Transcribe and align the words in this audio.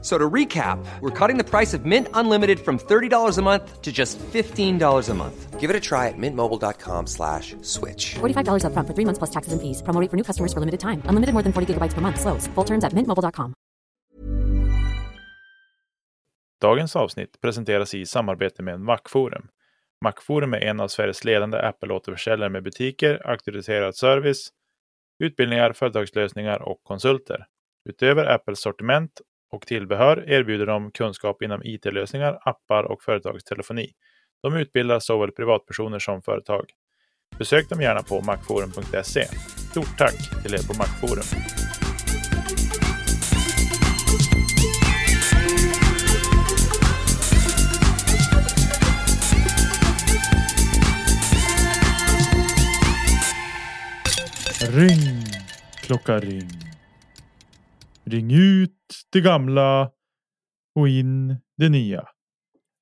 So 0.00 0.16
to 0.16 0.30
recap, 0.30 0.78
we're 1.00 1.10
cutting 1.10 1.38
the 1.38 1.44
price 1.44 1.74
of 1.74 1.84
Mint 1.84 2.06
Unlimited 2.14 2.60
from 2.60 2.78
$30 2.78 3.36
a 3.36 3.42
month 3.42 3.82
to 3.82 3.90
just 3.90 4.16
$15 4.32 5.08
a 5.08 5.14
month. 5.14 5.58
Give 5.58 5.70
it 5.70 5.74
a 5.74 5.80
try 5.80 6.06
at 6.06 6.14
mintmobile.com 6.16 7.06
slash 7.06 7.56
switch. 7.62 8.14
$45 8.20 8.62
upfront 8.62 8.86
for 8.86 8.94
three 8.94 9.04
months 9.04 9.18
plus 9.18 9.30
taxes 9.30 9.52
and 9.52 9.60
fees. 9.60 9.82
Promo 9.82 10.00
rate 10.00 10.10
for 10.10 10.16
new 10.16 10.22
customers 10.22 10.52
for 10.52 10.60
limited 10.60 10.78
time. 10.78 11.02
Unlimited 11.10 11.34
more 11.34 11.42
than 11.42 11.52
40 11.52 11.74
gigabytes 11.74 11.94
per 11.94 12.00
month. 12.00 12.20
Slows. 12.20 12.46
Full 12.54 12.64
terms 12.64 12.84
at 12.84 12.92
mintmobile.com. 12.92 13.54
Dagens 16.60 16.96
avsnitt 16.96 17.40
presenteras 17.40 17.94
i 17.94 18.06
samarbete 18.06 18.62
med 18.62 18.80
Macforum. 18.80 19.48
Macforum 20.00 20.54
är 20.54 20.58
en 20.58 20.80
av 20.80 20.88
Sveriges 20.88 21.24
ledande 21.24 21.58
Apple-återförsäljare 21.58 22.50
med 22.50 22.62
butiker, 22.62 23.22
auktoriserad 23.26 23.96
service, 23.96 24.48
utbildningar, 25.18 25.72
företagslösningar 25.72 26.62
och 26.62 26.80
konsulter. 26.82 27.46
Utöver 27.88 28.24
Apples 28.24 28.60
sortiment 28.60 29.20
och 29.50 29.66
tillbehör 29.66 30.24
erbjuder 30.30 30.66
de 30.66 30.90
kunskap 30.90 31.42
inom 31.42 31.62
IT-lösningar, 31.64 32.38
appar 32.42 32.84
och 32.84 33.02
företagstelefoni. 33.02 33.92
De 34.42 34.56
utbildar 34.56 34.98
såväl 35.00 35.32
privatpersoner 35.32 35.98
som 35.98 36.22
företag. 36.22 36.64
Besök 37.38 37.68
dem 37.68 37.80
gärna 37.80 38.02
på 38.02 38.20
macforum.se. 38.20 39.24
Stort 39.70 39.98
tack 39.98 40.42
till 40.42 40.54
er 40.54 40.66
på 40.66 40.74
Macforum. 40.78 41.24
Ring, 54.60 55.24
klocka 55.82 56.20
ring. 56.20 56.67
Ring 58.08 58.32
ut 58.32 58.72
det 59.12 59.20
gamla 59.20 59.90
och 60.74 60.88
in 60.88 61.36
det 61.56 61.68
nya. 61.68 62.08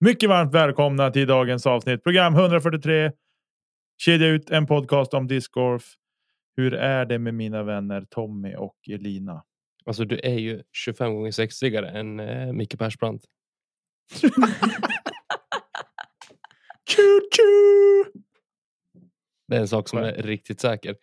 Mycket 0.00 0.28
varmt 0.28 0.54
välkomna 0.54 1.10
till 1.10 1.26
dagens 1.26 1.66
avsnitt. 1.66 2.02
Program 2.02 2.34
143. 2.34 3.12
Kedja 3.98 4.26
ut 4.26 4.50
en 4.50 4.66
podcast 4.66 5.14
om 5.14 5.26
discgolf. 5.26 5.84
Hur 6.56 6.74
är 6.74 7.04
det 7.04 7.18
med 7.18 7.34
mina 7.34 7.62
vänner 7.62 8.06
Tommy 8.10 8.54
och 8.54 8.76
Elina? 8.88 9.44
Alltså 9.84 10.04
du 10.04 10.18
är 10.18 10.38
ju 10.38 10.62
25 10.72 11.14
gånger 11.14 11.30
sexigare 11.30 11.88
än 11.88 12.20
eh, 12.20 12.52
Micke 12.52 12.78
Persbrandt. 12.78 13.24
Det 19.48 19.56
är 19.56 19.60
en 19.60 19.68
sak 19.68 19.88
som 19.88 19.98
är 19.98 20.12
riktigt 20.12 20.60
säker. 20.60 20.96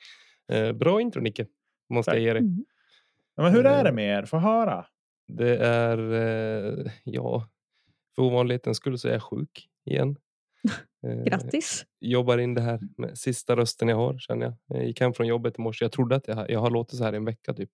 Eh, 0.51 0.71
bra 0.71 1.01
intro 1.01 1.21
Nicke. 1.21 1.45
Måste 1.89 2.11
jag 2.11 2.19
ge 2.19 2.33
dig. 2.33 2.44
Ja, 3.36 3.44
men 3.44 3.52
hur 3.52 3.66
är 3.66 3.84
det 3.84 3.89
Eh. 3.89 3.95
med 3.95 4.17
er? 4.20 4.26
Få 4.26 4.38
höra. 4.38 4.86
Det 5.28 5.58
är, 5.58 5.98
eh, 6.14 6.92
ja, 7.03 7.50
för 8.16 8.22
ovanlighetens 8.22 8.78
skull 8.78 8.98
så 9.00 9.08
är 9.08 9.14
jag 9.14 9.23
sjuk 9.23 9.70
igen. 9.86 10.16
Eh, 11.08 11.23
Grattis! 11.23 11.86
Jobbar 12.02 12.38
in 12.38 12.53
det 12.53 12.62
här 12.62 12.80
med 12.98 13.17
sista 13.17 13.56
rösten 13.56 13.88
jag 13.88 13.95
har 13.95 14.17
känner 14.17 14.45
jag. 14.45 14.56
Jag 14.67 14.88
gick 14.88 15.02
hem 15.02 15.14
från 15.14 15.28
jobbet 15.28 15.59
i 15.59 15.62
morse. 15.62 15.86
Jag 15.86 15.92
trodde 15.92 16.16
att 16.16 16.28
jag, 16.28 16.50
jag 16.52 16.59
har 16.59 16.70
låtit 16.72 16.98
så 16.98 17.03
här 17.03 17.14
i 17.14 17.16
en 17.16 17.25
vecka 17.25 17.53
typ. 17.53 17.70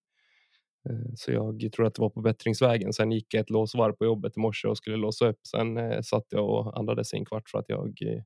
Eh, 0.90 1.14
Så 1.16 1.32
jag 1.32 1.70
tror 1.76 1.86
att 1.86 1.96
det 1.96 2.02
var 2.02 2.10
på 2.10 2.22
bättringsvägen. 2.22 2.94
Sen 2.94 3.12
gick 3.12 3.34
jag 3.34 3.42
ett 3.42 3.50
låsvarv 3.50 3.94
på 3.94 4.06
jobbet 4.06 4.38
i 4.38 4.40
morse 4.40 4.68
och 4.68 4.78
skulle 4.78 4.96
låsa 4.98 5.28
upp. 5.28 5.40
Sen 5.48 5.78
eh, 5.78 6.02
satt 6.02 6.26
jag 6.30 6.50
och 6.50 6.78
andades 6.80 7.14
i 7.14 7.18
en 7.18 7.26
kvart 7.26 7.50
för 7.50 7.60
att 7.60 7.66
jag, 7.70 8.02
eh, 8.02 8.22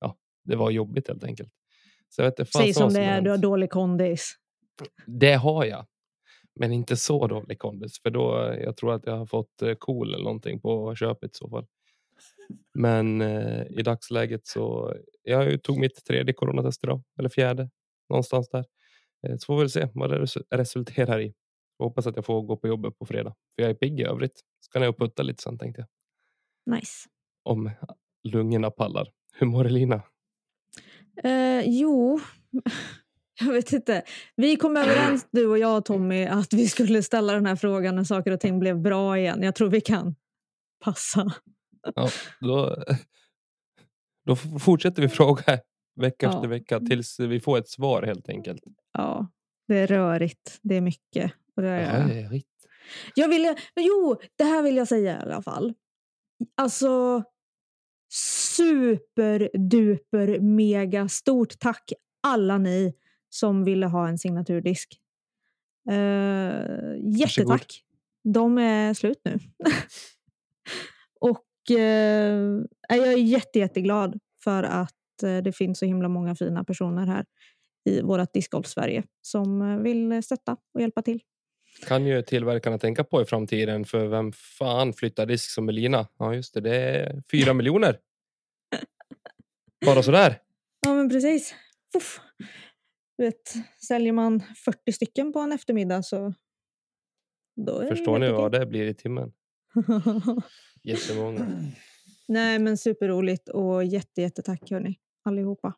ja, 0.00 0.16
det 0.44 0.56
var 0.56 0.70
jobbigt 0.70 1.08
helt 1.08 1.24
enkelt. 1.24 1.50
Så 2.08 2.22
jag 2.22 2.26
vet 2.38 2.48
Säg 2.48 2.74
som 2.74 2.92
det 2.92 3.00
är, 3.00 3.20
du 3.20 3.30
har 3.30 3.38
dålig 3.38 3.70
kondis. 3.70 4.34
Det 5.06 5.34
har 5.34 5.64
jag. 5.64 5.86
Men 6.60 6.72
inte 6.72 6.96
så 6.96 7.26
dålig 7.26 7.58
kondis. 7.58 8.02
För 8.02 8.10
då, 8.10 8.54
jag 8.60 8.76
tror 8.76 8.94
att 8.94 9.06
jag 9.06 9.16
har 9.16 9.26
fått 9.26 9.62
eh, 9.62 9.74
KOL 9.74 10.14
eller 10.14 10.24
någonting 10.24 10.60
på 10.60 10.94
köpet 10.94 11.30
i 11.30 11.34
så 11.34 11.48
fall. 11.48 11.66
Men 12.74 13.20
eh, 13.20 13.62
i 13.70 13.82
dagsläget 13.82 14.46
så, 14.46 14.94
jag 15.22 15.62
tog 15.62 15.78
mitt 15.78 16.04
tredje 16.04 16.34
coronatest 16.34 16.84
idag. 16.84 17.02
Eller 17.18 17.28
fjärde. 17.28 17.70
Någonstans 18.08 18.48
där. 18.48 18.64
Eh, 19.26 19.36
så 19.36 19.46
får 19.46 19.54
vi 19.54 19.60
väl 19.60 19.70
se 19.70 19.88
vad 19.94 20.10
det 20.10 20.18
res- 20.18 20.36
resulterar 20.50 21.20
i. 21.20 21.34
Jag 21.76 21.86
hoppas 21.86 22.06
att 22.06 22.16
jag 22.16 22.24
får 22.24 22.42
gå 22.42 22.56
på 22.56 22.68
jobbet 22.68 22.98
på 22.98 23.06
fredag. 23.06 23.34
För 23.54 23.62
jag 23.62 23.70
är 23.70 23.74
pigg 23.74 24.00
i 24.00 24.04
övrigt. 24.04 24.40
Ska 24.60 24.88
och 24.88 24.98
putta 24.98 25.22
lite 25.22 25.42
sen 25.42 25.58
tänkte 25.58 25.86
jag. 26.66 26.76
Nice. 26.76 27.08
Om 27.42 27.70
lungorna 28.24 28.70
pallar. 28.70 29.08
Hur 29.34 29.46
mår 29.46 29.64
Elina? 29.66 30.02
Eh, 31.24 31.62
jo, 31.66 32.20
jag 33.46 33.52
vet 33.52 33.72
inte. 33.72 34.02
Vi 34.36 34.56
kom 34.56 34.76
överens, 34.76 35.26
du 35.30 35.46
och 35.46 35.58
jag 35.58 35.84
Tommy, 35.84 36.24
att 36.26 36.52
vi 36.52 36.68
skulle 36.68 37.02
ställa 37.02 37.32
den 37.32 37.46
här 37.46 37.56
frågan 37.56 37.96
när 37.96 38.04
saker 38.04 38.30
och 38.30 38.40
ting 38.40 38.58
blev 38.58 38.80
bra 38.80 39.18
igen. 39.18 39.42
Jag 39.42 39.54
tror 39.54 39.70
vi 39.70 39.80
kan 39.80 40.14
passa. 40.84 41.32
Ja, 41.94 42.08
då, 42.40 42.84
då 44.26 44.36
fortsätter 44.36 45.02
vi 45.02 45.08
fråga 45.08 45.58
vecka 46.00 46.26
Ja. 46.26 46.34
efter 46.34 46.48
vecka 46.48 46.80
tills 46.80 47.20
vi 47.20 47.40
får 47.40 47.58
ett 47.58 47.68
svar 47.68 48.02
helt 48.02 48.28
enkelt. 48.28 48.62
Ja, 48.92 49.30
det 49.68 49.78
är 49.78 49.86
rörigt. 49.86 50.58
Det 50.62 50.74
är 50.76 50.80
mycket. 50.80 51.32
Och 51.56 51.62
det 51.62 51.68
är, 51.68 52.30
riktigt. 52.30 52.66
Jag 53.14 53.28
vill, 53.28 53.54
jo, 53.76 54.16
det 54.36 54.44
här 54.44 54.62
vill 54.62 54.76
jag 54.76 54.88
säga 54.88 55.18
i 55.18 55.22
alla 55.22 55.42
fall. 55.42 55.74
Alltså, 56.56 57.22
superduper 58.56 60.40
mega 60.40 61.08
stort 61.08 61.58
tack 61.58 61.92
alla 62.22 62.58
ni 62.58 62.94
som 63.34 63.64
ville 63.64 63.86
ha 63.86 64.08
en 64.08 64.18
signaturdisk. 64.18 64.98
Uh, 65.90 67.18
jättetack. 67.18 67.84
De 68.24 68.58
är 68.58 68.94
slut 68.94 69.20
nu. 69.24 69.38
Och 71.20 71.70
eh, 71.70 72.60
jag 72.88 73.12
är 73.12 73.16
jätte, 73.16 73.58
jätteglad 73.58 74.18
för 74.44 74.62
att 74.62 75.22
eh, 75.22 75.36
det 75.36 75.52
finns 75.52 75.78
så 75.78 75.84
himla 75.86 76.08
många 76.08 76.34
fina 76.34 76.64
personer 76.64 77.06
här 77.06 77.24
i 77.84 78.02
vårt 78.02 78.32
discgolf-Sverige 78.32 79.02
som 79.22 79.62
eh, 79.62 79.76
vill 79.78 80.22
stötta 80.22 80.56
och 80.74 80.80
hjälpa 80.80 81.02
till. 81.02 81.20
Kan 81.86 82.06
ju 82.06 82.22
tillverkarna 82.22 82.78
tänka 82.78 83.04
på 83.04 83.22
i 83.22 83.24
framtiden 83.24 83.84
för 83.84 84.06
vem 84.06 84.32
fan 84.32 84.92
flyttar 84.92 85.26
disk 85.26 85.50
som 85.50 85.68
Elina? 85.68 86.06
Ja 86.18 86.34
just 86.34 86.54
det, 86.54 86.60
det 86.60 86.76
är 86.76 87.22
fyra 87.30 87.54
miljoner. 87.54 87.98
Bara 89.86 90.02
sådär. 90.02 90.38
Ja, 90.86 90.94
men 90.94 91.10
precis. 91.10 91.54
Uff. 91.96 92.20
Du 93.22 93.26
vet, 93.26 93.54
säljer 93.88 94.12
man 94.12 94.40
40 94.64 94.92
stycken 94.92 95.32
på 95.32 95.38
en 95.38 95.52
eftermiddag 95.52 96.02
så... 96.02 96.34
Då 97.56 97.78
är 97.78 97.88
Förstår 97.88 98.18
ni 98.18 98.26
det 98.26 98.32
vad 98.32 98.52
det 98.52 98.66
blir 98.66 98.86
i 98.86 98.94
timmen? 98.94 99.32
Jättemånga. 100.82 101.46
Nej, 102.28 102.58
men 102.58 102.78
superroligt 102.78 103.48
och 103.48 103.84
jätte, 103.84 104.22
jättetack 104.22 104.70
hörni, 104.70 104.98
allihopa. 105.24 105.74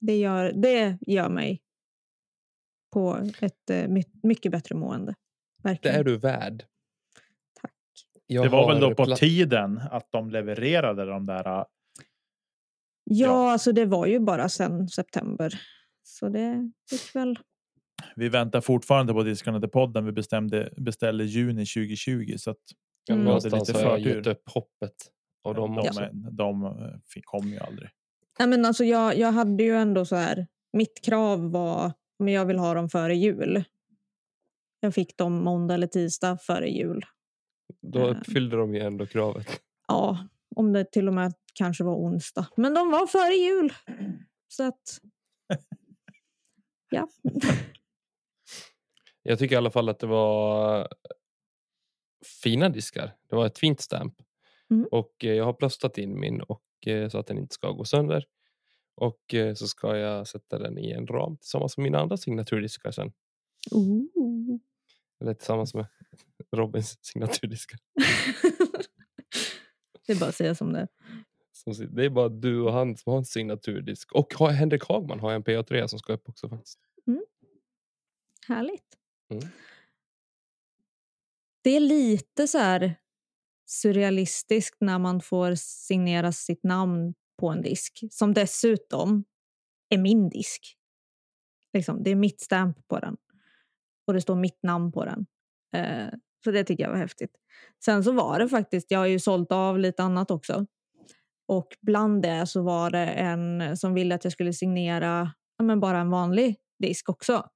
Det 0.00 0.16
gör, 0.16 0.52
det 0.52 0.98
gör 1.06 1.28
mig 1.28 1.62
på 2.92 3.28
ett 3.40 3.70
eh, 3.70 3.88
my- 3.88 4.10
mycket 4.22 4.52
bättre 4.52 4.74
mående. 4.74 5.14
Det 5.62 5.68
Verkligen. 5.68 5.96
är 6.00 6.04
du 6.04 6.16
värd. 6.18 6.64
Tack. 7.60 7.74
Jag 8.26 8.44
det 8.44 8.48
var 8.48 8.72
väl 8.72 8.80
då 8.80 8.94
på 8.94 9.16
tiden 9.16 9.80
att 9.90 10.12
de 10.12 10.30
levererade 10.30 11.04
de 11.04 11.26
där. 11.26 11.44
Ja, 11.44 11.66
Ja. 13.04 13.52
alltså 13.52 13.72
det 13.72 13.84
var 13.84 14.06
ju 14.06 14.18
bara 14.18 14.48
sen 14.48 14.88
september. 14.88 15.60
Så 16.02 16.28
det 16.28 16.70
gick 16.90 17.14
väl... 17.14 17.38
Vi 18.16 18.28
väntar 18.28 18.60
fortfarande 18.60 19.12
på 19.12 19.22
diskarna 19.22 19.60
till 19.60 19.68
podden. 19.70 20.04
Vi 20.04 20.12
bestämde 20.12 20.72
beställde 20.76 21.24
juni 21.24 21.66
2020 21.66 22.34
så 22.36 22.50
att 22.50 22.58
Mm. 23.10 23.24
Någonstans 23.24 23.68
lite 23.68 23.80
har 23.84 23.98
jag 23.98 24.00
gett 24.00 24.26
upp 24.26 24.42
hoppet. 24.50 24.94
Och 25.42 25.54
de 25.54 25.74
de, 25.74 25.78
också. 25.88 26.00
de, 26.12 26.36
de 26.36 26.64
eh, 26.64 27.20
kom 27.22 27.48
ju 27.48 27.58
aldrig. 27.58 27.90
Nej, 28.38 28.48
men 28.48 28.64
alltså 28.64 28.84
jag, 28.84 29.18
jag 29.18 29.32
hade 29.32 29.62
ju 29.62 29.76
ändå 29.76 30.04
så 30.04 30.16
här... 30.16 30.46
Mitt 30.72 31.04
krav 31.04 31.50
var 31.50 31.92
men 32.18 32.34
jag 32.34 32.46
vill 32.46 32.58
ha 32.58 32.74
dem 32.74 32.88
före 32.88 33.16
jul. 33.16 33.64
Jag 34.80 34.94
fick 34.94 35.16
dem 35.16 35.44
måndag 35.44 35.74
eller 35.74 35.86
tisdag 35.86 36.38
före 36.38 36.68
jul. 36.68 37.04
Då 37.82 37.98
Eh. 37.98 38.16
uppfyllde 38.16 38.56
de 38.56 38.74
ju 38.74 38.80
ändå 38.80 39.06
kravet. 39.06 39.46
Ja, 39.88 40.28
om 40.56 40.72
det 40.72 40.84
till 40.92 41.08
och 41.08 41.14
med 41.14 41.32
kanske 41.54 41.84
var 41.84 41.94
onsdag. 41.96 42.46
Men 42.56 42.74
de 42.74 42.90
var 42.90 43.06
före 43.06 43.34
jul. 43.34 43.72
Så 44.48 44.62
att... 44.62 44.98
Ja. 46.92 47.08
Jag 49.22 49.38
tycker 49.38 49.54
i 49.54 49.58
alla 49.58 49.70
fall 49.70 49.88
att 49.88 49.98
det 49.98 50.06
var 50.06 50.88
fina 52.42 52.68
diskar. 52.68 53.16
Det 53.28 53.36
var 53.36 53.46
ett 53.46 53.58
fint 53.58 53.80
stamp. 53.80 54.14
Mm. 54.70 54.88
Och 54.90 55.24
eh, 55.24 55.32
jag 55.32 55.44
har 55.44 55.52
plåstrat 55.52 55.98
in 55.98 56.20
min 56.20 56.40
och, 56.40 56.62
eh, 56.86 57.08
så 57.08 57.18
att 57.18 57.26
den 57.26 57.38
inte 57.38 57.54
ska 57.54 57.70
gå 57.70 57.84
sönder. 57.84 58.26
Och 58.94 59.34
eh, 59.34 59.54
så 59.54 59.68
ska 59.68 59.96
jag 59.96 60.28
sätta 60.28 60.58
den 60.58 60.78
i 60.78 60.90
en 60.90 61.06
ram 61.06 61.36
tillsammans 61.36 61.76
med 61.76 61.84
mina 61.84 62.00
andra 62.00 62.16
signaturdiskar 62.16 62.90
sen. 62.90 63.12
Ooh. 63.70 64.58
Eller 65.20 65.34
tillsammans 65.34 65.74
med 65.74 65.86
Robins 66.56 66.98
signaturdiskar. 67.04 67.78
det 70.06 70.12
är 70.12 70.20
bara 70.20 70.28
att 70.28 70.34
säga 70.34 70.54
som 70.54 70.72
det. 70.72 70.88
Som 71.64 71.94
Det 71.94 72.04
är 72.04 72.10
bara 72.10 72.28
du 72.28 72.60
och 72.60 72.72
han 72.72 72.96
som 72.96 73.10
har 73.12 73.18
en 73.18 73.24
signaturdisk. 73.24 74.12
Och 74.12 74.34
har- 74.34 74.50
Henrik 74.50 74.84
Hagman 74.84 75.20
har 75.20 75.32
en 75.32 75.42
PA3 75.44 75.86
som 75.86 75.98
ska 75.98 76.12
upp 76.12 76.28
också 76.28 76.48
faktiskt. 76.48 76.78
Härligt. 78.48 78.96
Mm. 79.30 79.44
Det 81.62 81.70
är 81.70 81.80
lite 81.80 82.48
så 82.48 82.58
här 82.58 82.94
surrealistiskt 83.66 84.76
när 84.80 84.98
man 84.98 85.20
får 85.20 85.54
signera 85.54 86.32
sitt 86.32 86.62
namn 86.64 87.14
på 87.40 87.48
en 87.48 87.62
disk 87.62 88.00
som 88.10 88.34
dessutom 88.34 89.24
är 89.88 89.98
min 89.98 90.28
disk. 90.28 90.76
Liksom, 91.72 92.02
det 92.02 92.10
är 92.10 92.14
mitt 92.14 92.40
stamp 92.40 92.88
på 92.88 92.98
den 92.98 93.16
och 94.06 94.12
det 94.14 94.20
står 94.20 94.36
mitt 94.36 94.62
namn 94.62 94.92
på 94.92 95.04
den. 95.04 95.26
Eh, 95.74 96.08
så 96.44 96.50
det 96.50 96.64
tycker 96.64 96.84
jag 96.84 96.90
var 96.90 96.98
häftigt. 96.98 97.36
Sen 97.84 98.04
så 98.04 98.12
var 98.12 98.38
det 98.38 98.48
faktiskt, 98.48 98.90
jag 98.90 98.98
har 98.98 99.06
ju 99.06 99.18
sålt 99.18 99.52
av 99.52 99.78
lite 99.78 100.02
annat 100.02 100.30
också. 100.30 100.66
Och 101.52 101.76
bland 101.80 102.22
det 102.22 102.46
så 102.46 102.62
var 102.62 102.90
det 102.90 103.06
en 103.06 103.76
som 103.76 103.94
ville 103.94 104.14
att 104.14 104.24
jag 104.24 104.32
skulle 104.32 104.52
signera 104.52 105.32
ja, 105.58 105.64
men 105.64 105.80
bara 105.80 105.98
en 105.98 106.10
vanlig 106.10 106.56
disk 106.78 107.08
också. 107.08 107.46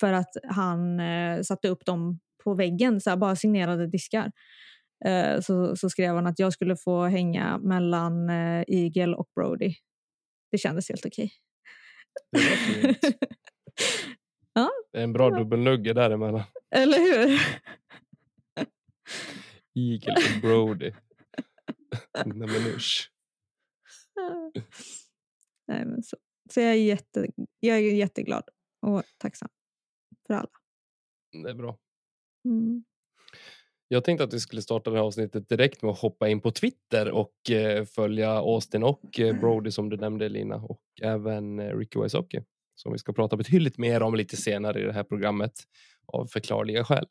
För 0.00 0.12
att 0.12 0.36
han 0.48 1.00
eh, 1.00 1.42
satte 1.42 1.68
upp 1.68 1.84
dem 1.86 2.20
på 2.44 2.54
väggen, 2.54 3.00
så 3.00 3.10
här, 3.10 3.16
bara 3.16 3.36
signerade 3.36 3.86
diskar. 3.86 4.32
Eh, 5.04 5.40
så, 5.40 5.76
så 5.76 5.90
skrev 5.90 6.14
han 6.14 6.26
att 6.26 6.38
jag 6.38 6.52
skulle 6.52 6.76
få 6.76 7.04
hänga 7.04 7.58
mellan 7.58 8.30
eh, 8.30 8.64
Eagle 8.68 9.14
och 9.16 9.28
Brody. 9.34 9.74
Det 10.50 10.58
kändes 10.58 10.88
helt 10.88 11.06
okej. 11.06 11.32
Ju 12.36 12.88
inte. 12.88 13.12
Det 14.92 14.98
är 14.98 15.04
en 15.04 15.12
bra 15.12 15.30
dubbelnugge 15.30 15.92
däremellan. 15.92 16.42
Eller 16.74 16.98
hur? 16.98 17.40
Eagle 19.74 20.14
och 20.14 20.40
Brody. 20.40 20.92
Nej 22.24 22.48
men 22.48 22.66
usch. 22.76 23.10
Nej, 25.68 25.84
men 25.86 26.02
så. 26.02 26.16
så 26.50 26.60
jag, 26.60 26.70
är 26.70 26.74
jätte, 26.74 27.26
jag 27.60 27.76
är 27.78 27.94
jätteglad 27.94 28.44
och 28.86 29.02
tacksam 29.18 29.48
för 30.26 30.34
alla. 30.34 30.50
Det 31.42 31.50
är 31.50 31.54
bra. 31.54 31.78
Mm. 32.44 32.84
Jag 33.88 34.04
tänkte 34.04 34.24
att 34.24 34.34
vi 34.34 34.40
skulle 34.40 34.62
starta 34.62 34.90
det 34.90 34.96
här 34.96 35.04
avsnittet 35.04 35.48
direkt 35.48 35.82
med 35.82 35.90
att 35.90 35.98
hoppa 35.98 36.28
in 36.28 36.40
på 36.40 36.50
Twitter 36.50 37.10
och 37.10 37.50
eh, 37.50 37.84
följa 37.84 38.30
Austin 38.30 38.82
och 38.82 39.20
eh, 39.20 39.40
Brody 39.40 39.70
som 39.70 39.88
du 39.88 39.96
nämnde 39.96 40.28
Lina 40.28 40.56
och 40.56 40.82
även 41.02 41.58
eh, 41.58 41.76
Ricky 41.76 42.00
Wysocki 42.00 42.40
som 42.80 42.92
vi 42.92 42.98
ska 42.98 43.12
prata 43.12 43.36
betydligt 43.36 43.78
mer 43.78 44.02
om 44.02 44.14
lite 44.14 44.36
senare 44.36 44.80
i 44.80 44.84
det 44.84 44.92
här 44.92 45.04
programmet 45.04 45.52
av 46.06 46.26
förklarliga 46.26 46.84
skäl. 46.84 47.06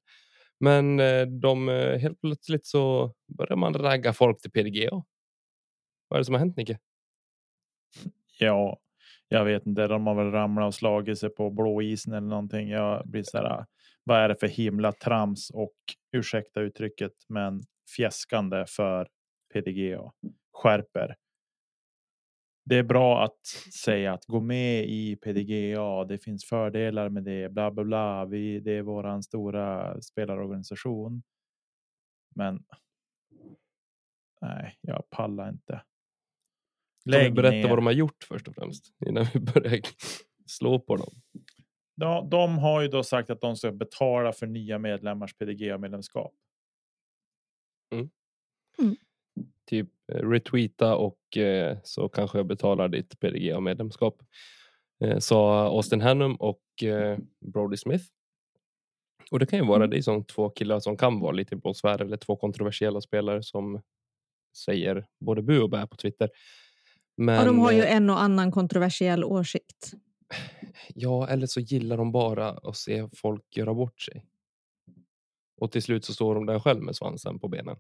Men 0.60 1.00
eh, 1.00 1.26
de, 1.26 1.70
eh, 1.70 1.98
helt 1.98 2.22
plötsligt 2.22 2.66
så 2.66 3.14
börjar 3.38 3.56
man 3.56 3.74
ragga 3.74 4.14
folk 4.14 4.42
till 4.42 4.52
PDGA. 4.52 5.04
Vad 6.08 6.18
är 6.18 6.20
det 6.20 6.26
som 6.26 6.34
har 6.34 6.40
hänt 6.40 6.58
Nicke? 6.58 6.80
Ja, 8.42 8.80
jag 9.28 9.46
vet 9.46 9.66
inte. 9.66 9.88
De 9.88 10.08
har 10.08 10.16
väl 10.16 10.32
ramlat 10.32 10.68
och 10.68 10.76
slagit 10.76 11.20
sig 11.20 11.30
på 11.30 11.50
blåisen 11.50 12.14
eller 12.14 12.28
någonting. 12.28 12.70
Jag 12.70 13.08
blir 13.08 13.24
så 13.24 13.38
här. 13.38 13.60
Äh, 13.60 13.66
vad 14.04 14.20
är 14.20 14.30
det 14.30 14.36
för 14.36 14.48
himla 14.48 14.92
trams 14.92 15.50
och 15.50 15.76
ursäkta 16.12 16.62
uttrycket, 16.62 17.14
men 17.30 17.62
fjäskande 17.96 18.66
för 18.68 19.08
PDGA 19.54 20.12
skärper. 20.54 21.16
Det 22.66 22.76
är 22.76 22.84
bra 22.84 23.24
att 23.24 23.46
säga 23.84 24.14
att 24.14 24.26
gå 24.26 24.40
med 24.40 24.86
i 24.88 25.16
PDGA. 25.16 26.04
Det 26.04 26.18
finns 26.18 26.46
fördelar 26.46 27.10
med 27.10 27.24
det. 27.24 27.50
Bla 27.50 27.72
bla 27.72 27.84
bla. 27.84 28.26
Vi, 28.26 28.60
det 28.60 28.72
är 28.72 28.82
våran 28.82 29.24
stora 29.24 30.02
spelarorganisation. 30.02 31.24
Men. 32.36 32.64
Nej, 34.42 34.78
jag 34.82 35.10
pallar 35.10 35.50
inte. 35.50 35.82
Kan 37.12 37.20
vi 37.20 37.24
Lägg 37.24 37.34
berätta 37.34 37.56
ner. 37.56 37.70
vad 37.70 37.78
de 37.78 37.86
har 37.86 37.94
gjort 37.94 38.24
först 38.28 38.48
och 38.48 38.56
främst 38.56 38.94
innan 39.08 39.26
vi 39.34 39.40
börjar 39.40 39.80
slå 40.46 40.80
på 40.80 40.96
dem. 40.96 41.22
Ja, 41.96 42.28
de 42.32 42.58
har 42.58 42.82
ju 42.82 42.88
då 42.88 43.04
sagt 43.04 43.30
att 43.30 43.42
de 43.42 43.56
ska 43.56 43.72
betala 43.72 44.34
för 44.34 44.48
nya 44.48 44.80
medlemmars 44.80 45.34
PDGA-medlemskap. 45.34 46.34
Typ 49.70 49.90
eh, 50.12 50.30
retweeta 50.30 50.96
och 50.96 51.38
eh, 51.38 51.78
så 51.84 52.10
kanske 52.10 52.38
jag 52.40 52.46
betalar 52.48 52.88
ditt 52.88 53.20
PDGA-medlemskap. 53.20 54.22
Eh, 55.04 55.20
sa 55.20 55.66
Austin 55.66 56.02
Hannum 56.02 56.36
och 56.36 56.84
eh, 56.84 57.18
Brody 57.46 57.78
Smith. 57.78 58.06
Och 59.32 59.40
det 59.40 59.46
kan 59.46 59.60
ju 59.60 59.66
vara 59.66 59.88
det 59.88 59.98
är 59.98 60.02
som 60.02 60.26
två 60.26 60.50
killar 60.50 60.80
som 60.80 60.98
kan 60.98 61.20
vara 61.20 61.32
lite 61.32 61.56
blåsvärd 61.56 62.02
eller 62.02 62.18
två 62.18 62.36
kontroversiella 62.36 63.02
spelare 63.02 63.44
som 63.44 63.82
säger 64.58 65.08
både 65.20 65.42
bu 65.42 65.62
och 65.62 65.70
bä 65.70 65.88
på 65.88 65.96
Twitter. 65.96 66.30
Men, 67.22 67.40
och 67.40 67.46
de 67.46 67.60
har 67.60 67.72
ju 67.72 67.82
eh, 67.82 67.96
en 67.96 68.10
och 68.10 68.22
annan 68.22 68.52
kontroversiell 68.52 69.24
åsikt. 69.24 69.92
Ja, 70.94 71.28
eller 71.28 71.48
så 71.48 71.60
gillar 71.60 71.98
de 71.98 72.12
bara 72.12 72.50
att 72.50 72.78
se 72.78 73.10
folk 73.16 73.58
göra 73.58 73.74
bort 73.74 74.02
sig. 74.02 74.26
Och 75.62 75.72
till 75.72 75.84
slut 75.84 76.06
så 76.06 76.14
står 76.14 76.36
de 76.36 76.46
där 76.46 76.60
själv 76.60 76.82
med 76.84 76.96
svansen 76.96 77.40
på 77.40 77.48
benen. 77.48 77.78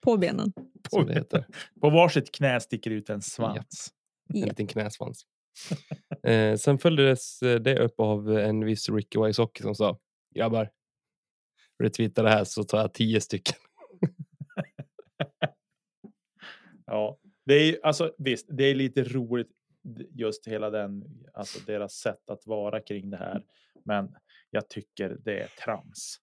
På 0.00 0.16
benen. 0.16 0.52
Som 0.90 1.06
det 1.06 1.14
heter. 1.14 1.46
På 1.80 1.90
varsitt 1.90 2.34
knä 2.34 2.60
sticker 2.60 2.90
ut 2.90 3.10
en 3.10 3.22
svans. 3.22 3.92
En 4.34 4.40
Ja. 4.40 4.46
liten 4.46 4.66
knäsvans. 4.66 5.26
eh, 6.26 6.56
sen 6.56 6.78
följdes 6.78 7.42
eh, 7.42 7.60
det 7.60 7.78
upp 7.78 8.00
av 8.00 8.38
en 8.38 8.64
viss 8.64 8.88
Ricky 8.88 9.18
Wysocki 9.18 9.62
som 9.62 9.74
sa 9.74 9.98
grabbar, 10.34 10.70
retweeta 11.82 12.22
det 12.22 12.30
här 12.30 12.44
så 12.44 12.64
tar 12.64 12.78
jag 12.80 12.94
tio 12.94 13.20
stycken. 13.20 13.56
Ja, 16.86 17.18
det 17.44 17.54
är 17.54 17.86
alltså 17.86 18.14
visst, 18.18 18.46
det 18.50 18.64
är 18.64 18.74
lite 18.74 19.04
roligt 19.04 19.50
just 20.10 20.46
hela 20.46 20.70
den, 20.70 21.04
alltså 21.34 21.58
deras 21.66 21.92
sätt 21.94 22.30
att 22.30 22.46
vara 22.46 22.80
kring 22.80 23.10
det 23.10 23.16
här. 23.16 23.44
Men 23.84 24.14
jag 24.50 24.68
tycker 24.68 25.16
det 25.24 25.40
är 25.40 25.46
trams 25.46 26.18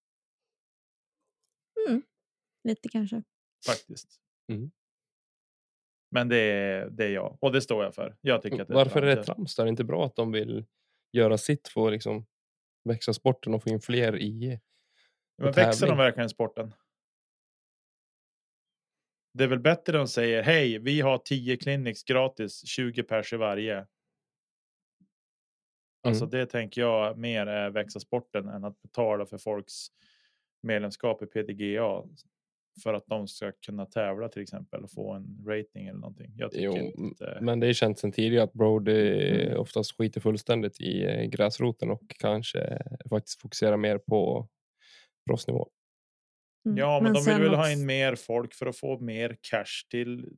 Lite 2.63 2.89
kanske. 2.89 3.23
faktiskt. 3.65 4.19
Mm. 4.51 4.71
Men 6.11 6.29
det 6.29 6.37
är, 6.37 6.89
det 6.89 7.05
är 7.05 7.09
jag 7.09 7.37
och 7.41 7.51
det 7.51 7.61
står 7.61 7.83
jag 7.83 7.95
för. 7.95 8.17
Jag 8.21 8.41
tycker 8.41 8.61
att 8.61 8.67
det 8.67 8.73
Varför 8.73 9.01
är 9.01 9.15
det 9.15 9.23
trams. 9.23 9.25
trams? 9.25 9.55
Det 9.55 9.63
är 9.63 9.67
inte 9.67 9.83
bra 9.83 10.05
att 10.05 10.15
de 10.15 10.31
vill 10.31 10.65
göra 11.11 11.37
sitt 11.37 11.67
för 11.67 11.87
att 11.87 11.93
liksom 11.93 12.25
växa 12.83 13.13
sporten 13.13 13.53
och 13.53 13.63
få 13.63 13.69
in 13.69 13.81
fler 13.81 14.17
i 14.17 14.59
Men 15.37 15.51
växer 15.51 15.87
de 15.87 15.97
verkligen 15.97 16.25
i 16.25 16.29
sporten? 16.29 16.73
Det 19.33 19.43
är 19.43 19.47
väl 19.47 19.59
bättre 19.59 19.97
de 19.97 20.07
säger 20.07 20.43
hej, 20.43 20.79
vi 20.79 21.01
har 21.01 21.17
10 21.17 21.57
clinics 21.57 22.03
gratis, 22.03 22.65
20 22.67 23.03
pers 23.03 23.33
i 23.33 23.37
varje. 23.37 23.85
Alltså 26.03 26.23
Mm. 26.23 26.31
det 26.31 26.45
tänker 26.45 26.81
jag 26.81 27.17
mer 27.17 27.45
är 27.47 27.69
växa 27.69 27.99
sporten 27.99 28.47
än 28.47 28.63
att 28.63 28.81
betala 28.81 29.25
för 29.25 29.37
folks 29.37 29.73
medlemskap 30.63 31.23
i 31.23 31.25
PDGA 31.25 32.03
för 32.83 32.93
att 32.93 33.07
de 33.07 33.27
ska 33.27 33.51
kunna 33.65 33.85
tävla 33.85 34.29
till 34.29 34.41
exempel 34.41 34.83
och 34.83 34.91
få 34.91 35.13
en 35.13 35.45
rating 35.47 35.87
eller 35.87 35.99
någonting. 35.99 36.33
Jag 36.37 36.51
tycker 36.51 36.63
Jo, 36.65 36.91
inte. 36.97 37.37
Men 37.41 37.59
det 37.59 37.67
är 37.67 37.73
känt 37.73 37.99
sedan 37.99 38.11
tidigare 38.11 38.43
att 38.43 38.53
Brody 38.53 39.29
Mm. 39.41 39.59
oftast 39.59 39.97
skiter 39.97 40.21
fullständigt 40.21 40.81
i 40.81 41.03
eh, 41.05 41.23
gräsroten 41.23 41.91
och 41.91 42.01
kanske 42.19 42.81
faktiskt 43.09 43.41
fokuserar 43.41 43.77
mer 43.77 43.97
på 43.97 44.47
proffsnivå. 45.29 45.69
Mm. 46.65 46.77
Ja, 46.77 46.99
men, 47.01 47.13
de 47.13 47.25
vill 47.25 47.41
väl 47.41 47.53
ha 47.53 47.59
också- 47.59 47.71
in 47.71 47.85
mer 47.85 48.15
folk 48.15 48.53
för 48.53 48.65
att 48.65 48.77
få 48.77 48.99
mer 48.99 49.37
cash 49.41 49.87
till 49.89 50.29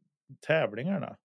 tävlingarna. 0.48 1.18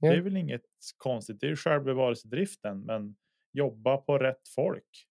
Ja. 0.00 0.10
Det 0.10 0.16
är 0.16 0.20
väl 0.20 0.36
inget 0.36 0.62
konstigt. 0.96 1.40
Det 1.40 1.46
är 1.46 1.50
ju 1.50 1.56
självbevarelsedriften, 1.56 2.80
men 2.80 3.16
jobba 3.52 3.96
på 3.96 4.18
rätt 4.18 4.48
folk. 4.54 5.06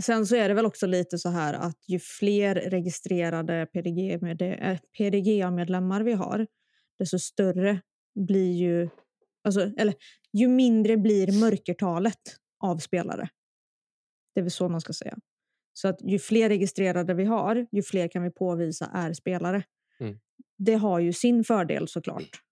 Sen 0.00 0.26
så 0.26 0.36
är 0.36 0.48
det 0.48 0.54
väl 0.54 0.66
också 0.66 0.86
lite 0.86 1.18
så 1.18 1.28
här 1.28 1.54
att 1.54 1.88
ju 1.88 1.98
fler 1.98 2.54
registrerade 2.54 3.66
PDG 3.66 4.22
med 4.22 4.38
PDGA-medlemmar 4.98 6.00
vi 6.00 6.12
har, 6.12 6.46
desto 6.98 7.18
större 7.18 7.80
blir 8.14 8.52
ju... 8.52 8.88
Alltså, 9.44 9.60
eller 9.60 9.94
ju 10.32 10.48
mindre 10.48 10.96
blir 10.96 11.40
mörkertalet 11.40 12.20
av 12.58 12.78
spelare. 12.78 13.28
Det 14.34 14.40
är 14.40 14.42
väl 14.42 14.50
så 14.50 14.68
man 14.68 14.80
ska 14.80 14.92
säga. 14.92 15.18
Så 15.78 15.88
att 15.88 16.02
ju 16.02 16.18
fler 16.18 16.48
registrerade 16.48 17.14
vi 17.14 17.24
har, 17.24 17.66
ju 17.72 17.82
fler 17.82 18.08
kan 18.08 18.22
vi 18.22 18.30
påvisa 18.30 18.86
är 18.86 19.12
spelare. 19.12 19.64
Mm. 20.00 20.18
Det 20.58 20.74
har 20.74 21.00
ju 21.00 21.12
sin 21.12 21.44
fördel 21.44 21.88
såklart. 21.88 22.42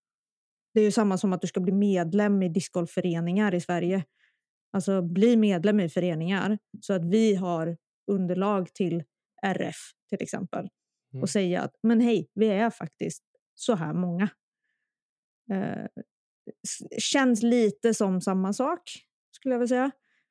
Det 0.75 0.81
är 0.81 0.85
ju 0.85 0.91
samma 0.91 1.19
som 1.19 1.33
att 1.33 1.41
du 1.41 1.47
ska 1.47 1.61
bli 1.61 1.73
medlem 1.73 2.43
i 2.43 2.49
discgolfföreningar 2.49 3.55
i 3.55 3.61
Sverige. 3.61 4.05
Alltså 4.73 5.03
bli 5.03 5.37
medlem 5.37 5.81
i 5.81 5.89
föreningar 5.89 6.59
så 6.81 6.93
att 6.93 7.05
vi 7.05 7.35
har 7.35 7.77
underlag 8.11 8.75
till 8.75 9.05
RF 9.43 9.77
till 10.09 10.23
exempel. 10.23 10.69
Mm. 11.13 11.23
Och 11.23 11.31
säga 11.31 11.63
att 11.63 11.75
men 11.83 12.01
hej, 12.01 12.31
vi 12.35 12.47
är 12.47 12.71
faktiskt 12.71 13.25
så 13.55 13.75
här 13.75 13.93
många. 13.93 14.29
Eh, 15.53 15.87
känns 16.99 17.43
lite 17.43 17.95
som 17.95 18.21
samma 18.21 18.53
sak 18.53 18.83
skulle 19.31 19.55
jag 19.55 19.59
vilja 19.59 19.69
säga. 19.69 19.91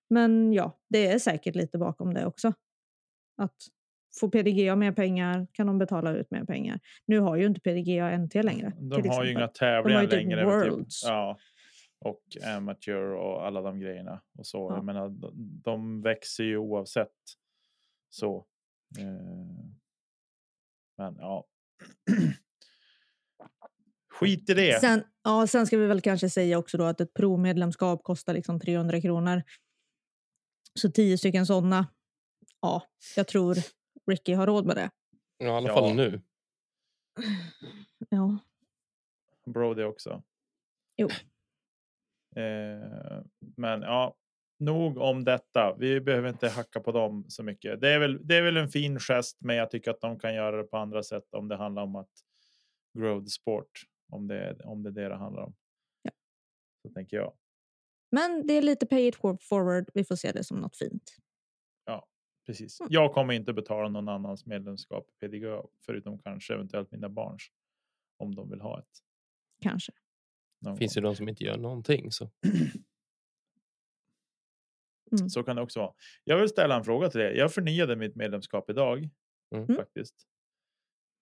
Men 0.09 0.53
ja, 0.53 0.79
det 0.89 1.07
är 1.07 1.19
säkert 1.19 1.55
lite 1.55 1.77
bakom 1.77 2.13
det 2.13 2.25
också. 2.25 2.53
Att 3.37 3.55
Får 4.19 4.29
PDGA 4.29 4.75
mer 4.75 4.91
pengar 4.91 5.47
kan 5.51 5.67
de 5.67 5.77
betala 5.77 6.11
ut 6.11 6.31
mer 6.31 6.43
pengar. 6.45 6.79
Nu 7.05 7.19
har 7.19 7.35
ju 7.35 7.45
inte 7.45 7.61
PDGA 7.61 8.17
NT 8.17 8.43
längre. 8.43 8.73
De 8.79 9.09
har 9.09 9.23
ju 9.23 9.31
inga 9.31 9.39
De 9.39 9.43
har 9.43 9.47
tävlingar 9.47 10.01
ju 10.01 10.07
typ 10.07 10.15
längre. 10.15 10.45
och 10.45 10.51
Worlds. 10.51 11.03
ja, 11.03 11.37
och 11.99 12.23
amateur 12.55 13.15
och 13.15 13.47
alla 13.47 13.61
de 13.61 13.79
grejerna. 13.79 14.21
Och 14.37 14.47
så. 14.47 14.57
Ja. 14.57 14.75
Jag 14.75 14.85
menar, 14.85 15.09
de, 15.09 15.61
de 15.63 16.01
växer 16.01 16.43
ju 16.43 16.57
oavsett. 16.57 17.09
Så. 18.09 18.45
Eh, 18.99 19.05
men 20.97 21.15
ja. 21.17 21.47
Skit 24.13 24.49
i 24.49 24.53
det. 24.53 24.81
Sen, 24.81 25.03
ja, 25.23 25.47
sen 25.47 25.67
ska 25.67 25.77
vi 25.77 25.85
väl 25.85 26.01
kanske 26.01 26.29
säga 26.29 26.57
också 26.57 26.77
då 26.77 26.83
att 26.83 27.01
ett 27.01 27.13
provmedlemskap 27.13 28.03
kostar 28.03 28.33
liksom 28.33 28.59
300 28.59 29.01
kronor. 29.01 29.43
Så 30.79 30.91
tio 30.91 31.17
stycken 31.17 31.45
sådana. 31.45 31.87
Ja, 32.63 32.83
jag 33.15 33.27
tror 33.27 33.55
Ricky 34.11 34.33
har 34.33 34.47
råd 34.47 34.65
med 34.65 34.75
det. 34.75 34.89
Ja, 35.37 35.45
I 35.45 35.49
alla 35.49 35.67
Ja. 35.67 35.73
fall 35.73 35.95
nu. 35.95 36.21
Ja, 38.09 38.37
Brody 39.45 39.83
också. 39.83 40.23
Jo. 40.97 41.07
Eh, 42.35 43.23
men 43.57 43.81
ja, 43.81 44.15
nog 44.59 44.97
om 44.97 45.23
detta. 45.23 45.75
Vi 45.79 46.01
behöver 46.01 46.29
inte 46.29 46.49
hacka 46.49 46.79
på 46.79 46.91
dem 46.91 47.25
så 47.29 47.43
mycket. 47.43 47.81
Det 47.81 47.89
är, 47.89 47.99
väl, 47.99 48.27
det 48.27 48.35
är 48.35 48.41
väl 48.41 48.57
en 48.57 48.69
fin 48.69 48.99
gest, 48.99 49.37
men 49.41 49.55
jag 49.55 49.71
tycker 49.71 49.91
att 49.91 50.01
de 50.01 50.19
kan 50.19 50.35
göra 50.35 50.57
det 50.57 50.63
på 50.63 50.77
andra 50.77 51.03
sätt 51.03 51.33
om 51.33 51.47
det 51.47 51.55
handlar 51.55 51.83
om 51.83 51.95
att 51.95 52.11
grow 52.97 53.23
the 53.23 53.29
sport. 53.29 53.81
Om 54.11 54.27
det, 54.27 54.59
om 54.63 54.83
det 54.83 54.89
är 54.89 54.93
det 54.93 55.09
det 55.09 55.15
handlar 55.15 55.43
om. 55.43 55.55
Ja. 56.01 56.11
Så 56.81 56.89
tänker 56.93 57.17
jag. 57.17 57.33
men 58.11 58.47
det 58.47 58.53
är 58.53 58.61
lite 58.61 58.85
pay 58.85 59.07
it 59.07 59.15
forward. 59.41 59.89
Vi 59.93 60.03
får 60.03 60.15
se 60.15 60.31
det 60.31 60.43
som 60.43 60.57
något 60.57 60.77
fint. 60.77 61.15
Precis. 62.45 62.79
Mm. 62.79 62.87
Jag 62.91 63.13
kommer 63.13 63.33
inte 63.33 63.53
betala 63.53 63.89
någon 63.89 64.09
annans 64.09 64.45
medlemskap 64.45 65.09
i 65.09 65.13
PDGA, 65.19 65.63
förutom 65.85 66.19
kanske 66.19 66.53
eventuellt 66.53 66.91
mina 66.91 67.09
barns. 67.09 67.43
Om 68.17 68.35
de 68.35 68.49
vill 68.49 68.61
ha 68.61 68.79
ett. 68.79 68.99
Kanske. 69.61 69.91
någon 70.59 70.77
finns 70.77 70.95
gång. 70.95 71.03
ju 71.03 71.09
de 71.09 71.15
som 71.15 71.29
inte 71.29 71.43
gör 71.43 71.57
någonting. 71.57 72.11
Så. 72.11 72.31
Mm. 75.19 75.29
Så 75.29 75.43
kan 75.43 75.55
det 75.55 75.61
också 75.61 75.79
vara. 75.79 75.93
Jag 76.23 76.37
vill 76.37 76.49
ställa 76.49 76.75
en 76.75 76.83
fråga 76.83 77.09
till 77.09 77.19
dig. 77.19 77.37
Jag 77.37 77.53
förnyade 77.53 77.95
mitt 77.95 78.15
medlemskap 78.15 78.69
idag. 78.69 79.09
Mm. 79.55 79.75
Faktiskt. 79.75 80.27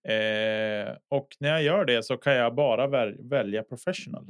Eh, 0.07 0.97
och 1.07 1.27
när 1.39 1.49
jag 1.49 1.63
gör 1.63 1.85
det 1.85 2.03
så 2.03 2.17
kan 2.17 2.33
jag 2.33 2.55
bara 2.55 2.87
väl, 2.87 3.17
välja 3.29 3.63
professional. 3.63 4.25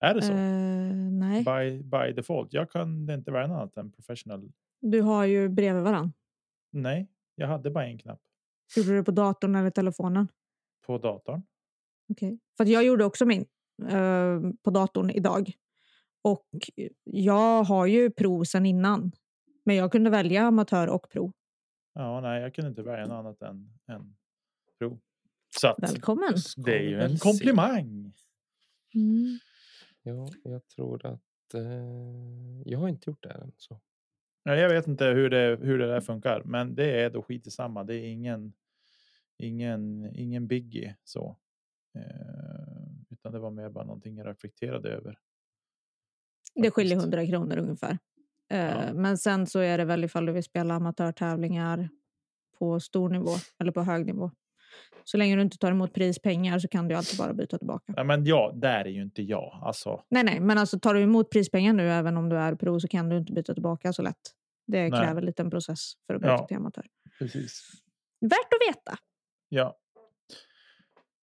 Är 0.00 0.14
det 0.14 0.22
så? 0.22 0.32
Eh, 0.32 0.94
nej, 1.12 1.44
By, 1.44 1.82
by 1.82 2.12
default. 2.12 2.52
Jag 2.52 2.70
kan 2.70 3.10
inte 3.10 3.30
välja 3.30 3.46
något 3.46 3.56
annat 3.56 3.76
än 3.76 3.92
professional. 3.92 4.52
Du 4.80 5.00
har 5.00 5.24
ju 5.24 5.48
bredvid 5.48 5.82
varann. 5.82 6.12
Nej, 6.72 7.08
jag 7.34 7.48
hade 7.48 7.70
bara 7.70 7.86
en 7.86 7.98
knapp 7.98 8.20
Gjorde 8.76 8.88
du 8.88 8.96
det 8.96 9.04
på 9.04 9.10
datorn 9.10 9.54
eller 9.54 9.70
telefonen? 9.70 10.28
på 10.86 10.98
datorn. 10.98 11.42
Okej. 12.08 12.38
För 12.56 12.64
att 12.64 12.70
jag 12.70 12.84
gjorde 12.84 13.04
också 13.04 13.26
min 13.26 13.46
eh, 13.88 14.40
på 14.62 14.70
datorn 14.70 15.10
idag. 15.10 15.52
Och 16.22 16.48
jag 17.04 17.62
har 17.62 17.86
ju 17.86 18.10
prov 18.10 18.44
sedan 18.44 18.66
innan. 18.66 19.12
Men 19.64 19.76
jag 19.76 19.92
kunde 19.92 20.10
välja 20.10 20.42
amatör 20.42 20.88
och 20.88 21.08
prov. 21.10 21.32
Ja, 21.92 22.20
nej, 22.20 22.42
jag 22.42 22.54
kunde 22.54 22.68
inte 22.68 22.82
välja 22.82 23.06
något 23.06 23.42
annat 23.42 23.42
än, 23.42 23.78
än 23.88 24.16
prov. 24.78 25.00
Så 25.60 25.68
att, 25.68 25.82
Välkommen! 25.82 26.34
Det 26.56 26.78
är 26.78 26.82
ju 26.82 27.00
en 27.00 27.18
komplimang. 27.18 28.12
Mm. 28.94 29.38
Ja, 30.02 30.28
jag 30.44 30.68
tror 30.68 31.06
att... 31.06 31.54
Eh, 31.54 31.62
jag 32.64 32.78
har 32.78 32.88
inte 32.88 33.10
gjort 33.10 33.22
det 33.22 33.30
än. 33.30 33.52
Så. 33.56 33.80
Ja, 34.42 34.54
Jag 34.56 34.68
vet 34.68 34.86
inte 34.86 35.04
hur 35.06 35.30
det, 35.30 35.58
hur 35.62 35.78
det 35.78 35.86
där 35.86 36.00
funkar, 36.00 36.42
men 36.44 36.74
det 36.74 37.00
är 37.02 37.10
då 37.10 37.22
skit 37.22 37.46
i 37.46 37.50
samma. 37.50 37.84
Det 37.84 37.94
är 37.94 38.04
ingen, 38.04 38.52
ingen, 39.38 40.10
ingen 40.14 40.46
biggie 40.46 40.96
så. 41.04 41.36
Eh, 41.94 42.86
utan 43.10 43.32
det 43.32 43.38
var 43.38 43.50
mer 43.50 43.68
bara 43.70 43.84
någonting 43.84 44.16
jag 44.16 44.26
reflekterade 44.26 44.88
över. 44.90 45.18
Det 46.54 46.70
skiljer 46.70 46.96
faktiskt. 46.96 47.14
100 47.14 47.26
kronor 47.26 47.58
ungefär. 47.58 47.98
Eh, 48.50 48.58
Ja. 48.60 48.92
Men 48.94 49.18
sen 49.18 49.46
så 49.46 49.58
är 49.58 49.78
det 49.78 49.84
väl 49.84 50.04
ifall 50.04 50.26
du 50.26 50.32
vill 50.32 50.44
spela 50.44 50.74
amatörtävlingar 50.74 51.88
på 52.58 52.80
stor 52.80 53.08
nivå 53.08 53.30
eller 53.58 53.72
på 53.72 53.82
hög 53.82 54.06
nivå. 54.06 54.30
Så 55.04 55.16
länge 55.16 55.36
du 55.36 55.42
inte 55.42 55.58
tar 55.58 55.70
emot 55.70 55.92
prispengar 55.94 56.58
så 56.58 56.68
kan 56.68 56.88
du 56.88 56.94
alltid 56.94 57.18
bara 57.18 57.32
byta 57.32 57.58
tillbaka. 57.58 57.92
Ja, 57.96 58.04
men 58.04 58.24
ja, 58.24 58.52
där 58.54 58.84
är 58.84 58.88
ju 58.90 59.02
inte 59.02 59.22
jag. 59.22 59.58
Alltså, 59.62 60.04
Nej, 60.08 60.24
nej, 60.24 60.40
men 60.40 60.58
alltså 60.58 60.78
tar 60.78 60.94
du 60.94 61.00
emot 61.00 61.30
prispengar 61.30 61.72
nu 61.72 61.90
även 61.90 62.16
om 62.16 62.28
du 62.28 62.36
är 62.36 62.54
pro 62.54 62.80
så 62.80 62.88
kan 62.88 63.08
du 63.08 63.16
inte 63.16 63.32
byta 63.32 63.54
tillbaka 63.54 63.92
så 63.92 64.02
lätt. 64.02 64.16
Det 64.66 64.88
Nej. 64.88 64.90
kräver 64.90 65.22
lite 65.22 65.42
en 65.42 65.50
process 65.50 65.92
för 66.06 66.14
att 66.14 66.20
byta 66.20 66.32
Ja. 66.32 66.46
till 66.46 66.56
amatör. 66.56 66.86
precis. 67.18 67.70
Värt 68.20 68.30
att 68.30 68.68
veta. 68.76 68.98
Ja. 69.48 69.76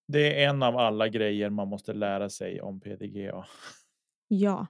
Det 0.08 0.44
är 0.44 0.50
en 0.50 0.64
av 0.64 0.78
alla 0.78 1.08
grejer 1.08 1.50
man 1.50 1.68
måste 1.68 1.94
lära 1.94 2.30
sig 2.30 2.62
om 2.62 2.80
PDGA. 2.80 3.46
Ja. 4.28 4.68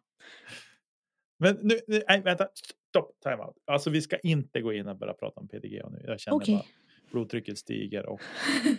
Men 1.39 1.55
nu, 1.61 1.79
nej, 2.07 2.21
vänta, 2.21 2.47
stopp, 2.89 3.11
time 3.23 3.35
out. 3.43 3.55
Alltså 3.65 3.89
vi 3.89 4.01
ska 4.01 4.17
inte 4.17 4.61
gå 4.61 4.73
in 4.73 4.87
och 4.87 4.97
börja 4.97 5.13
prata 5.13 5.39
om 5.39 5.47
PDGA 5.47 5.89
nu. 5.89 6.03
Jag 6.07 6.19
känner 6.19 6.37
Okej. 6.37 6.55
bara 6.55 6.65
blodtrycket 7.11 7.57
stiger 7.57 8.05
och 8.05 8.21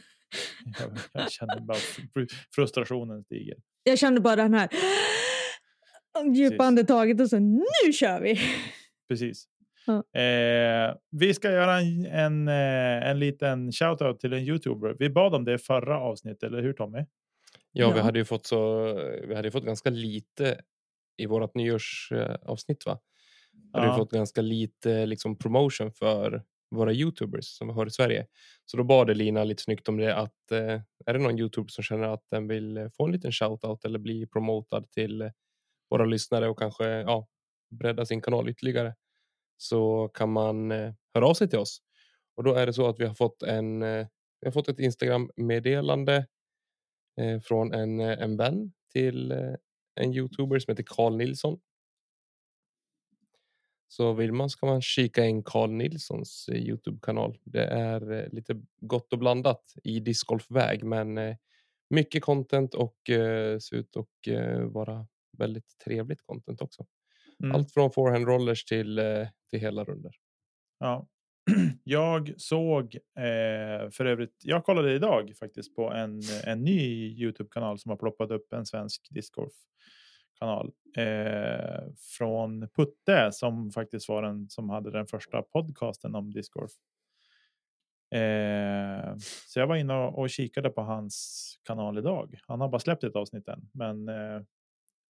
jag, 0.80 0.90
jag 1.12 1.30
känner 1.32 1.60
bara 1.60 1.78
fr- 1.78 2.28
frustrationen 2.54 3.24
stiger. 3.24 3.56
Jag 3.82 3.98
kände 3.98 4.20
bara 4.20 4.36
den 4.36 4.54
här 4.54 4.68
djupa 6.34 6.50
Precis. 6.50 6.60
andetaget 6.60 7.20
och 7.20 7.30
sen 7.30 7.54
nu 7.54 7.92
kör 7.92 8.20
vi! 8.20 8.38
Precis. 9.08 9.44
Ja. 9.86 10.20
Eh, 10.20 10.94
vi 11.10 11.34
ska 11.34 11.50
göra 11.52 11.78
en, 11.80 12.06
en, 12.06 12.48
eh, 12.48 13.08
en 13.10 13.18
liten 13.18 13.72
shoutout 13.72 14.20
till 14.20 14.32
en 14.32 14.38
youtuber. 14.38 14.96
Vi 14.98 15.10
bad 15.10 15.34
om 15.34 15.44
det 15.44 15.58
förra 15.58 16.00
avsnittet, 16.00 16.42
eller 16.42 16.62
hur 16.62 16.72
Tommy? 16.72 17.04
Ja, 17.72 17.90
vi 17.90 18.00
hade 18.00 18.18
ju 18.18 18.24
fått 18.24 18.46
så 18.46 18.84
vi 19.28 19.34
hade 19.34 19.50
fått 19.50 19.64
ganska 19.64 19.90
lite 19.90 20.60
i 21.16 21.26
vårt 21.26 21.54
nyårsavsnitt 21.54 22.86
va? 22.86 22.98
Hade 23.72 23.86
Ja. 23.86 23.92
vi 23.92 23.96
fått 23.98 24.10
ganska 24.12 24.40
lite 24.40 25.06
liksom 25.06 25.38
promotion 25.38 25.92
för 25.92 26.42
våra 26.70 26.92
youtubers 26.92 27.46
som 27.46 27.68
vi 27.68 27.74
har 27.74 27.86
i 27.86 27.90
Sverige. 27.90 28.26
Så 28.64 28.76
då 28.76 28.84
bad 28.84 29.10
Elina 29.10 29.44
lite 29.44 29.62
snyggt 29.62 29.88
om 29.88 29.96
det 29.96 30.16
att 30.16 30.50
eh, 30.52 30.80
är 31.06 31.12
det 31.12 31.18
någon 31.18 31.38
youtuber 31.38 31.68
som 31.68 31.84
känner 31.84 32.08
att 32.08 32.24
den 32.30 32.48
vill 32.48 32.76
eh, 32.76 32.88
få 32.96 33.06
en 33.06 33.12
liten 33.12 33.32
shoutout 33.32 33.84
eller 33.84 33.98
bli 33.98 34.26
promotad 34.26 34.90
till 34.90 35.22
eh, 35.22 35.30
våra 35.90 36.04
lyssnare 36.04 36.48
och 36.48 36.58
kanske 36.58 36.84
ja, 36.84 37.28
bredda 37.70 38.06
sin 38.06 38.20
kanal 38.22 38.48
ytterligare 38.48 38.94
så 39.56 40.08
kan 40.14 40.32
man 40.32 40.72
eh, 40.72 40.92
höra 41.14 41.26
av 41.26 41.34
sig 41.34 41.48
till 41.48 41.58
oss. 41.58 41.82
Och 42.36 42.44
då 42.44 42.54
är 42.54 42.66
det 42.66 42.72
så 42.72 42.88
att 42.88 43.00
vi 43.00 43.06
har 43.06 43.14
fått 43.14 43.42
en 43.42 43.82
eh, 43.82 44.06
vi 44.40 44.46
har 44.46 44.52
fått 44.52 44.68
ett 44.68 44.78
Instagram 44.78 45.30
meddelande 45.36 46.26
eh, 47.20 47.40
från 47.40 47.74
en, 47.74 48.00
en 48.00 48.36
vän 48.36 48.72
till 48.92 49.32
en 49.94 50.14
youtuber 50.14 50.58
som 50.58 50.72
heter 50.72 50.84
Karl 50.86 51.16
Nilsson. 51.16 51.60
Så 53.88 54.12
vill 54.12 54.32
man 54.32 54.50
ska 54.50 54.66
man 54.66 54.82
kika 54.82 55.24
in 55.24 55.42
Carl 55.42 55.70
Nilssons 55.70 56.48
eh, 56.48 56.56
Youtube-kanal. 56.56 57.38
Det 57.44 57.64
är 57.64 58.12
eh, 58.12 58.28
lite 58.32 58.62
gott 58.80 59.12
och 59.12 59.18
blandat 59.18 59.74
i 59.84 60.00
discgolfväg 60.00 60.84
men 60.84 61.18
eh, 61.18 61.36
mycket 61.90 62.22
content 62.22 62.74
och 62.74 63.10
eh, 63.10 63.58
ser 63.58 63.76
ut 63.76 63.96
att 63.96 64.26
eh, 64.26 64.60
vara 64.60 65.06
väldigt 65.38 65.78
trevligt 65.84 66.22
content 66.22 66.62
också. 66.62 66.86
Mm. 67.42 67.54
Allt 67.54 67.72
från 67.72 67.90
forehand 67.90 68.26
rollers 68.26 68.64
till, 68.64 68.98
eh, 68.98 69.26
till 69.50 69.60
hela 69.60 69.84
runder. 69.84 70.12
Ja. 70.78 71.08
Jag 71.84 72.34
såg 72.36 72.94
eh, 72.94 73.90
för 73.90 74.04
övrigt, 74.04 74.34
jag 74.44 74.64
kollade 74.64 74.94
idag 74.94 75.32
faktiskt 75.38 75.74
på 75.74 75.90
en, 75.92 76.22
en 76.44 76.64
ny 76.64 77.08
Youtube-kanal 77.22 77.78
som 77.78 77.90
har 77.90 77.96
ploppat 77.96 78.30
upp 78.30 78.52
en 78.52 78.66
svensk 78.66 79.08
kanal 80.38 80.72
eh, 80.96 81.92
från 82.18 82.68
Putte 82.68 83.32
som 83.32 83.70
faktiskt 83.70 84.08
var 84.08 84.22
den 84.22 84.50
som 84.50 84.70
hade 84.70 84.90
den 84.90 85.06
första 85.06 85.42
podcasten 85.42 86.14
om 86.14 86.30
discgolf. 86.30 86.72
Eh, 88.10 89.16
så 89.46 89.58
jag 89.58 89.66
var 89.66 89.76
inne 89.76 89.94
och, 89.94 90.18
och 90.18 90.30
kikade 90.30 90.70
på 90.70 90.82
hans 90.82 91.44
kanal 91.62 91.98
idag. 91.98 92.40
Han 92.46 92.60
har 92.60 92.68
bara 92.68 92.80
släppt 92.80 93.04
ett 93.04 93.16
avsnitt 93.16 93.48
än, 93.48 93.70
men 93.72 94.08
eh, 94.08 94.42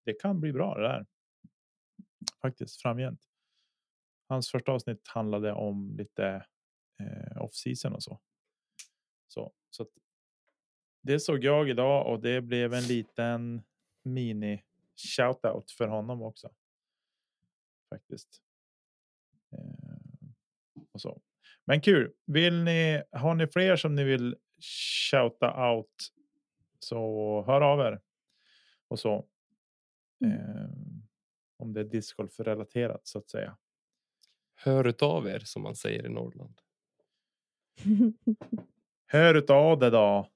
det 0.05 0.13
kan 0.13 0.41
bli 0.41 0.53
bra 0.53 0.75
det 0.75 0.83
där. 0.83 1.07
Faktiskt 2.43 2.83
framgent. 2.83 3.21
Hans 4.29 4.51
första 4.51 4.73
avsnitt 4.73 5.09
handlade 5.09 5.53
om 5.53 5.97
lite 5.99 6.47
eh, 7.01 7.43
off-season 7.43 7.93
och 7.93 8.03
så. 8.03 8.21
Så, 9.29 9.53
så 9.71 9.83
att 9.83 9.89
det 11.03 11.21
såg 11.21 11.45
jag 11.45 11.71
idag 11.71 12.13
och 12.13 12.21
det 12.21 12.41
blev 12.41 12.75
en 12.75 12.87
liten 12.87 13.63
mini 14.05 14.63
shoutout 15.01 15.71
för 15.71 15.87
honom 15.89 16.23
också. 16.23 16.51
Faktiskt. 17.91 18.43
Eh, 19.53 20.29
och 20.93 21.01
så. 21.01 21.23
Men 21.65 21.81
kul. 21.81 22.13
Vill 22.27 22.65
ni, 22.65 23.03
har 23.11 23.35
ni 23.35 23.47
fler 23.47 23.77
som 23.77 23.95
ni 23.95 24.05
vill 24.05 24.37
shouta 25.11 25.71
out 25.71 26.13
så 26.79 26.97
hör 27.47 27.61
av 27.61 27.81
er. 27.81 28.01
Och 28.89 28.99
så. 28.99 29.29
Eh, 30.25 30.71
om 31.57 31.73
det 31.73 31.81
är 31.81 31.85
discgolf 31.85 32.41
relaterat 32.41 33.07
så 33.07 33.19
att 33.19 33.31
säga. 33.31 33.57
Hör 34.55 34.87
utav 34.87 35.29
er 35.29 35.39
som 35.39 35.63
man 35.63 35.77
säger 35.77 36.07
i 36.07 36.09
Norrland. 36.09 36.61
Hör 39.07 39.35
utav 39.35 39.79
det 39.79 39.91
då. 39.91 40.29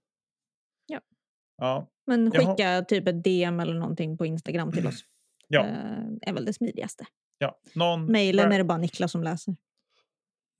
Ja. 1.62 1.88
Men 2.06 2.30
Jaha. 2.34 2.46
skicka 2.56 2.82
typ 2.88 3.08
ett 3.08 3.24
DM 3.24 3.60
eller 3.60 3.74
någonting 3.74 4.18
på 4.18 4.26
Instagram 4.26 4.72
till 4.72 4.86
oss. 4.86 5.04
Ja. 5.48 5.66
Eh, 5.66 6.04
är 6.22 6.32
väl 6.32 6.44
det 6.44 6.52
smidigaste. 6.52 7.06
ja. 7.38 7.58
Någon 7.74 8.04
Mejlen 8.12 8.44
val- 8.44 8.52
är 8.52 8.58
det 8.58 8.64
bara 8.64 8.78
Niklas 8.78 9.12
som 9.12 9.22
läser. 9.22 9.56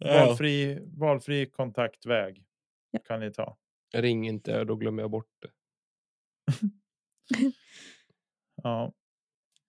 valfri, 0.05 0.79
valfri 0.99 1.47
kontaktväg 1.51 2.45
Ja. 2.91 3.01
kan 3.07 3.21
ni 3.21 3.33
ta. 3.33 3.57
Ring 3.95 4.29
inte, 4.29 4.65
då 4.65 4.77
glömmer 4.77 5.03
jag 5.03 5.11
bort 5.11 5.31
det. 5.43 5.49
Ja, 8.63 8.93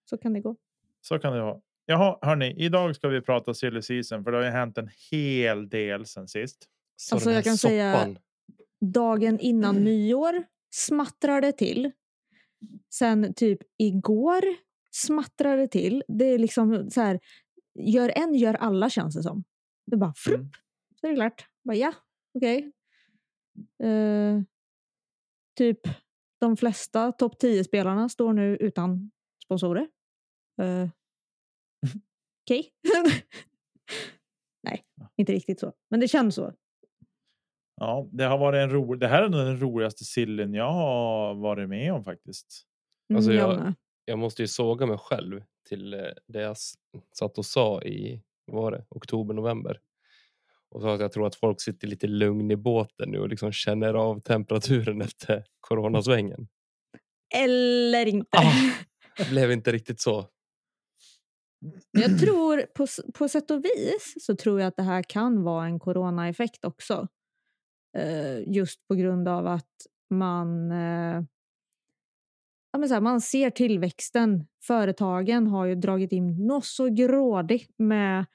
Så 0.10 0.18
kan 0.18 0.34
det 0.34 0.40
gå. 0.40 0.56
så 1.02 1.20
kan 1.20 1.34
det 1.34 1.42
vara. 1.42 1.62
Jaha, 1.86 2.18
hörni, 2.22 2.56
idag 2.58 2.96
ska 2.96 3.08
vi 3.08 3.22
prata 3.22 3.54
silly 3.54 3.82
season 3.82 4.24
för 4.24 4.32
det 4.32 4.38
har 4.38 4.46
ju 4.46 4.52
hänt 4.52 4.78
en 4.78 4.90
hel 5.12 5.70
del 5.70 6.06
sen 6.06 6.28
sist. 6.28 6.68
Så 6.96 7.16
Alltså, 7.16 7.30
här 7.30 7.36
jag 7.38 7.44
kan 7.44 7.58
säga- 7.58 7.94
soppan, 7.94 8.18
Dagen 8.82 9.40
innan 9.40 9.72
Mm. 9.76 9.84
nyår 9.84 10.44
smattrar 10.74 11.42
det 11.42 11.52
till. 11.52 11.92
Sen 12.94 13.34
typ 13.34 13.60
igår 13.78 14.44
smattrar 14.92 15.58
det 15.58 15.68
till. 15.68 16.04
Det 16.08 16.26
är 16.26 16.40
liksom 16.40 16.90
så 16.92 17.02
här, 17.02 17.20
gör 17.80 18.10
en 18.16 18.36
gör 18.36 18.54
alla 18.54 18.90
känns 18.90 19.16
det 19.16 19.24
som. 19.24 19.44
Det 19.86 19.98
bara 19.98 20.14
frupp, 20.18 20.40
Mm. 20.40 20.52
så 21.02 21.08
är 21.08 21.12
det 21.12 21.16
klart. 21.16 21.48
Bara, 21.64 21.76
ja, 21.78 21.94
okej. 22.34 22.72
Eh, 23.84 24.42
typ 25.58 25.80
de 26.40 26.58
flesta 26.58 27.12
topp 27.12 27.42
10-spelarna 27.42 28.10
står 28.10 28.34
nu 28.34 28.58
utan 28.58 29.12
sponsorer. 29.46 29.88
Uh, 30.62 30.90
okej. 32.46 32.72
Nej, 34.64 34.84
inte 35.18 35.32
riktigt 35.34 35.60
så. 35.60 35.74
Men 35.90 36.00
det 36.00 36.08
känns 36.08 36.36
så. 36.36 36.54
Ja, 37.76 38.08
det 38.12 38.24
har 38.24 38.38
varit 38.38 38.58
en 38.58 38.70
ro... 38.70 38.96
Det 38.96 39.08
här 39.08 39.24
är 39.24 39.30
nog 39.30 39.40
den 39.46 39.60
roligaste 39.60 40.04
sillen 40.04 40.54
jag 40.54 40.72
har 40.72 41.34
varit 41.36 41.70
med 41.70 41.94
om 41.94 42.04
faktiskt. 42.04 42.64
Mm, 43.10 43.18
Alltså, 43.18 43.34
jag 43.34 43.54
jag- 43.54 43.60
med. 43.60 43.74
jag 44.06 44.20
måste 44.20 44.42
ju 44.42 44.48
såga 44.48 44.86
mig 44.86 44.98
själv 44.98 45.44
till 45.70 45.94
eh, 45.94 46.00
det 46.28 46.42
jag 46.42 46.58
satt 47.20 47.38
och 47.38 47.46
sa 47.46 47.82
i 47.82 48.22
var 48.46 48.72
det, 48.72 48.86
oktober, 48.90 49.34
november. 49.34 49.80
Och 50.70 50.82
sa 50.82 50.94
att 50.94 51.00
jag 51.02 51.12
tror 51.12 51.28
att 51.28 51.36
folk 51.36 51.62
sitter 51.62 51.88
lite 51.88 52.08
lugn 52.08 52.52
i 52.52 52.56
båten 52.56 53.10
nu 53.10 53.20
och 53.20 53.30
liksom 53.30 53.52
känner 53.52 53.94
av 53.94 54.20
temperaturen 54.20 55.02
efter 55.02 55.44
coronasvängen. 55.60 56.48
Eller 57.36 58.06
inte. 58.06 58.38
Ah. 58.38 58.52
Det 59.18 59.30
blev 59.30 59.52
inte 59.52 59.72
riktigt 59.72 60.00
så. 60.02 60.26
Jag 61.92 62.20
tror 62.20 62.62
på, 62.76 62.88
på 63.14 63.28
sätt 63.30 63.52
och 63.52 63.66
vis 63.66 64.14
så 64.22 64.36
tror 64.36 64.60
jag 64.60 64.68
att 64.68 64.76
det 64.76 64.84
här 64.84 65.04
kan 65.04 65.44
vara 65.44 65.66
en 65.66 65.80
coronaeffekt 65.80 66.66
också. 66.66 67.08
Eh, 67.98 68.54
just 68.54 68.88
på 68.88 68.96
grund 68.96 69.28
av 69.28 69.48
att 69.48 69.88
man, 70.10 70.72
eh, 70.72 71.24
ja, 72.72 72.80
men 72.80 72.90
så 72.90 72.94
här, 72.94 73.02
man 73.02 73.22
ser 73.22 73.50
tillväxten. 73.50 74.48
Företagen 74.64 75.48
har 75.48 75.66
ju 75.66 75.76
dragit 75.76 76.12
in 76.12 76.48
något 76.48 76.66
så 76.66 76.90
grådigt 76.90 77.76
med 77.78 78.26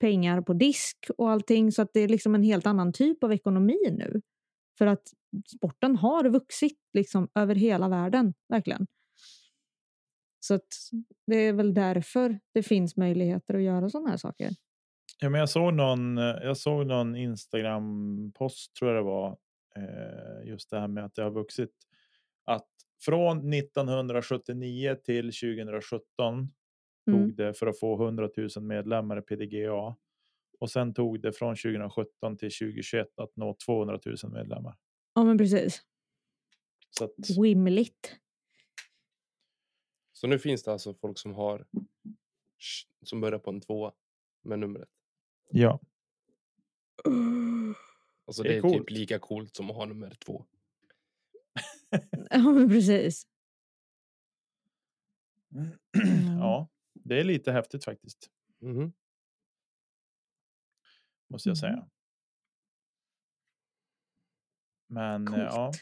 pengar 0.00 0.40
på 0.40 0.52
disk 0.52 1.10
och 1.18 1.30
allting 1.30 1.72
så 1.72 1.82
att 1.82 1.90
det 1.92 2.00
är 2.00 2.08
liksom 2.08 2.34
en 2.34 2.42
helt 2.42 2.66
annan 2.66 2.92
typ 2.92 3.24
av 3.24 3.32
ekonomi 3.32 3.78
nu. 3.90 4.20
För 4.78 4.86
att 4.86 5.02
sporten 5.56 5.96
har 5.96 6.28
vuxit 6.28 6.78
liksom 6.92 7.28
över 7.34 7.54
hela 7.54 7.88
världen, 7.88 8.34
verkligen. 8.48 8.86
Så 10.40 10.54
att 10.54 10.68
det 11.26 11.36
är 11.36 11.52
väl 11.52 11.74
därför 11.74 12.40
det 12.54 12.62
finns 12.62 12.96
möjligheter 12.96 13.54
att 13.54 13.62
göra 13.62 13.90
sådana 13.90 14.10
här 14.10 14.16
saker. 14.16 14.50
Ja, 15.20 15.28
men 15.28 15.38
jag 15.38 15.48
såg 15.48 15.74
någon, 15.74 16.18
eh, 16.18 16.24
jag 16.24 16.56
såg 16.56 16.86
någon 16.86 17.16
Instagram-post 17.16 18.74
tror 18.74 18.90
jag 18.90 18.98
det 19.04 19.06
var. 19.06 19.38
Eh, 19.76 20.48
just 20.48 20.70
det 20.70 20.80
här 20.80 20.88
med 20.88 21.04
att 21.04 21.14
det 21.14 21.22
har 21.22 21.30
vuxit. 21.30 21.72
Att 22.44 22.68
från 23.00 23.50
1979 23.54 24.94
till 25.04 25.32
2017 25.32 26.48
Mm. 27.08 27.20
tog 27.20 27.36
det 27.36 27.54
för 27.54 27.66
att 27.66 27.78
få 27.80 28.04
100 28.04 28.30
000 28.36 28.48
medlemmar 28.62 29.18
i 29.18 29.22
PDGA. 29.22 29.96
Och 30.58 30.70
sen 30.70 30.94
tog 30.94 31.20
det 31.20 31.32
från 31.32 31.56
2017 31.56 32.36
till 32.36 32.50
2021 32.50 33.18
att 33.18 33.36
nå 33.36 33.56
200 33.66 34.00
000 34.06 34.16
medlemmar. 34.32 34.76
Ja, 35.14 35.24
men 35.24 35.38
precis. 35.38 35.82
Så 36.90 37.04
att, 37.04 37.10
Wimligt. 37.42 38.16
Så 40.12 40.26
nu 40.26 40.38
finns 40.38 40.62
det 40.62 40.72
alltså 40.72 40.94
folk 40.94 41.18
som 41.18 41.34
har 41.34 41.66
som 43.04 43.20
börjar 43.20 43.38
på 43.38 43.50
en 43.50 43.60
tvåa 43.60 43.92
med 44.42 44.58
numret. 44.58 44.88
Ja. 45.50 45.80
Alltså 48.26 48.42
Det 48.42 48.48
det 48.48 48.54
är 48.54 48.58
är, 48.58 48.60
coolt. 48.62 48.74
typ 48.78 48.90
lika 48.90 49.18
coolt 49.18 49.56
som 49.56 49.70
att 49.70 49.76
ha 49.76 49.84
nummer 49.86 50.10
två. 50.10 50.44
Ja, 52.30 52.38
men 52.52 52.68
precis. 52.68 53.26
ja, 56.40 56.68
det 56.94 57.20
är 57.20 57.24
lite 57.24 57.52
häftigt 57.52 57.84
faktiskt. 57.84 58.30
Mhm. 58.60 58.92
Måste 61.30 61.48
jag 61.48 61.52
Mhm. 61.52 61.60
säga. 61.60 61.88
Men 64.86 65.34
eh, 65.34 65.40
ja. 65.40 65.66
Coolt. 65.66 65.80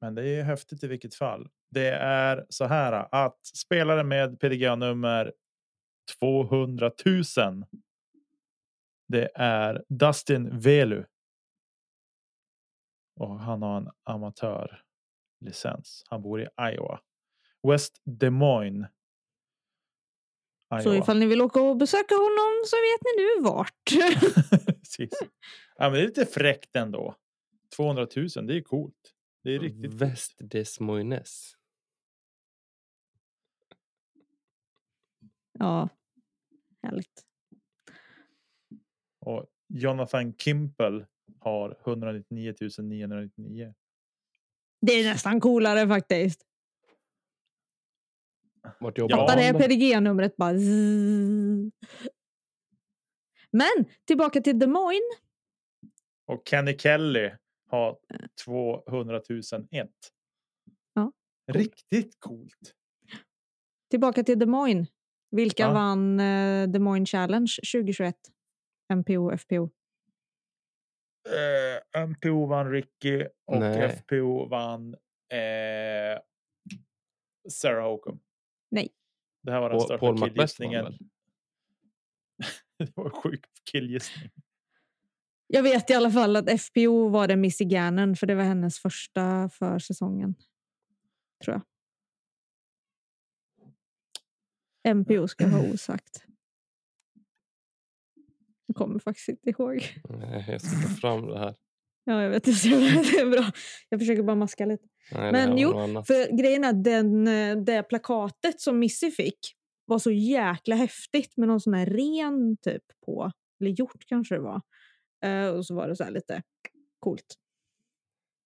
Men 0.00 0.14
det 0.14 0.22
är 0.22 0.36
ju 0.36 0.42
häftigt 0.42 0.84
i 0.84 0.86
vilket 0.86 1.14
fall. 1.14 1.48
Det 1.70 1.88
är 1.90 2.46
så 2.48 2.64
här 2.64 3.08
att 3.14 3.46
spelare 3.46 4.04
med 4.04 4.40
PDGA-nummer 4.40 5.32
200 6.20 6.90
000. 7.06 7.22
Det 9.08 9.30
är 9.34 9.84
Dustin 9.88 10.58
Velu. 10.58 11.04
Och 13.20 13.40
han 13.40 13.62
har 13.62 13.76
en 13.76 13.90
amatörlicens. 14.04 16.04
Han 16.08 16.22
bor 16.22 16.40
i 16.40 16.48
Iowa. 16.60 17.00
West 17.68 18.02
Des 18.04 18.30
Moines. 18.30 18.86
Så 20.82 20.90
Iowa. 20.90 20.96
ifall 20.96 21.18
ni 21.18 21.26
vill 21.26 21.40
åka 21.40 21.60
och 21.60 21.76
besöka 21.76 22.14
honom 22.14 22.62
så 22.66 22.76
vet 22.76 23.02
ni 23.04 23.22
nu 23.22 23.42
vart. 23.42 23.84
Precis. 24.66 25.18
Ja, 25.76 25.90
men 25.90 25.92
det 25.92 26.00
är 26.00 26.06
lite 26.06 26.26
fräckt 26.26 26.76
ändå. 26.76 27.14
200 27.76 28.06
000, 28.16 28.28
det 28.46 28.56
är 28.56 28.62
coolt. 28.62 29.14
Det 29.42 29.54
är 29.54 29.58
riktigt. 29.58 29.94
Väst 29.94 30.34
des 30.38 30.80
Moines. 30.80 31.56
Ja, 35.58 35.88
härligt. 36.82 37.24
Och 39.20 39.46
Jonathan 39.68 40.34
Kimpel 40.34 41.06
har 41.40 41.78
199 41.86 42.54
999. 42.78 43.74
Det 44.80 44.92
är 44.92 45.04
nästan 45.04 45.40
coolare 45.40 45.88
faktiskt. 45.88 46.46
Vart 48.80 48.98
jobbar 48.98 49.16
Ja, 49.18 49.26
Fatta 49.26 49.40
det 49.40 49.46
han? 49.46 49.60
PDG-numret 49.60 50.36
bara 50.36 50.58
zzz. 50.58 51.72
Men 53.50 53.84
tillbaka 54.04 54.40
till 54.40 54.58
Des 54.58 54.68
Moines. 54.68 55.18
Och 56.26 56.42
Kenny 56.48 56.78
Kelly 56.78 57.30
har 57.68 57.98
200 58.44 59.20
001. 59.70 59.90
Ja, 60.94 61.12
Riktigt 61.46 62.16
coolt. 62.20 62.74
Tillbaka 63.90 64.22
till 64.24 64.38
Des 64.38 64.48
Moines. 64.48 64.88
Vilka 65.36 65.62
Ja. 65.62 65.72
vann 65.72 66.20
eh, 66.20 66.68
Des 66.68 66.80
Moines 66.80 67.10
Challenge 67.10 67.52
2021? 67.72 68.14
MPO, 68.94 69.36
FPO. 69.38 69.70
Eh, 71.94 72.00
MPO 72.06 72.46
vann 72.46 72.70
Ricky 72.70 73.26
och 73.44 73.60
Nej. 73.60 73.88
FPO 73.96 74.48
vann 74.48 74.94
eh, 75.32 76.20
Sarah 77.50 77.84
Hokum. 77.90 78.20
Nej. 78.70 78.88
Det 79.42 79.52
här 79.52 79.60
var 79.60 79.70
den 79.70 79.78
Paul- 79.78 79.84
största 79.84 79.98
Paul 80.06 80.18
killgissningen. 80.22 80.84
det 82.78 82.96
var 82.96 83.04
en 83.04 83.10
sjuk 83.10 83.44
killgissning. 83.70 84.30
Jag 85.46 85.62
vet 85.62 85.90
i 85.90 85.94
alla 85.94 86.10
fall 86.10 86.36
att 86.36 86.60
FPO 86.60 87.08
var 87.08 87.28
det 87.28 87.36
Missy 87.36 87.64
Gannon 87.64 88.16
för 88.16 88.26
det 88.26 88.34
var 88.34 88.44
hennes 88.44 88.78
första 88.78 89.48
för 89.48 89.78
säsongen. 89.78 90.34
Tror 91.44 91.54
jag. 91.54 91.62
MPO 94.84 95.28
ska 95.28 95.44
jag 95.44 95.50
ha 95.50 95.72
osagt. 95.72 96.24
Jag 98.66 98.76
kommer 98.76 98.98
faktiskt 98.98 99.28
inte 99.28 99.50
ihåg. 99.50 100.00
Nej, 100.08 100.44
jag 100.48 100.60
ska 100.60 100.88
ta 100.88 100.94
fram 100.94 101.26
det 101.26 101.38
här. 101.38 101.54
Ja, 102.04 102.22
jag 102.22 102.30
vet. 102.30 102.44
Det. 102.44 102.50
är 102.50 103.30
bra. 103.30 103.44
Jag 103.88 104.00
försöker 104.00 104.22
bara 104.22 104.36
maska 104.36 104.66
lite. 104.66 104.88
Nej, 105.12 105.32
Men 105.32 105.58
jo, 105.58 105.72
för 106.06 106.36
grejen 106.36 106.64
är 106.64 106.72
den, 106.72 107.28
eh, 107.28 107.56
det 107.56 107.82
plakatet 107.82 108.60
som 108.60 108.78
Missy 108.78 109.10
fick 109.10 109.38
var 109.84 109.98
så 109.98 110.10
jäkla 110.10 110.76
häftigt 110.76 111.36
med 111.36 111.48
någon 111.48 111.60
sån 111.60 111.74
här 111.74 111.86
ren 111.86 112.56
typ 112.56 112.82
på. 113.06 113.32
Eller 113.60 113.70
gjort 113.70 114.06
kanske 114.06 114.34
det 114.34 114.40
var. 114.40 114.60
Eh, 115.24 115.48
och 115.48 115.66
så 115.66 115.74
var 115.74 115.88
det 115.88 115.96
så 115.96 116.04
här 116.04 116.10
lite 116.10 116.42
coolt. 116.98 117.34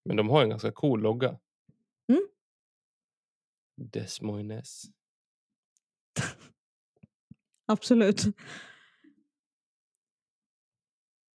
Men 0.04 0.16
de 0.16 0.28
har 0.28 0.42
en 0.42 0.48
ganska 0.48 0.72
cool 0.72 1.00
logga. 1.00 1.38
Mm. 2.08 2.28
Des 3.76 4.20
Moines. 4.20 4.84
Absolut. 7.68 8.22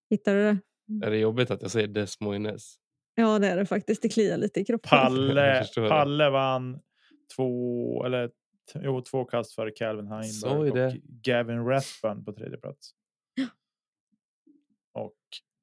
Hittar 0.10 0.36
du 0.36 0.44
det? 0.44 0.60
Är 1.06 1.12
det 1.12 1.18
jobbigt 1.18 1.52
att 1.52 1.62
jag 1.62 1.72
säger 1.72 1.88
Des 1.88 2.20
Moines? 2.20 2.76
Ja, 3.16 3.40
det 3.40 3.48
är 3.48 3.58
det 3.58 3.66
faktiskt. 3.66 4.02
Det 4.02 4.10
kliar 4.10 4.38
lite 4.38 4.60
i 4.60 4.66
kroppen. 4.66 4.90
Palle. 4.90 5.66
Palle 5.76 6.30
vann 6.30 6.80
två, 7.36 8.06
eller, 8.06 8.32
jo, 8.76 9.02
två 9.02 9.26
kast 9.26 9.54
före 9.54 9.72
Calvin 9.72 10.08
Heinberg 10.08 10.72
och 10.72 10.94
Gavin 11.04 11.66
Rathbun 11.66 12.26
på 12.26 12.34
tredje 12.34 12.58
plats. 12.58 12.92
Och 14.94 15.18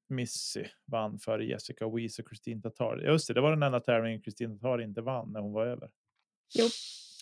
Missy 0.09 0.64
vann 0.87 1.18
före 1.18 1.44
Jessica 1.44 1.88
Weiss 1.88 2.18
och 2.18 2.28
Kristin 2.28 2.62
Tatar. 2.62 2.98
Just 2.98 3.28
det, 3.28 3.35
det 3.35 3.40
var 3.40 3.50
den 3.50 3.62
enda 3.62 3.80
tävlingen 3.80 4.22
Kristin 4.22 4.59
Tatar 4.59 4.83
inte 4.83 5.00
vann 5.00 5.33
när 5.33 5.40
hon 5.40 5.52
var 5.52 5.66
över. 5.66 5.90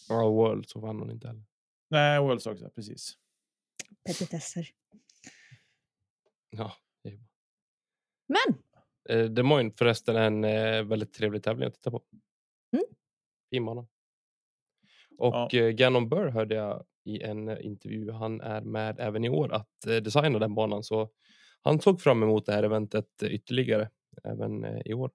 Ja, 0.08 0.28
World 0.28 0.68
så 0.68 0.80
vann 0.80 0.98
hon 0.98 1.10
inte 1.10 1.26
heller. 1.28 1.44
Nej, 1.90 2.20
Worlds 2.20 2.46
också, 2.46 2.70
precis. 2.74 3.18
Petitesser. 4.04 4.66
Ja, 6.50 6.72
det 7.02 7.08
är 7.10 7.16
bra. 7.16 7.26
Men 8.26 8.62
Eh, 9.10 9.24
Des 9.24 9.44
Moines 9.44 9.74
förresten 9.78 10.16
är 10.16 10.20
en 10.26 10.44
eh, 10.44 10.82
väldigt 10.84 11.12
trevlig 11.12 11.42
tävling 11.42 11.68
att 11.68 11.74
titta 11.74 11.90
på. 11.90 12.02
Mm. 12.72 12.84
Fin 13.50 13.64
bana. 13.64 13.80
Och 15.18 15.34
Ja. 15.34 15.48
eh, 15.52 15.68
Gannon 15.68 16.08
Burr 16.08 16.28
hörde 16.28 16.54
jag 16.54 16.86
i 17.04 17.22
en 17.22 17.48
eh, 17.48 17.66
intervju, 17.66 18.10
han 18.10 18.40
är 18.40 18.60
med 18.60 19.00
även 19.00 19.24
i 19.24 19.28
år 19.28 19.52
att 19.52 19.86
eh, 19.86 19.96
designa 19.96 20.38
den 20.38 20.54
banan. 20.54 20.82
Så 20.84 21.10
han 21.62 21.80
såg 21.80 22.00
fram 22.00 22.22
emot 22.22 22.46
det 22.46 22.52
här 22.52 22.62
eventet 22.62 23.22
ytterligare 23.22 23.90
även 24.24 24.64
i 24.86 24.94
år. 24.94 25.10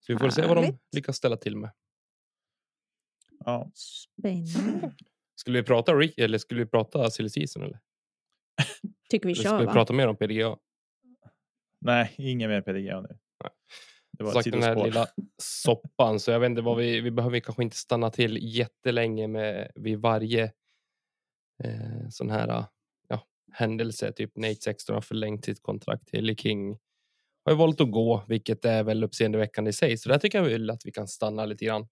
Så 0.00 0.12
vi 0.12 0.18
får 0.18 0.30
se 0.30 0.46
vad 0.46 0.56
de 0.56 0.64
Härligt. 0.64 0.80
lyckas 0.96 1.16
ställa 1.16 1.36
till 1.36 1.56
med. 1.56 1.70
Ja. 3.38 3.70
spännande. 3.74 4.94
Skulle 5.36 5.58
vi 5.58 5.64
prata 5.64 5.94
Rick, 5.94 6.18
eller 6.18 6.38
skulle 6.38 6.64
vi 6.64 6.70
prata 6.70 7.10
silly 7.10 7.28
season 7.28 7.62
eller? 7.62 7.78
Tycker 9.10 9.26
vi 9.26 9.32
eller 9.32 9.42
ska 9.42 9.50
kör 9.50 9.58
vi 9.58 9.66
va? 9.66 9.72
prata 9.72 9.92
mer 9.92 10.08
om 10.08 10.16
PDGA? 10.16 10.56
Nej, 11.80 12.14
ingen 12.18 12.50
mer 12.50 12.60
PDGA 12.60 13.00
nu. 13.00 13.08
Nej. 13.42 13.50
Det 14.18 14.24
var 14.24 14.32
sagt, 14.32 14.52
den 14.52 14.62
här 14.62 14.84
lilla 14.84 15.06
soppan. 15.42 16.20
Så 16.20 16.30
jag 16.30 16.40
vet 16.40 16.50
inte 16.50 16.62
vad 16.62 16.76
vi, 16.76 17.00
vi 17.00 17.10
behöver 17.10 17.40
kanske 17.40 17.62
inte 17.62 17.76
stanna 17.76 18.10
till 18.10 18.38
jättelänge 18.42 19.28
med 19.28 19.72
vid 19.74 19.98
varje 19.98 20.44
eh, 21.64 22.08
sån 22.10 22.30
här 22.30 22.64
ja, 23.08 23.26
händelse. 23.52 24.12
Typ 24.12 24.36
Nate 24.36 24.54
Sexton 24.54 24.94
har 24.94 25.00
förlängt 25.00 25.44
sitt 25.44 25.62
kontrakt. 25.62 26.10
Haley 26.12 26.36
King 26.36 26.78
har 27.44 27.52
ju 27.52 27.58
valt 27.58 27.80
att 27.80 27.90
gå, 27.90 28.24
vilket 28.28 28.64
är 28.64 28.84
väl 28.84 29.04
uppseendeväckande 29.04 29.68
i 29.68 29.72
sig. 29.72 29.98
Så 29.98 30.08
där 30.08 30.18
tycker 30.18 30.38
jag 30.38 30.44
väl 30.44 30.70
att 30.70 30.86
vi 30.86 30.92
kan 30.92 31.08
stanna 31.08 31.46
lite 31.46 31.64
grann. 31.64 31.86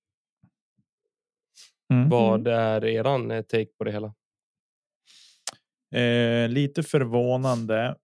Mm. 1.92 2.08
Vad 2.08 2.46
är 2.46 2.84
eran 2.84 3.30
eh, 3.30 3.42
take 3.42 3.72
på 3.78 3.84
det 3.84 3.92
hela? 3.92 4.14
Eh, 5.94 6.48
lite 6.48 6.82
förvånande. 6.82 7.96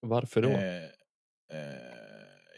Varför 0.00 0.42
då? 0.42 0.48
Eh, 0.48 0.84
eh, 1.58 1.92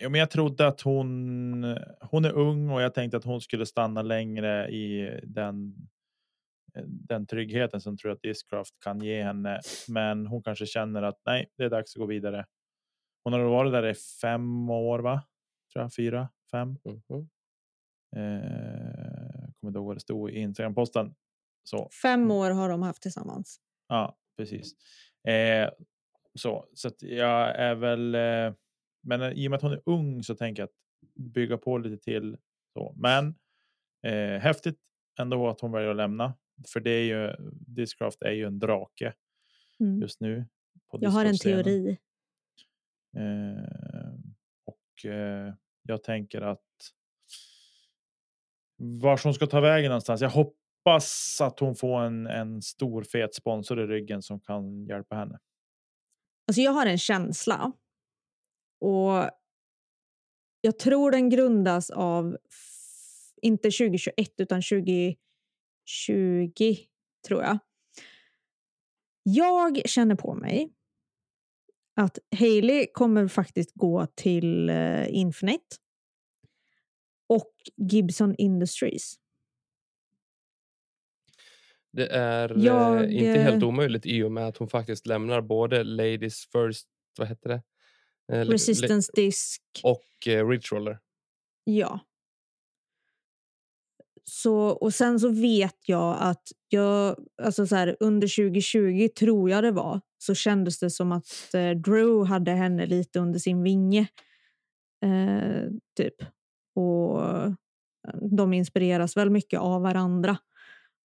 jo, 0.00 0.10
men 0.10 0.18
jag 0.18 0.30
trodde 0.30 0.66
att 0.66 0.80
hon, 0.80 1.64
hon 2.00 2.24
är 2.24 2.32
ung 2.32 2.70
och 2.70 2.82
jag 2.82 2.94
tänkte 2.94 3.16
att 3.16 3.24
hon 3.24 3.40
skulle 3.40 3.66
stanna 3.66 4.02
längre 4.02 4.68
i 4.68 5.20
den, 5.22 5.74
den 6.84 7.26
tryggheten 7.26 7.80
som 7.80 7.96
tror 7.96 8.10
jag 8.10 8.16
att 8.16 8.22
Discraft 8.22 8.74
kan 8.84 9.00
ge 9.00 9.22
henne. 9.22 9.60
Men 9.88 10.26
hon 10.26 10.42
kanske 10.42 10.66
känner 10.66 11.02
att 11.02 11.20
nej, 11.26 11.48
det 11.56 11.64
är 11.64 11.70
dags 11.70 11.96
att 11.96 12.00
gå 12.00 12.06
vidare. 12.06 12.46
Hon 13.24 13.32
har 13.32 13.40
varit 13.40 13.72
där 13.72 13.86
i 13.86 13.94
fem 13.94 14.70
år, 14.70 14.98
va? 14.98 15.22
Tror 15.72 15.82
jag, 15.82 15.94
fyra, 15.94 16.28
fem. 16.50 16.68
Mhm. 16.84 17.28
Eh, 18.16 18.83
kommer 19.64 19.70
inte 19.70 19.78
ihåg 19.78 19.86
vad 19.86 19.96
det 19.96 20.00
stod 20.00 20.30
i 20.30 20.38
Instagram-posten. 20.38 21.14
Så 21.64 21.88
Fem 22.02 22.30
år 22.30 22.50
har 22.50 22.68
de 22.68 22.82
haft 22.82 23.02
tillsammans. 23.02 23.60
Ja, 23.88 24.18
precis. 24.36 24.72
Eh, 25.28 25.70
så 26.34 26.68
så 26.74 26.90
jag 27.00 27.56
är 27.56 27.74
väl. 27.74 28.14
Eh, 28.14 28.54
men 29.02 29.32
i 29.32 29.46
och 29.46 29.50
med 29.50 29.56
att 29.56 29.62
hon 29.62 29.72
är 29.72 29.82
ung 29.86 30.22
så 30.22 30.34
tänker 30.34 30.62
jag 30.62 30.68
att 30.68 31.14
bygga 31.14 31.58
på 31.58 31.78
lite 31.78 32.04
till. 32.04 32.36
Så. 32.72 32.94
Men 32.96 33.34
eh, 34.02 34.40
häftigt 34.40 34.78
ändå 35.18 35.48
att 35.48 35.60
hon 35.60 35.72
väljer 35.72 35.90
att 35.90 35.96
lämna. 35.96 36.34
För 36.72 36.80
det 36.80 36.90
är 36.90 37.04
ju 37.04 37.36
Discraft 37.52 38.22
är 38.22 38.32
ju 38.32 38.44
en 38.46 38.58
drake 38.58 39.14
Mm. 39.80 40.00
just 40.00 40.20
nu. 40.20 40.46
På 40.90 40.98
Jag 41.00 41.10
har 41.10 41.24
en 41.24 41.38
teori. 41.38 41.98
Eh, 43.16 44.14
och 44.64 45.10
eh, 45.10 45.54
jag 45.82 46.02
tänker 46.02 46.40
att. 46.40 46.60
Vart 48.76 49.24
hon 49.24 49.34
ska 49.34 49.46
ta 49.46 49.60
vägen 49.60 49.88
någonstans. 49.88 50.20
Jag 50.20 50.30
hoppas 50.30 51.40
att 51.40 51.60
hon 51.60 51.76
får 51.76 52.00
en, 52.00 52.26
en 52.26 52.62
stor 52.62 53.02
fet 53.02 53.34
sponsor 53.34 53.80
i 53.80 53.86
ryggen 53.86 54.22
som 54.22 54.40
kan 54.40 54.86
hjälpa 54.86 55.16
henne. 55.16 55.38
Alltså 56.48 56.60
jag 56.60 56.72
har 56.72 56.86
en 56.86 56.98
känsla. 56.98 57.72
Och 58.80 59.30
jag 60.60 60.78
tror 60.78 61.10
den 61.10 61.30
grundas 61.30 61.90
av, 61.90 62.36
inte 63.42 63.70
2021 63.70 64.14
utan 64.38 64.62
2020 64.62 65.16
tror 67.26 67.42
jag. 67.42 67.58
Jag 69.22 69.88
känner 69.88 70.14
på 70.14 70.34
mig 70.34 70.72
att 71.96 72.18
Hailey 72.38 72.86
kommer 72.92 73.28
faktiskt 73.28 73.72
gå 73.74 74.06
till 74.14 74.68
eh, 74.68 75.14
Infinite 75.14 75.76
och 77.28 77.52
Gibson 77.76 78.34
Industries. 78.38 79.14
Det 81.92 82.06
är 82.08 82.52
Jag, 82.58 83.04
eh, 83.04 83.14
inte 83.14 83.40
helt 83.40 83.62
eh, 83.62 83.68
omöjligt 83.68 84.06
i 84.06 84.22
och 84.22 84.32
med 84.32 84.46
att 84.48 84.56
hon 84.56 84.68
faktiskt 84.68 85.06
lämnar 85.06 85.40
både 85.40 85.84
Ladies 85.84 86.46
First, 86.52 86.88
vad 87.18 87.28
heter 87.28 87.48
det? 87.48 87.62
Eh, 88.32 88.44
le- 88.44 88.54
Resistance 88.54 89.12
Disc. 89.14 89.58
och 89.82 90.26
eh, 90.28 90.48
Ridge 90.48 90.68
Roller. 90.72 90.98
Ja. 91.64 92.00
Så, 94.24 94.56
och 94.68 94.94
sen 94.94 95.20
så 95.20 95.28
vet 95.28 95.76
jag 95.88 96.16
att 96.20 96.42
jag, 96.68 97.16
alltså 97.42 97.66
så 97.66 97.76
här, 97.76 97.96
under 98.00 98.28
2020 98.36 99.08
tror 99.18 99.50
jag 99.50 99.64
det 99.64 99.70
var, 99.72 100.00
så 100.18 100.34
kändes 100.34 100.78
det 100.78 100.90
som 100.90 101.12
att 101.12 101.54
eh, 101.54 101.70
Drew 101.70 102.24
hade 102.26 102.50
henne 102.50 102.86
lite 102.86 103.18
under 103.20 103.38
sin 103.38 103.62
vinge. 103.62 104.06
Eh, 105.04 105.68
typ. 105.96 106.14
Och 106.74 107.24
eh, 107.24 107.52
de 108.30 108.52
inspireras 108.52 109.16
väl 109.16 109.30
mycket 109.30 109.60
av 109.60 109.82
varandra. 109.82 110.36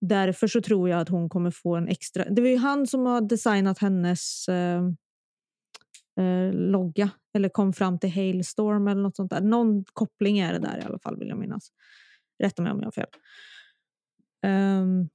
Därför 0.02 0.48
så 0.48 0.62
tror 0.62 0.90
jag 0.90 1.02
att 1.02 1.10
hon 1.10 1.30
kommer 1.30 1.52
få 1.52 1.76
en 1.76 1.88
extra... 1.88 2.26
Det 2.30 2.42
var 2.42 2.50
ju 2.50 2.58
han 2.58 2.88
som 2.88 3.06
har 3.06 3.22
designat 3.22 3.80
hennes 3.80 4.50
eh, 4.50 4.84
eh, 6.20 6.54
logga 6.54 7.10
eller 7.34 7.50
kom 7.50 7.74
fram 7.74 8.00
till 8.00 8.12
Hailstorm 8.12 8.88
eller 8.88 9.02
något 9.02 9.16
sånt 9.16 9.32
där. 9.32 9.42
Någon 9.42 9.86
koppling 9.94 10.40
är 10.40 10.54
det 10.54 10.60
där 10.60 10.78
i 10.78 10.82
alla 10.82 11.00
fall 11.00 11.20
vill 11.20 11.28
jag 11.28 11.38
minnas. 11.38 11.72
Rätta 12.44 12.62
mig 12.62 12.72
om 12.72 12.80
jag 12.80 12.86
har 12.86 12.92
fel. 12.92 13.10
Um, 14.46 15.10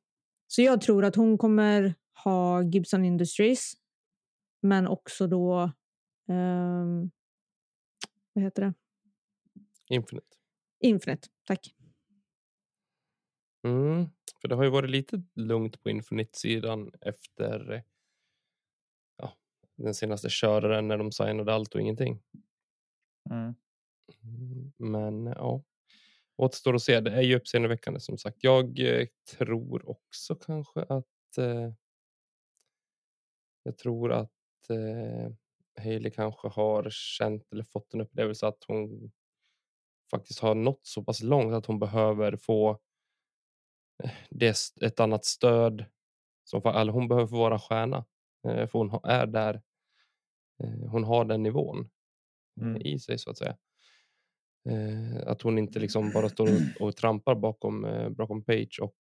så 0.47 0.63
jag 0.63 0.81
tror 0.81 1.05
att 1.05 1.17
hon 1.17 1.39
kommer 1.39 1.95
ha 2.25 2.63
Gibson 2.63 3.05
Industries 3.05 3.75
men 4.63 4.89
också 4.89 5.27
då 5.27 5.71
um, 6.29 7.11
vad 8.33 8.45
heter 8.45 8.63
det? 8.63 8.75
Infinite. 9.89 10.37
Infinite, 10.85 11.29
tack. 11.47 11.75
Mm. 13.67 14.07
För 14.41 14.49
det 14.49 14.55
har 14.55 14.65
ju 14.65 14.71
varit 14.71 14.91
lite 14.91 15.23
lugnt 15.35 15.83
på 15.83 15.91
Infinite-sidan 15.91 16.93
efter 17.01 17.85
ja, 19.17 19.33
den 19.77 19.95
senaste 19.95 20.29
köraren 20.31 20.89
när 20.89 20.99
de 20.99 21.13
signade 21.13 21.55
allt 21.55 21.75
och 21.75 21.81
ingenting. 21.81 22.23
Mm. 23.31 23.55
Mm, 24.23 24.73
Men 24.77 25.27
ja, 25.27 25.63
återstår 26.37 26.75
att 26.75 26.83
se. 26.83 27.01
Det 27.01 27.11
är 27.11 27.23
ju 27.23 27.37
uppseendeväckande 27.37 28.01
som 28.01 28.19
sagt. 28.19 28.37
Jag 28.41 28.79
eh, 28.81 29.07
tror 29.39 29.91
också 29.91 30.35
kanske 30.35 30.81
att 30.83 31.39
eh, 31.39 31.73
jag 33.63 33.79
tror 33.79 34.13
att 34.13 34.71
eh, 34.71 35.33
Hailey 35.85 36.11
kanske 36.11 36.49
har 36.49 36.89
känt 36.91 37.53
eller 37.53 37.65
fått 37.65 37.95
en 37.95 38.01
upplevelse 38.01 38.47
att 38.47 38.65
hon 38.67 39.13
faktiskt 40.15 40.41
har 40.41 40.55
nått 40.55 40.87
så 40.87 41.05
pass 41.05 41.23
långt 41.23 41.55
att 41.55 41.67
hon 41.67 41.79
behöver 41.79 42.37
få 42.37 42.71
eh, 44.05 44.11
det, 44.31 44.57
ett 44.83 45.01
annat 45.01 45.25
stöd. 45.25 45.85
Som, 46.45 46.63
eller 46.67 46.93
hon 46.93 47.09
behöver 47.09 47.27
få 47.27 47.37
vara 47.37 47.59
stjärna. 47.59 48.05
Eh, 48.47 48.67
för 48.67 48.79
hon 48.79 49.01
är 49.05 49.27
där. 49.27 49.63
Eh, 50.63 50.89
hon 50.91 51.05
har 51.05 51.25
den 51.25 51.43
nivån 51.43 51.91
Mm. 52.61 52.83
i 52.83 52.99
sig 52.99 53.19
så 53.19 53.31
att 53.31 53.39
säga. 53.39 53.57
Att 55.27 55.43
hon 55.43 55.59
inte 55.59 55.79
liksom 55.79 56.11
bara 56.15 56.29
står 56.29 56.49
och, 56.81 56.97
trampar 56.97 57.35
bakom, 57.35 57.87
bakom 58.17 58.45
Page 58.45 58.81
och 58.83 58.97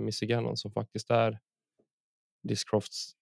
Missy 0.00 0.26
Gannon 0.26 0.56
som 0.56 0.72
faktiskt 0.72 1.10
är 1.10 1.38
Discrofts 2.42 3.12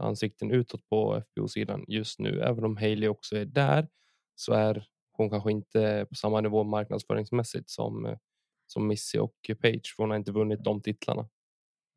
ansikten 0.00 0.50
utåt 0.50 0.88
på 0.88 1.22
FBO-sidan 1.22 1.84
just 1.88 2.18
nu. 2.18 2.40
Även 2.40 2.64
om 2.64 2.76
Hailey 2.76 3.08
också 3.08 3.36
är 3.36 3.44
där 3.44 3.88
så 4.34 4.52
är 4.52 4.86
hon 5.16 5.30
kanske 5.30 5.50
inte 5.52 6.06
på 6.08 6.14
samma 6.14 6.40
nivå 6.40 6.64
marknadsföringsmässigt 6.64 7.70
som, 7.70 8.06
eh, 8.06 8.18
som 8.66 8.86
Missy 8.86 9.18
och 9.18 9.34
Page 9.62 9.94
för 9.96 10.02
hon 10.02 10.10
har 10.10 10.16
inte 10.16 10.32
vunnit 10.32 10.64
de 10.64 10.82
titlarna. 10.82 11.28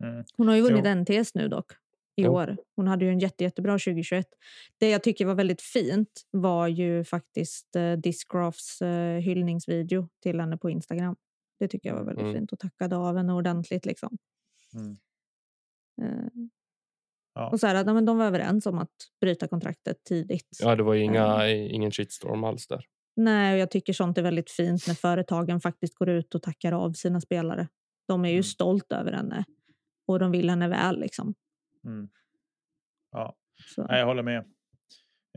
Mm. 0.04 0.24
Hon 0.38 0.48
har 0.48 0.56
ju 0.56 0.62
vunnit 0.62 0.86
Jo. 0.86 0.92
NTS 1.22 1.36
nu 1.36 1.48
dock 1.48 1.72
i 2.16 2.22
Jo. 2.24 2.32
år. 2.32 2.58
Hon 2.76 2.88
hade 2.88 3.06
ju 3.06 3.12
en 3.12 3.20
jätte, 3.20 3.44
jättebra 3.44 3.72
2021. 3.74 4.26
Det 4.78 4.90
jag 4.90 5.04
tycker 5.04 5.26
var 5.26 5.36
väldigt 5.36 5.62
fint 5.62 6.22
var 6.32 6.68
ju 6.68 7.04
faktiskt 7.04 7.76
eh, 7.76 7.94
Discrafts 7.94 8.82
eh, 8.82 9.20
hyllningsvideo 9.20 10.08
till 10.24 10.40
henne 10.40 10.58
på 10.58 10.70
Instagram. 10.70 11.16
Det 11.60 11.68
tycker 11.68 11.90
jag 11.90 11.96
var 11.96 12.04
väldigt 12.04 12.24
Mm. 12.24 12.36
fint 12.36 12.52
och 12.52 12.60
tackade 12.60 12.98
av 12.98 13.18
henne 13.18 13.34
ordentligt. 13.34 13.86
Liksom. 13.86 14.18
Mm. 14.74 14.98
Eh, 16.02 16.30
Ja. 17.34 17.50
Och 17.50 17.60
så 17.60 17.68
här, 17.68 17.94
men 17.94 18.06
de 18.06 18.18
var 18.18 18.26
överens 18.26 18.66
om 18.66 18.78
att 18.80 18.92
bryta 19.22 19.48
kontraktet 19.48 20.04
tidigt. 20.04 20.58
Ja, 20.62 20.76
det 20.76 20.84
var 20.84 20.94
ju 20.94 21.04
inga, 21.04 21.48
ingen 21.50 21.92
shitstorm 21.92 22.44
alls 22.44 22.68
där. 22.68 22.86
Nej, 23.20 23.54
och 23.54 23.60
jag 23.60 23.72
tycker 23.72 23.94
sånt 23.94 24.18
är 24.18 24.22
väldigt 24.22 24.52
fint 24.52 24.88
när 24.88 24.94
företagen 24.94 25.60
faktiskt 25.62 25.96
går 25.96 26.10
ut 26.10 26.36
och 26.36 26.42
tackar 26.42 26.72
av 26.72 26.94
sina 26.94 27.22
spelare. 27.22 27.68
De 28.08 28.26
är 28.26 28.30
ju 28.30 28.34
Mm. 28.36 28.44
stolt 28.44 28.92
över 28.92 29.12
henne 29.12 29.46
och 30.08 30.20
de 30.20 30.32
vill 30.32 30.50
henne 30.50 30.68
väl. 30.68 31.00
Liksom. 31.00 31.34
Mm. 31.86 32.10
Ja, 33.12 33.36
Så. 33.76 33.84
nej, 33.88 34.00
jag 34.00 34.06
håller 34.06 34.24
med. 34.24 34.38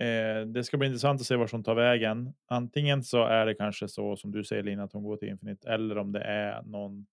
Eh, 0.00 0.46
det 0.46 0.64
ska 0.64 0.76
bli 0.76 0.86
intressant 0.86 1.20
att 1.20 1.26
se 1.26 1.36
var 1.36 1.46
som 1.46 1.64
tar 1.64 1.74
vägen. 1.74 2.32
Antingen 2.46 3.02
så 3.04 3.24
är 3.24 3.46
det 3.46 3.54
kanske 3.54 3.88
så 3.88 4.16
som 4.16 4.32
du 4.32 4.44
säger 4.44 4.62
Lina, 4.62 4.82
att 4.82 4.92
hon 4.92 5.02
går 5.04 5.16
till 5.16 5.28
Infinite, 5.28 5.68
eller 5.68 5.98
om 5.98 6.12
det 6.12 6.20
är 6.20 6.62
någon 6.62 7.06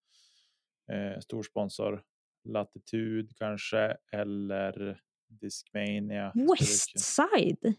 eh, 0.91 1.19
stor 1.19 1.43
sponsor, 1.43 2.01
Latitud 2.43 3.31
kanske, 3.37 3.97
eller 4.11 5.01
Discmania. 5.27 6.31
Westside? 6.35 7.73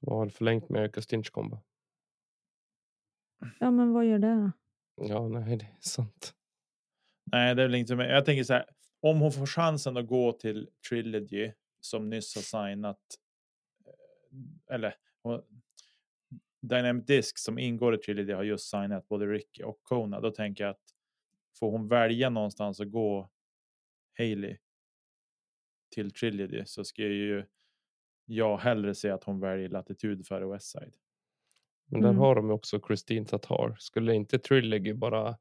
De 0.00 0.14
har 0.14 0.28
förlängt 0.28 0.68
med 0.68 0.94
Kastinchkom. 0.94 1.50
va? 1.50 1.62
Ja, 3.60 3.70
men 3.70 3.92
vad 3.92 4.06
gör 4.06 4.18
det 4.18 4.34
då? 4.34 4.50
Ja, 5.06 5.28
nej, 5.28 5.56
det 5.56 5.64
är 5.64 5.76
sant. 5.80 6.34
Nej, 7.32 7.54
det 7.54 7.62
är 7.62 7.66
väl 7.66 7.74
inte 7.74 7.88
som 7.88 7.98
jag 8.00 8.24
tänker 8.24 8.44
så 8.44 8.52
här. 8.52 8.66
Om 9.00 9.20
hon 9.20 9.32
får 9.32 9.46
chansen 9.46 9.96
att 9.96 10.06
gå 10.06 10.32
till 10.32 10.68
Trilogy 10.88 11.52
som 11.80 12.10
nyss 12.10 12.34
har 12.34 12.42
signat. 12.42 13.00
eh, 13.86 14.74
Eller 14.74 14.94
Dynamic 16.60 17.06
Disc 17.06 17.32
som 17.36 17.58
ingår 17.58 17.94
i 17.94 17.98
Trilogy 17.98 18.32
har 18.32 18.42
just 18.42 18.70
signat 18.70 19.08
både 19.08 19.26
Ricky 19.26 19.62
och 19.62 19.80
Kona. 19.82 20.20
Då 20.20 20.30
tänker 20.30 20.64
jag 20.64 20.70
att 20.70 20.94
får 21.58 21.70
hon 21.70 21.88
välja 21.88 22.30
någonstans 22.30 22.80
att 22.80 22.90
gå 22.90 23.30
Hailey 24.18 24.56
till 25.94 26.10
Trilogy 26.10 26.62
så 26.66 26.84
ska 26.84 27.02
ju 27.02 27.44
jag 28.26 28.56
hellre 28.58 28.94
se 28.94 29.10
att 29.10 29.24
hon 29.24 29.40
väljer 29.40 29.68
latitud 29.68 30.26
före 30.26 30.46
Westside. 30.46 30.92
Men 31.90 32.00
där 32.00 32.08
Mm. 32.08 32.20
har 32.20 32.34
de 32.34 32.46
ju 32.48 32.52
också 32.52 32.80
Christine 32.86 33.26
Tatar. 33.26 33.76
Skulle 33.78 34.14
inte 34.14 34.38
Trilogy 34.38 34.92
bara 34.94 35.36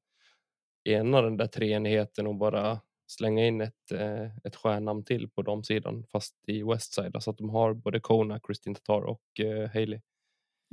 ena 0.84 1.22
den 1.22 1.38
där 1.38 1.48
treenigheten 1.48 2.28
och 2.28 2.36
bara 2.36 2.82
slänga 3.08 3.46
in 3.46 3.62
ett, 3.62 3.92
eh, 3.92 4.38
ett 4.44 4.56
stjärnnamn 4.56 5.04
till 5.04 5.30
på 5.30 5.42
de 5.42 5.64
sidan 5.64 6.06
fast 6.12 6.36
i 6.48 6.64
Westside. 6.64 7.16
Alltså 7.16 7.32
att 7.32 7.38
de 7.38 7.50
har 7.50 7.74
både 7.74 8.00
Kona, 8.00 8.40
Christine 8.48 8.76
Tatar 8.76 9.02
och 9.06 9.40
eh, 9.40 9.70
Hailey. 9.70 10.02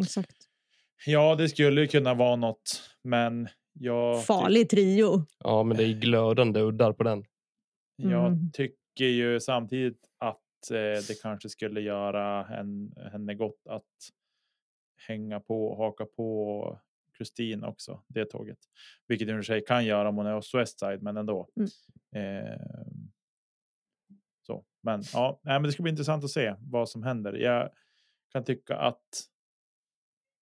Exakt. 0.03 0.37
Ja, 1.07 1.35
det 1.35 1.49
skulle 1.49 1.81
ju 1.81 1.87
kunna 1.87 2.15
vara 2.15 2.37
något, 2.37 2.83
men 3.03 3.49
jag 3.73 4.25
Farlig 4.25 4.69
trio. 4.71 5.27
Ja, 5.39 5.63
men 5.63 5.77
det 5.77 5.85
är 5.85 5.93
glödande 6.01 6.61
uddar 6.61 6.93
på 6.93 7.03
den. 7.03 7.25
Jag 7.97 8.27
Mm. 8.27 8.51
tycker 8.53 9.05
ju 9.05 9.41
samtidigt 9.41 10.01
att 10.19 10.42
eh, 10.71 10.77
det 11.09 11.23
kanske 11.23 11.49
skulle 11.49 11.81
göra 11.81 12.47
en, 12.47 12.95
henne 13.13 13.35
gott 13.35 13.67
att 13.69 14.11
hänga 15.09 15.41
på 15.41 15.67
och 15.67 15.77
haka 15.77 16.05
på 16.07 16.81
Kristin 17.19 17.65
också, 17.65 18.03
det 18.09 18.25
tåget. 18.25 18.59
Vilket 19.07 19.29
hon 19.29 19.37
i 19.37 19.41
och 19.41 19.45
för 19.45 19.53
sig 19.55 19.65
kan 19.65 19.85
göra 19.85 20.09
om 20.09 20.17
hon 20.17 20.27
är 20.27 20.35
hos 20.35 20.55
Westside, 20.55 21.03
men 21.03 21.17
ändå. 21.17 21.49
Mm. 21.57 21.69
Eh, 22.47 22.61
så, 24.47 24.65
men 24.83 25.03
ja, 25.13 25.41
nej, 25.43 25.55
men 25.55 25.63
det 25.63 25.73
ska 25.73 25.83
bli 25.83 25.91
intressant 25.91 26.25
att 26.25 26.31
se 26.31 26.55
vad 26.61 26.89
som 26.89 27.03
händer. 27.03 27.33
Jag 27.33 27.71
kan 28.33 28.45
tycka 28.45 28.77
att 28.77 29.29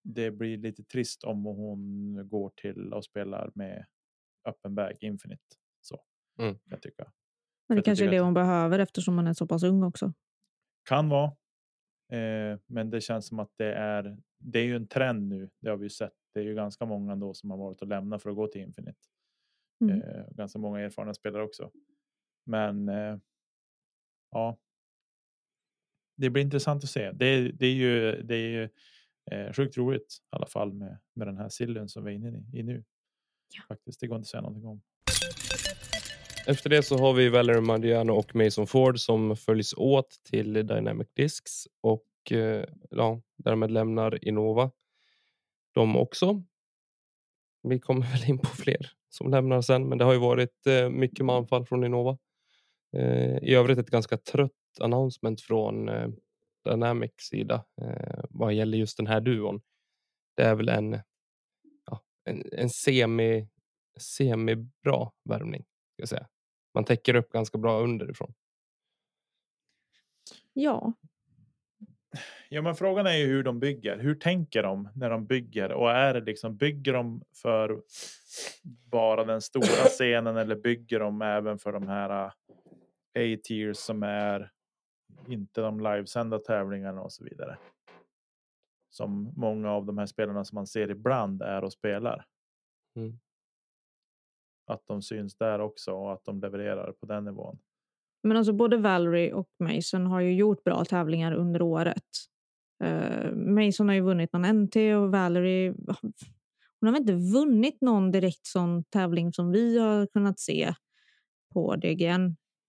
det 0.03 0.31
blir 0.31 0.59
lite 0.59 0.85
trist 0.85 1.25
om 1.25 1.45
hon 1.45 2.29
går 2.29 2.51
till 2.57 2.93
och 2.93 3.05
spelar 3.05 3.51
med 3.55 3.87
öppen 4.45 4.75
bag 4.75 4.97
Infinite. 5.01 5.43
Så 5.81 6.01
Mm. 6.39 6.55
kan 6.55 6.63
jag 6.71 6.83
tycka. 6.83 7.13
Men 7.71 7.77
det 7.77 7.83
kanske 7.83 8.05
är 8.05 8.11
det 8.11 8.19
att- 8.19 8.25
hon 8.25 8.35
behöver 8.35 8.79
eftersom 8.79 9.17
hon 9.17 9.27
är 9.27 9.33
så 9.33 9.47
pass 9.47 9.63
ung 9.63 9.83
också. 9.83 10.13
Kan 10.89 11.09
vara. 11.09 11.25
Eh, 12.13 12.59
men 12.67 12.91
det 12.91 13.01
känns 13.01 13.27
som 13.27 13.39
att 13.39 13.51
det 13.57 13.75
är. 13.75 14.19
Det 14.39 14.59
är 14.59 14.65
ju 14.65 14.77
en 14.77 14.87
trend 14.89 15.29
nu. 15.29 15.51
Det 15.61 15.71
har 15.71 15.77
vi 15.77 15.85
ju 15.85 15.91
sett. 15.91 16.13
Det 16.35 16.41
är 16.41 16.45
ju 16.45 16.55
ganska 16.55 16.85
många 16.87 17.17
då 17.17 17.35
som 17.35 17.51
har 17.51 17.59
varit 17.59 17.83
och 17.83 17.89
lämnat 17.89 18.23
för 18.23 18.31
att 18.31 18.37
gå 18.37 18.47
till 18.47 18.61
Infinite. 18.61 18.99
Mm. 19.81 20.03
Eh, 20.03 20.25
ganska 20.31 20.59
många 20.59 20.81
erfarna 20.81 21.15
spelare 21.15 21.43
också. 21.43 21.71
Men. 22.47 22.89
Eh, 22.89 23.19
ja. 24.31 24.59
Det 26.17 26.31
blir 26.31 26.43
intressant 26.43 26.85
att 26.85 26.91
se. 26.91 27.13
Det, 27.13 27.53
det 27.53 27.67
är 27.67 27.75
ju. 27.75 28.23
Det 28.23 28.35
är 28.35 28.49
ju 28.49 28.69
eh, 29.31 29.53
sjukt 29.53 29.77
roligt 29.77 30.19
i 30.33 30.37
alla 30.37 30.47
fall 30.47 30.73
med 30.73 30.99
med 31.15 31.27
den 31.27 31.37
här 31.39 31.49
sillen 31.49 31.89
som 31.89 32.05
vi 32.05 32.11
är 32.11 32.15
inne 32.15 32.29
i, 32.53 32.59
i 32.59 32.63
nu. 32.63 32.85
Faktiskt, 33.69 34.01
det 34.01 34.07
går 34.07 34.17
inte 34.17 34.25
att 34.25 34.29
säga 34.29 34.41
någonting 34.41 34.67
om. 34.67 34.83
Efter 36.47 36.71
det 36.71 36.83
så 36.83 36.99
har 36.99 37.13
vi 37.13 37.29
Valerie 37.29 37.61
Mariano 37.61 38.13
och 38.13 38.35
Mason 38.35 38.67
Ford 38.67 38.99
som 38.99 39.37
följs 39.37 39.75
åt 39.77 40.21
till 40.31 40.53
Dynamic 40.53 41.09
Discs 41.15 41.69
och 41.81 42.33
eh, 42.33 42.65
ja, 42.91 43.21
därmed 43.37 43.71
lämnar 43.71 44.25
Innova 44.29 44.71
de 45.75 45.97
också. 45.97 46.43
Vi 47.63 47.81
kommer 47.81 48.07
väl 48.13 48.31
in 48.31 48.39
på 48.39 48.47
fler 48.47 48.93
som 49.09 49.31
lämnar 49.31 49.63
sen, 49.63 49.89
men 49.89 49.99
det 49.99 50.05
har 50.05 50.13
ju 50.13 50.19
varit 50.19 50.67
eh, 50.67 50.89
mycket 50.89 51.25
manfall 51.25 51.67
från 51.67 51.85
Innova. 51.85 52.19
Eh, 52.97 53.37
I 53.37 53.55
övrigt 53.55 53.79
ett 53.79 53.91
ganska 53.91 54.17
trött 54.17 54.53
announcement 54.81 55.41
från 55.41 55.87
Dynamic 55.87 56.19
Dynamics 56.65 57.25
sida 57.25 57.65
vad 58.31 58.55
gäller 58.55 58.79
just 58.79 58.97
den 58.97 59.07
här 59.07 59.21
duon. 59.21 59.61
Det 60.37 60.43
är 60.43 60.55
väl 60.55 60.69
en, 60.69 61.01
ja, 61.87 62.03
en, 62.25 62.45
en 62.53 62.71
semi, 62.71 63.49
semi 63.99 64.57
bra 64.57 65.13
värvning. 65.25 65.65
Ska 66.01 66.03
jag 66.03 66.09
säga. 66.09 66.29
Man 66.75 66.85
täcker 66.85 67.15
upp 67.15 67.33
ganska 67.33 67.59
bra 67.59 67.81
underifrån. 67.81 68.35
Ja, 70.53 70.93
Ja, 72.49 72.63
men 72.63 72.75
frågan 72.75 73.07
är 73.07 73.17
ju 73.17 73.27
hur 73.27 73.43
de 73.43 73.61
bygger. 73.61 73.99
Hur 73.99 74.15
tänker 74.15 74.63
de 74.63 74.89
när 74.95 75.11
de 75.11 75.27
bygger? 75.27 75.73
Och 75.73 75.91
är 75.91 76.15
det 76.15 76.21
liksom 76.21 76.57
bygger 76.57 76.93
de 76.93 77.23
för 77.35 77.83
bara 78.91 79.25
den 79.25 79.41
stora 79.41 79.65
scenen 79.89 80.37
eller 80.37 80.57
bygger 80.57 81.01
de 81.01 81.23
även 81.23 81.59
för 81.59 81.73
de 81.73 81.89
här 81.89 82.11
äh, 82.11 82.33
A-tiers 83.19 83.77
som 83.77 84.03
är 84.03 84.51
inte 85.29 85.61
de 85.61 85.81
livesända 85.81 86.39
tävlingarna 86.39 87.03
och 87.03 87.13
så 87.13 87.25
vidare? 87.25 87.59
Som 88.91 89.33
många 89.37 89.71
av 89.71 89.87
de 89.87 89.99
här 89.99 90.07
spelarna 90.07 90.45
som 90.45 90.57
man 90.57 90.67
ser 90.67 90.91
ibland 90.91 91.43
är 91.43 91.65
och 91.65 91.73
spelar. 91.73 92.25
Mm. 92.97 93.19
Att 94.71 94.83
de 94.87 95.03
syns 95.03 95.37
där 95.37 95.59
också 95.61 95.93
och 95.93 96.13
att 96.13 96.25
de 96.25 96.41
levererar 96.41 96.93
på 96.93 97.07
den 97.07 97.25
nivån. 97.25 97.59
men 98.23 98.37
alltså 98.37 98.53
både 98.53 98.77
Valerie 98.77 99.33
och 99.33 99.49
Mason 99.59 100.07
har 100.07 100.21
ju 100.21 100.35
gjort 100.35 100.65
bra 100.65 100.85
tävlingar 100.85 101.33
under 101.33 101.63
året. 101.63 102.05
Eh, 102.85 103.33
Mason 103.33 103.89
har 103.89 103.95
ju 103.95 104.01
vunnit 104.01 104.33
någon 104.33 104.45
NT 104.65 104.77
och 104.77 105.11
Valerie 105.13 105.75
hon 106.81 106.87
har 106.89 106.93
väl 106.93 107.01
inte 107.01 107.13
vunnit 107.39 107.81
någon 107.81 108.11
direkt 108.11 108.47
sån 108.47 108.85
tävling 108.85 109.33
som 109.33 109.51
vi 109.51 109.79
har 109.79 110.07
kunnat 110.07 110.39
se 110.41 110.75
på 111.55 111.77
DGN. 111.77 112.27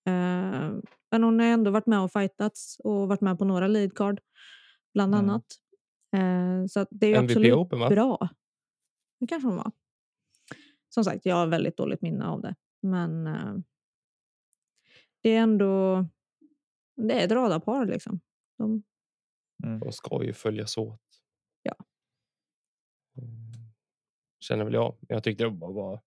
Eh, 0.07 0.71
men 1.11 1.23
hon 1.23 1.39
har 1.39 1.47
ändå 1.47 1.71
varit 1.71 1.85
med 1.85 1.99
och 1.99 2.11
fightats 2.11 2.77
och 2.83 3.07
varit 3.07 3.21
med 3.21 3.39
på 3.39 3.45
några 3.45 3.67
leadcard 3.67 4.19
bland 4.93 5.15
Mm. 5.15 5.29
annat. 5.29 5.45
Eh, 6.15 6.65
så 6.69 6.79
att 6.79 6.87
det 6.91 7.05
är 7.05 7.09
ju 7.09 7.15
MVP 7.15 7.31
absolut 7.31 7.53
Open, 7.53 7.79
va? 7.79 7.89
bra. 7.89 8.29
Det 9.19 9.27
kanske 9.27 9.47
hon 9.47 9.57
var. 9.57 9.71
Som 10.93 11.03
sagt, 11.03 11.25
jag 11.25 11.35
har 11.35 11.47
väldigt 11.47 11.77
dåligt 11.77 12.01
minne 12.01 12.25
av 12.25 12.41
det. 12.41 12.55
Men 12.81 13.27
eh, 13.27 13.53
det 15.21 15.29
är 15.29 15.39
ändå 15.41 16.05
det 16.95 17.13
är 17.21 17.25
ett 17.25 17.31
radarpar 17.31 17.85
liksom. 17.85 18.19
De, 18.57 18.83
De 19.57 19.91
ska 19.91 20.23
ju 20.23 20.33
följas 20.33 20.77
åt. 20.77 21.01
Ja. 21.63 21.75
Mm. 23.17 23.31
Känner 24.39 24.63
väl 24.63 24.73
jag. 24.73 24.95
Men 24.99 25.15
jag 25.15 25.23
tyckte 25.23 25.43
det 25.43 25.49
bara 25.49 25.71
var. 25.71 26.01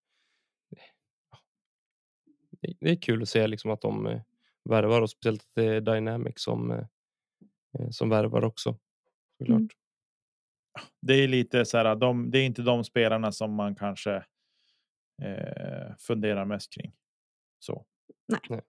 Det- 2.61 2.91
är 2.91 2.97
kul 2.97 3.23
att 3.23 3.29
se 3.29 3.47
liksom 3.47 3.71
att 3.71 3.81
de 3.81 4.07
eh, 4.07 4.21
värvar 4.65 5.03
och 5.03 5.11
speciellt 5.11 5.43
att 5.43 5.55
det 5.55 5.65
är 5.65 5.81
Dynamic 5.81 6.35
som 6.37 6.71
eh, 6.71 6.87
eh, 7.79 7.91
som 7.91 8.09
värvar 8.09 8.45
också. 8.45 8.79
Såklart. 9.39 9.59
Mm. 9.59 9.69
det 11.01 11.15
är 11.15 11.29
lite 11.29 11.65
så 11.65 11.77
här, 11.79 11.97
de, 11.97 12.31
det 12.31 12.39
är 12.39 12.47
inte 12.47 12.63
de 12.63 12.85
spelarna 12.85 13.33
som 13.33 13.55
man 13.55 13.75
kanske 13.75 14.25
eh, 15.23 15.97
funderar 15.99 16.45
mest 16.45 16.73
kring. 16.73 16.97
Så. 17.59 17.87
Nej. 18.29 18.63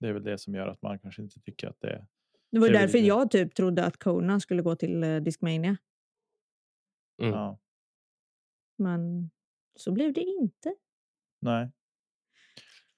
Det 0.00 0.08
är 0.08 0.12
väl 0.12 0.22
det 0.24 0.38
som 0.38 0.54
gör 0.54 0.66
att 0.68 0.82
man 0.82 0.98
kanske 0.98 1.22
inte 1.22 1.40
tycker 1.40 1.68
att 1.68 1.80
det 1.80 1.90
är. 1.90 2.06
det 2.50 2.58
var 2.58 2.68
Det 2.68 2.78
därför 2.78 2.98
det. 2.98 3.04
jag 3.06 3.30
typ 3.30 3.54
trodde 3.54 3.84
att 3.84 3.96
Kona 3.98 4.40
skulle 4.40 4.62
gå 4.62 4.76
till 4.76 5.02
eh, 5.04 5.16
Discmania. 5.16 5.76
Mm. 7.22 7.34
Ja, 7.34 7.58
Men 8.78 9.30
så 9.74 9.92
blev 9.92 10.12
det 10.12 10.20
inte. 10.20 10.74
nej. 11.40 11.70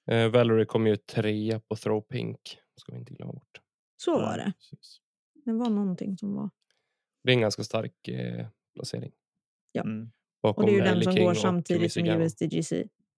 Eh, 0.07 0.29
Valerie 0.31 0.65
kom 0.67 0.87
ju 0.87 0.97
trea 0.97 1.61
på 1.61 1.77
throw 1.77 2.01
pink. 2.01 2.59
Ska 2.77 2.93
vi 2.93 2.99
inte 2.99 3.15
glömma 3.15 3.33
bort. 3.33 3.61
Så 3.97 4.13
var 4.21 4.39
Ja, 4.39 4.45
det. 4.45 4.53
precis. 4.59 5.01
Det 5.45 5.53
var 5.53 5.71
någonting 5.71 6.19
som 6.19 6.35
var... 6.35 6.51
Det 7.23 7.31
är 7.31 7.35
en 7.35 7.41
ganska 7.41 7.63
stark 7.65 8.09
eh, 8.09 8.47
placering. 8.75 9.13
Ja. 9.73 9.83
Mm. 9.83 10.13
Bakom 10.45 10.65
Och 10.65 10.71
det 10.71 10.77
är 10.77 10.79
ju 10.79 10.85
den 10.95 11.03
som 11.03 11.15
går 11.17 11.35
samtidigt 11.35 11.93
som. 11.93 12.05
USDGC. 12.07 12.73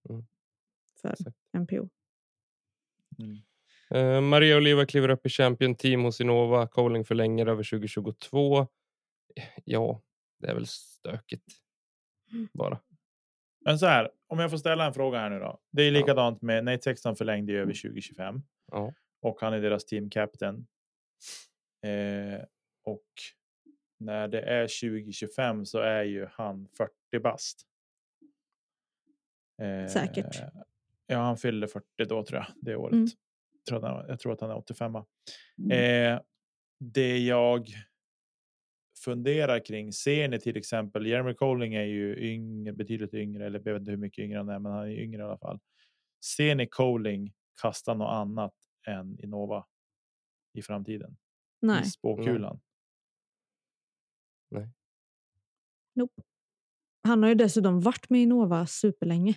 Mm. 0.09 0.25
För 1.01 1.09
Exakt. 1.11 1.37
MPO. 1.57 1.89
Mm. 3.19 3.37
Eh, 3.89 4.21
Maria 4.21 4.57
Oliva 4.57 4.85
kliver 4.85 5.09
upp 5.09 5.25
i 5.25 5.29
Champion 5.29 5.75
Team 5.75 6.03
hos 6.03 6.21
Innova. 6.21 6.67
Coling 6.67 7.05
förlänger 7.05 7.45
över 7.47 7.63
2022. 7.63 8.67
Ja, 9.63 10.01
det 10.39 10.47
är 10.47 10.53
väl 10.53 10.67
stökigt. 10.67 11.45
Mm. 12.31 12.47
Bara. 12.53 12.79
Men 13.65 13.79
så 13.79 13.85
här, 13.85 14.11
om 14.27 14.39
jag 14.39 14.49
får 14.51 14.57
ställa 14.57 14.85
en 14.85 14.93
fråga 14.93 15.19
här 15.19 15.29
nu 15.29 15.39
då. 15.39 15.59
Det 15.71 15.81
är 15.83 15.91
Ja. 15.91 15.99
likadant 15.99 16.41
med 16.41 16.65
Nate 16.65 16.81
Sexton 16.83 17.15
förlängde 17.15 17.51
ju 17.51 17.61
över 17.61 17.73
2025 17.73 18.41
Ja. 18.71 18.93
och 19.21 19.37
han 19.41 19.53
är 19.53 19.61
deras 19.61 19.85
team 19.85 20.09
captain. 20.09 20.67
Eh, 21.83 22.41
och 22.83 23.05
när 23.99 24.27
det 24.27 24.41
är 24.41 24.67
2025 24.67 25.65
så 25.65 25.79
är 25.79 26.03
ju 26.03 26.25
han 26.31 26.67
40 26.77 26.93
bast. 27.11 27.61
Eh, 29.61 29.87
Säkert. 29.87 30.41
Ja, 31.07 31.17
han 31.17 31.37
fyller 31.37 31.67
40 31.67 31.85
då 31.97 32.23
tror 32.23 32.39
jag 32.39 32.47
det 32.61 32.75
året. 32.75 32.93
Mm. 32.93 33.07
Tror 33.69 33.77
att 33.77 33.83
han, 33.83 34.05
jag 34.07 34.19
tror 34.19 34.33
att 34.33 34.41
han 34.41 34.49
är 34.49 34.57
85. 34.57 34.95
Eh, 34.95 36.21
det 36.79 37.17
jag 37.17 37.67
funderar 39.03 39.65
kring, 39.65 39.93
ser 39.93 40.27
ni 40.27 40.39
till 40.39 40.57
exempel, 40.57 41.05
Jeremy 41.05 41.33
Colling 41.33 41.73
är 41.73 41.83
ju 41.83 42.17
yngre, 42.19 42.73
betydligt 42.73 43.13
yngre, 43.13 43.45
eller 43.45 43.61
jag 43.65 43.73
vet 43.73 43.79
inte 43.79 43.91
hur 43.91 43.97
mycket 43.97 44.23
yngre 44.23 44.37
han 44.37 44.49
är, 44.49 44.59
men 44.59 44.71
han 44.71 44.85
är 44.85 44.99
yngre 44.99 45.21
i 45.21 45.25
alla 45.25 45.37
fall. 45.37 45.59
Ser 46.35 46.55
ni 46.55 46.67
Colling 46.67 47.33
kasta 47.61 47.93
något 47.93 48.11
annat 48.11 48.53
än 48.87 49.19
Innova 49.19 49.65
i 50.53 50.61
framtiden? 50.61 51.17
Nej. 51.61 51.81
I 51.81 51.85
spåkulan? 51.85 52.59
Nope. 55.93 56.21
Han 57.07 57.23
har 57.23 57.29
ju 57.29 57.35
dessutom 57.35 57.79
varit 57.79 58.09
med 58.09 58.21
Innova 58.21 58.65
superlänge. 58.65 59.35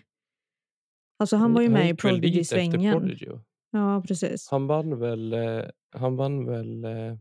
Alltså 1.18 1.36
han 1.36 1.52
var 1.54 1.62
ju 1.62 1.68
med 1.68 1.90
i 1.90 1.94
Prodigy-svängen. 1.94 2.92
Prodigy. 2.92 3.26
Ja, 3.70 4.02
precis. 4.06 4.48
Han 4.50 4.66
vann 4.66 4.98
väl, 4.98 5.32
eh, 5.32 5.64
han 5.90 6.16
vann 6.16 6.46
väl 6.46 6.84
eh, 6.84 7.16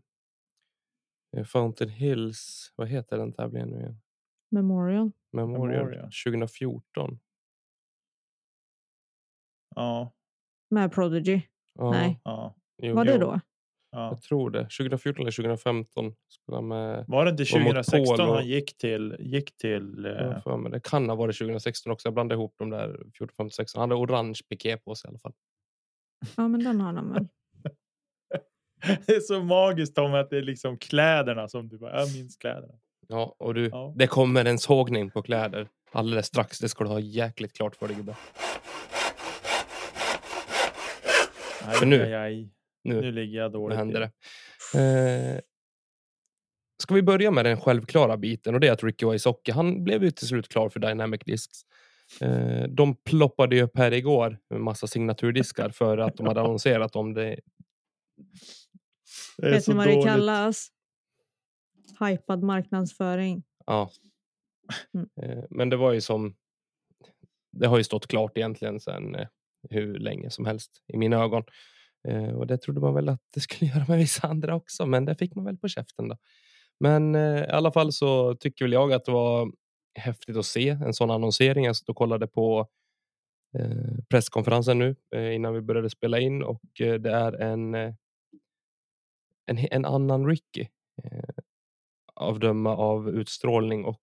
eh, 1.37 1.43
Fountain 1.45 1.89
Hills, 1.89 2.73
vad 2.75 2.87
heter 2.87 3.17
den 3.17 3.33
tävlingen 3.33 3.69
nu 3.69 3.79
igen? 3.79 4.01
Memorial. 4.51 5.11
Memorial, 5.31 5.85
Memorial. 5.85 6.09
2014. 6.25 7.19
Ja, 9.75 10.13
Med 10.69 10.91
Prodigy. 10.91 11.41
Ja, 11.73 11.91
Nej. 11.91 12.21
ja, 12.23 12.55
jo, 12.77 12.95
Var 12.95 13.05
det 13.05 13.17
då? 13.17 13.39
Ja. 13.91 14.07
Jag 14.11 14.21
tror 14.21 14.49
det. 14.51 14.59
2014 14.63 15.21
eller 15.21 15.31
2015 15.31 16.13
spelade 16.29 16.57
han 16.63 16.67
med. 16.67 17.05
Var 17.07 17.25
det 17.25 17.31
inte 17.31 17.43
Var 17.53 17.59
mot 17.59 17.67
2016 17.67 18.17
Paul 18.17 18.29
och- 18.29 18.35
han 18.35 18.47
gick 18.47 18.77
till? 18.77 19.15
Gick 19.19 19.57
till 19.57 20.05
eh, 20.05 20.41
för 20.43 20.57
mig. 20.57 20.71
Det 20.71 20.79
kan 20.83 21.09
ha 21.09 21.15
varit 21.15 21.37
2016 21.37 21.91
också. 21.91 22.07
Jag 22.07 22.13
blandade 22.13 22.39
ihop 22.39 22.53
de 22.57 22.69
där 22.69 22.99
14, 23.17 23.27
15, 23.37 23.51
16. 23.51 23.79
Han 23.79 23.89
hade 23.91 24.01
orange 24.01 24.39
piké 24.49 24.77
på 24.77 24.95
sig 24.95 25.07
i 25.07 25.09
alla 25.09 25.19
fall. 25.19 25.33
Ja, 26.37 26.47
men 26.47 26.63
den 26.63 26.81
har 26.81 26.93
han 26.93 27.13
väl. 27.13 27.27
det 29.05 29.15
är 29.15 29.19
så 29.19 29.43
magiskt 29.43 29.95
Tom 29.95 30.13
att 30.13 30.29
det 30.29 30.37
är 30.37 30.41
liksom 30.41 30.77
kläderna 30.77 31.47
som 31.47 31.67
du 31.69 31.77
bara, 31.77 31.99
jag 31.99 32.13
minns 32.15 32.37
kläderna. 32.37 32.73
Ja, 33.07 33.35
och 33.39 33.53
du, 33.53 33.67
Ja. 33.67 33.93
det 33.97 34.07
kommer 34.07 34.45
en 34.45 34.57
sågning 34.59 35.09
på 35.11 35.21
kläder 35.21 35.67
alldeles 35.91 36.25
strax. 36.25 36.59
Det 36.59 36.69
ska 36.69 36.83
du 36.83 36.89
ha 36.89 36.99
jäkligt 36.99 37.53
klart 37.53 37.75
för 37.75 37.87
dig 37.87 37.95
gubbe. 37.97 38.15
Aj, 41.65 41.75
Men 41.79 41.89
nu- 41.89 42.03
aj, 42.03 42.13
aj. 42.15 42.49
Nu, 42.83 43.01
nu 43.01 43.11
ligger 43.11 43.39
jag 43.39 43.51
nu 43.51 43.57
dåligt 43.57 43.77
händer 43.77 44.11
till. 44.71 44.79
det. 44.79 45.35
Eh, 45.35 45.41
ska 46.83 46.93
vi 46.93 47.01
börja 47.01 47.31
med 47.31 47.45
den 47.45 47.61
självklara 47.61 48.17
biten 48.17 48.53
och 48.53 48.59
det 48.59 48.67
är 48.67 48.71
att 48.71 48.83
Ricky 48.83 49.05
Wysocki, 49.05 49.51
han 49.51 49.83
blev 49.83 50.03
ju 50.03 50.11
till 50.11 50.27
slut 50.27 50.49
klar 50.49 50.69
för 50.69 50.79
Dynamic 50.79 51.21
Discs. 51.25 51.63
Eh, 52.21 52.63
de 52.63 52.95
ploppade 52.95 53.55
ju 53.55 53.61
upp 53.61 53.77
här 53.77 53.91
igår 53.91 54.37
med 54.49 54.61
massa 54.61 54.87
signaturdiskar 54.87 55.69
för 55.69 55.97
att 55.97 56.17
de 56.17 56.27
hade 56.27 56.41
annonserat 56.41 56.95
om 56.95 57.13
det. 57.13 57.39
Det 59.37 59.47
är 59.47 59.51
Vet 59.51 59.67
ni 59.67 59.73
vad 59.73 59.87
det 59.87 60.03
kallas? 60.03 60.71
Hypad 61.99 62.43
marknadsföring. 62.43 63.43
Ja. 63.65 63.91
Mm. 64.93 65.09
Eh, 65.21 65.43
men 65.49 65.69
det 65.69 65.77
var 65.77 65.93
ju 65.93 66.01
som. 66.01 66.35
Det 67.51 67.67
har 67.67 67.77
ju 67.77 67.83
stått 67.83 68.07
klart 68.07 68.37
egentligen 68.37 68.79
sedan 68.79 69.15
eh, 69.15 69.27
hur 69.69 69.99
länge 69.99 70.29
som 70.29 70.45
helst 70.45 70.83
i 70.87 70.97
mina 70.97 71.17
ögon. 71.17 71.43
Eh, 72.07 72.29
och 72.29 72.47
det 72.47 72.57
trodde 72.57 72.79
man 72.81 72.93
väl 72.93 73.09
att 73.09 73.21
det 73.33 73.39
skulle 73.39 73.71
göra 73.73 73.85
med 73.87 73.97
vissa 73.97 74.27
andra 74.27 74.55
också, 74.55 74.85
men 74.85 75.05
det 75.05 75.15
fick 75.15 75.35
man 75.35 75.45
väl 75.45 75.57
på 75.57 75.67
käften 75.67 76.07
då. 76.07 76.17
Men 76.79 77.15
eh, 77.15 77.43
i 77.43 77.49
alla 77.49 77.71
fall 77.71 77.93
så 77.93 78.35
tycker 78.35 78.65
väl 78.65 78.73
jag 78.73 78.93
att 78.93 79.05
det 79.05 79.11
var 79.11 79.51
häftigt 79.95 80.37
att 80.37 80.45
se 80.45 80.69
en 80.69 80.93
sån 80.93 81.11
annonsering. 81.11 81.65
Jag 81.65 81.75
stod 81.75 81.89
och 81.89 81.97
kollade 81.97 82.27
på 82.27 82.67
eh, 83.57 84.03
presskonferensen 84.09 84.79
nu 84.79 84.95
innan 85.35 85.53
vi 85.53 85.61
började 85.61 85.89
spela 85.89 86.19
in 86.19 86.43
och 86.43 86.61
det 86.77 87.11
är 87.11 87.33
en, 87.41 87.75
en, 89.45 89.57
en 89.71 89.85
annan 89.85 90.27
Ricky. 90.27 90.67
Av 92.13 92.39
döma 92.39 92.75
av 92.75 93.09
utstrålning 93.09 93.85
och 93.85 94.01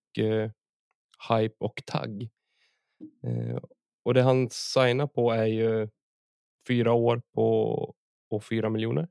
hype 1.28 1.54
och 1.58 1.82
tagg. 1.86 2.28
Och 4.04 4.14
det 4.14 4.22
han 4.22 4.50
signar 4.50 5.06
på 5.06 5.30
är 5.30 5.46
ju 5.46 5.88
fyra 6.66 6.92
år 6.92 7.22
på 7.34 7.94
och 8.30 8.44
fyra 8.44 8.70
miljoner 8.70 9.08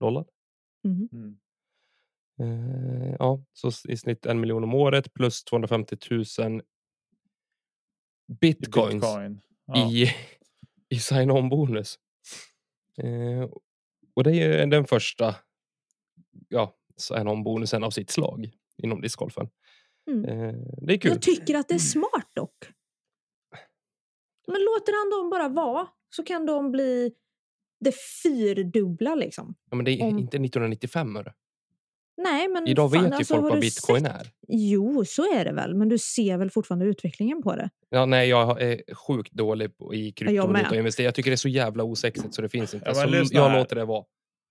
dollar. 0.00 0.24
Mhm. 0.84 1.08
Mm. 1.12 1.38
Eh, 2.40 3.16
ja, 3.18 3.44
så 3.52 3.70
i 3.88 3.96
snitt 3.96 4.26
en 4.26 4.40
miljon 4.40 4.64
om 4.64 4.74
året 4.74 5.14
plus 5.14 5.44
250 5.44 5.96
000 6.10 6.22
I 6.60 6.62
bitcoins 8.40 8.94
Bitcoin. 8.94 9.40
Ja. 9.66 9.90
i, 9.90 10.10
i 10.88 10.98
sign-on 10.98 11.48
bonus. 11.48 11.98
Eh, 12.98 13.50
och 14.14 14.24
det 14.24 14.36
är 14.36 14.66
den 14.66 14.84
första 14.84 15.34
ja, 16.48 16.76
sign-on 16.96 17.44
bonusen 17.44 17.84
av 17.84 17.90
sitt 17.90 18.10
slag 18.10 18.50
inom 18.76 19.00
discgolfen. 19.00 19.50
Mm. 20.10 20.24
Eh, 20.24 20.54
det 20.82 20.94
är 20.94 20.98
kul. 20.98 21.10
Jag 21.10 21.22
tycker 21.22 21.54
att 21.54 21.68
det 21.68 21.74
är 21.74 21.78
smart 21.78 22.30
dock. 22.34 22.64
Men 24.46 24.60
låter 24.64 24.92
han 24.92 25.10
dem 25.10 25.30
bara 25.30 25.48
vara 25.48 25.88
så 26.10 26.22
kan 26.24 26.46
de 26.46 26.70
bli 26.72 27.12
det 27.80 27.94
fyrdubbla 28.22 29.14
liksom. 29.14 29.54
Ja, 29.70 29.76
men 29.76 29.84
det 29.84 29.90
är 29.90 30.02
om- 30.02 30.08
inte 30.18 30.36
1995. 30.38 31.16
Hörru. 31.16 31.30
Nej, 32.22 32.48
men 32.48 32.66
Idag 32.68 32.92
fan, 32.92 33.02
vet 33.02 33.12
ju 33.12 33.16
alltså, 33.16 33.34
folk 33.34 33.50
vad 33.52 33.60
bitcoin 33.60 34.04
sett- 34.04 34.12
är. 34.20 34.30
Jo, 34.48 35.04
så 35.04 35.34
är 35.34 35.44
det 35.44 35.52
väl. 35.52 35.74
Men 35.74 35.88
du 35.88 35.98
ser 35.98 36.36
väl 36.38 36.50
fortfarande 36.50 36.84
utvecklingen 36.86 37.42
på 37.42 37.56
det? 37.56 37.70
Ja, 37.88 38.06
nej, 38.06 38.28
jag 38.28 38.62
är 38.62 38.94
sjukt 38.94 39.32
dålig 39.32 39.70
i 39.94 40.12
kryptovaluta 40.12 40.70
och 40.70 40.76
investera. 40.76 41.04
Jag 41.04 41.14
tycker 41.14 41.30
det 41.30 41.34
är 41.34 41.36
så 41.36 41.48
jävla 41.48 41.84
osexigt 41.84 42.34
så 42.34 42.42
det 42.42 42.48
finns 42.48 42.74
inte. 42.74 42.86
Ja, 42.88 42.92
men 42.96 43.04
så 43.04 43.10
lyssna 43.20 43.40
jag 43.40 43.52
låter 43.58 43.76
det 43.76 43.84
vara. 43.84 44.04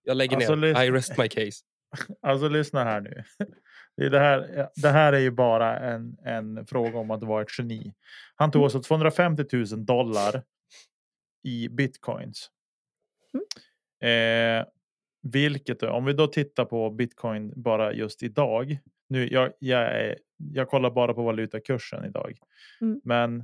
Jag 0.04 0.18
lägger 0.18 0.36
Alltså, 0.36 0.56
ner. 0.56 0.68
lyssna- 0.68 0.86
I 0.86 0.92
rest 0.92 1.18
my 1.18 1.28
case. 1.28 1.64
Alltså 2.22 2.48
lyssna 2.50 2.84
här 2.84 3.02
nu. 3.02 3.24
Det, 3.98 4.06
är 4.06 4.10
det, 4.10 4.20
här, 4.20 4.68
det 4.76 4.90
här 4.90 5.14
är 5.14 5.20
ju 5.20 5.32
bara 5.32 5.80
en, 5.80 6.18
en 6.26 6.66
fråga 6.68 6.98
om 7.00 7.12
att 7.12 7.24
vara 7.24 7.42
ett 7.42 7.60
geni. 7.60 7.94
Han 8.36 8.52
tog 8.52 8.64
alltså 8.64 8.82
250 8.82 9.44
000 9.54 9.86
dollar 9.86 10.44
i 11.48 11.70
bitcoins. 11.70 12.52
Eh, 14.08 14.66
vilket 15.22 15.84
om 15.84 16.06
vi 16.06 16.14
då 16.14 16.28
tittar 16.28 16.66
på 16.66 16.90
bitcoin 16.90 17.54
bara 17.56 17.94
just 17.94 18.24
idag. 18.24 18.80
Nu, 19.08 19.28
jag, 19.28 19.54
jag, 19.60 19.82
är, 19.82 20.18
jag 20.38 20.70
kollar 20.70 20.92
bara 20.92 21.14
på 21.14 21.24
valutakursen 21.24 22.06
idag. 22.06 22.40
Mm. 22.82 23.02
Men 23.04 23.40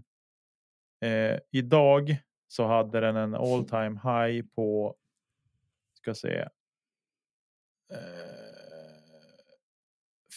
eh, 1.01 1.39
idag 1.51 2.17
så 2.47 2.67
hade 2.67 2.99
den 2.99 3.15
en 3.15 3.35
all 3.35 3.65
time 3.69 3.99
high 4.03 4.45
på 4.55 4.95
ska 5.93 6.13
se. 6.13 6.37
Eh, 7.91 7.99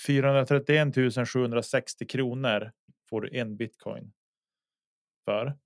431 0.06 0.94
760 1.28 2.06
kronor 2.06 2.72
får 3.08 3.20
du 3.20 3.38
en 3.38 3.56
bitcoin. 3.56 4.12
För. 5.24 5.65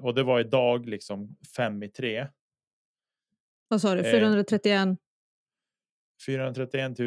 Och 0.00 0.14
det 0.14 0.22
var 0.22 0.40
idag 0.40 0.88
liksom 0.88 1.36
fem 1.56 1.82
i 1.82 1.88
tre. 1.88 2.28
Vad 3.68 3.80
sa 3.80 3.94
du? 3.94 4.00
Eh. 4.00 4.10
431? 4.10 4.98
431 6.26 6.98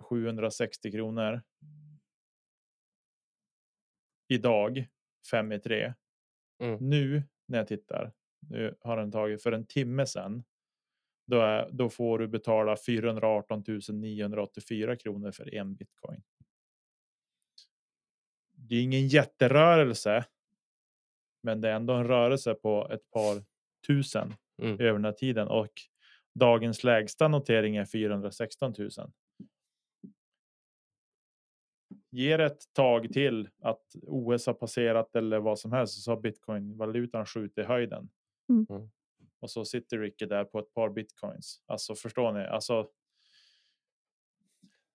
760 0.00 0.92
kronor. 0.92 1.42
Idag 4.28 4.86
fem 5.30 5.52
i 5.52 5.60
tre. 5.60 5.94
Mm. 6.62 6.88
Nu 6.88 7.22
när 7.46 7.58
jag 7.58 7.68
tittar. 7.68 8.12
Nu 8.40 8.76
har 8.80 8.96
den 8.96 9.12
tagit 9.12 9.42
för 9.42 9.52
en 9.52 9.66
timme 9.66 10.06
sedan. 10.06 10.44
Då, 11.26 11.40
är, 11.40 11.70
då 11.72 11.90
får 11.90 12.18
du 12.18 12.28
betala 12.28 12.76
418 12.76 13.64
984 13.88 14.96
kronor 14.96 15.30
för 15.30 15.54
en 15.54 15.74
bitcoin. 15.74 16.22
Det 18.52 18.74
är 18.76 18.82
ingen 18.82 19.08
jätterörelse. 19.08 20.24
Men 21.44 21.60
det 21.60 21.68
är 21.68 21.74
ändå 21.74 21.94
en 21.94 22.06
rörelse 22.06 22.54
på 22.54 22.88
ett 22.90 23.10
par 23.10 23.44
tusen 23.86 24.34
Mm. 24.62 24.80
över 24.80 24.92
den 24.92 25.04
här 25.04 25.12
tiden 25.12 25.48
och 25.48 25.72
dagens 26.34 26.84
lägsta 26.84 27.28
notering 27.28 27.76
är 27.76 27.84
416 27.84 28.74
000. 28.78 28.90
Ger 32.10 32.38
ett 32.38 32.72
tag 32.72 33.12
till 33.12 33.48
att 33.62 33.82
OS 34.02 34.46
har 34.46 34.54
passerat 34.54 35.16
eller 35.16 35.38
vad 35.38 35.58
som 35.58 35.72
helst 35.72 36.02
så 36.02 36.10
har 36.10 36.20
bitcoin-valutan 36.20 37.26
skjutit 37.26 37.58
i 37.58 37.62
höjden. 37.62 38.08
Mm. 38.48 38.66
Mm. 38.70 38.90
Och 39.40 39.50
så 39.50 39.64
sitter 39.64 39.98
Ricky 39.98 40.26
där 40.26 40.44
på 40.44 40.58
ett 40.58 40.74
par 40.74 40.90
bitcoins. 40.90 41.62
Alltså 41.66 41.94
förstår 41.94 42.32
ni? 42.32 42.44
Alltså, 42.44 42.88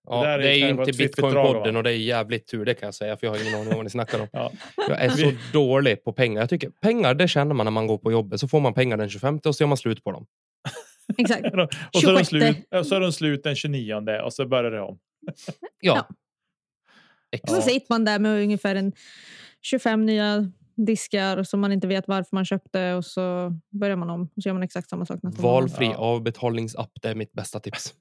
Ja, 0.07 0.25
är- 0.27 0.39
det 0.39 0.55
är 0.57 0.69
inte 0.69 0.91
Bitcoin-podden 0.91 1.75
och 1.77 1.83
det 1.83 1.91
är 1.91 1.97
jävligt 1.97 2.47
tur 2.47 2.65
det 2.65 2.73
kan 2.73 2.87
jag 2.87 2.95
säga 2.95 3.17
för 3.17 3.27
jag 3.27 3.33
har 3.33 3.41
ingen 3.41 3.55
aning 3.55 3.67
om 3.69 3.75
vad 3.75 3.83
ni 3.85 3.89
snackar 3.89 4.19
om. 4.19 4.27
ja. 4.33 4.51
Jag 4.77 5.01
är 5.01 5.09
så 5.09 5.31
dålig 5.53 6.03
på 6.03 6.13
pengar. 6.13 6.41
Jag 6.41 6.49
tycker 6.49 6.69
pengar 6.69 7.13
det 7.13 7.27
känner 7.27 7.53
man 7.55 7.65
när 7.65 7.71
man 7.71 7.87
går 7.87 7.97
på 7.97 8.11
jobbet. 8.11 8.39
Så 8.39 8.47
får 8.47 8.59
man 8.59 8.73
pengar 8.73 8.97
den 8.97 9.09
25 9.09 9.39
och 9.45 9.55
så 9.55 9.63
gör 9.63 9.67
man 9.67 9.77
slut 9.77 10.03
på 10.03 10.11
dem. 10.11 10.25
Exakt. 11.17 11.45
och 11.45 12.01
så 12.01 12.09
är, 12.09 12.13
de 12.13 12.25
26. 12.25 12.29
slut, 12.29 12.57
och 12.75 12.85
så 12.87 12.95
är 12.95 12.99
de 12.99 13.11
slut 13.13 13.43
den 13.43 13.55
29 13.55 14.21
och 14.23 14.33
så 14.33 14.45
börjar 14.47 14.71
det 14.71 14.81
om. 14.81 14.99
Ja. 15.81 15.95
Ja. 15.95 16.07
Så 16.09 16.15
Exakt. 17.31 17.63
sitter 17.63 17.85
man 17.89 18.05
där 18.05 18.19
med 18.19 18.43
ungefär 18.43 18.75
en 18.75 18.91
25 19.61 20.05
nya 20.05 20.51
diskar 20.75 21.43
som 21.43 21.59
man 21.59 21.71
inte 21.71 21.87
vet 21.87 22.07
varför 22.07 22.35
man 22.35 22.45
köpte 22.45 22.93
och 22.93 23.05
så 23.05 23.53
börjar 23.69 23.95
man 23.95 24.09
om 24.09 24.21
och 24.35 24.43
så 24.43 24.49
gör 24.49 24.53
man 24.53 24.63
exakt 24.63 24.89
samma 24.89 25.05
sak. 25.05 25.19
Valfri 25.23 25.85
Ja. 25.85 25.95
avbetalningsapp, 25.97 26.91
det 27.01 27.09
är 27.09 27.15
mitt 27.15 27.31
bästa 27.33 27.59
tips. 27.59 27.93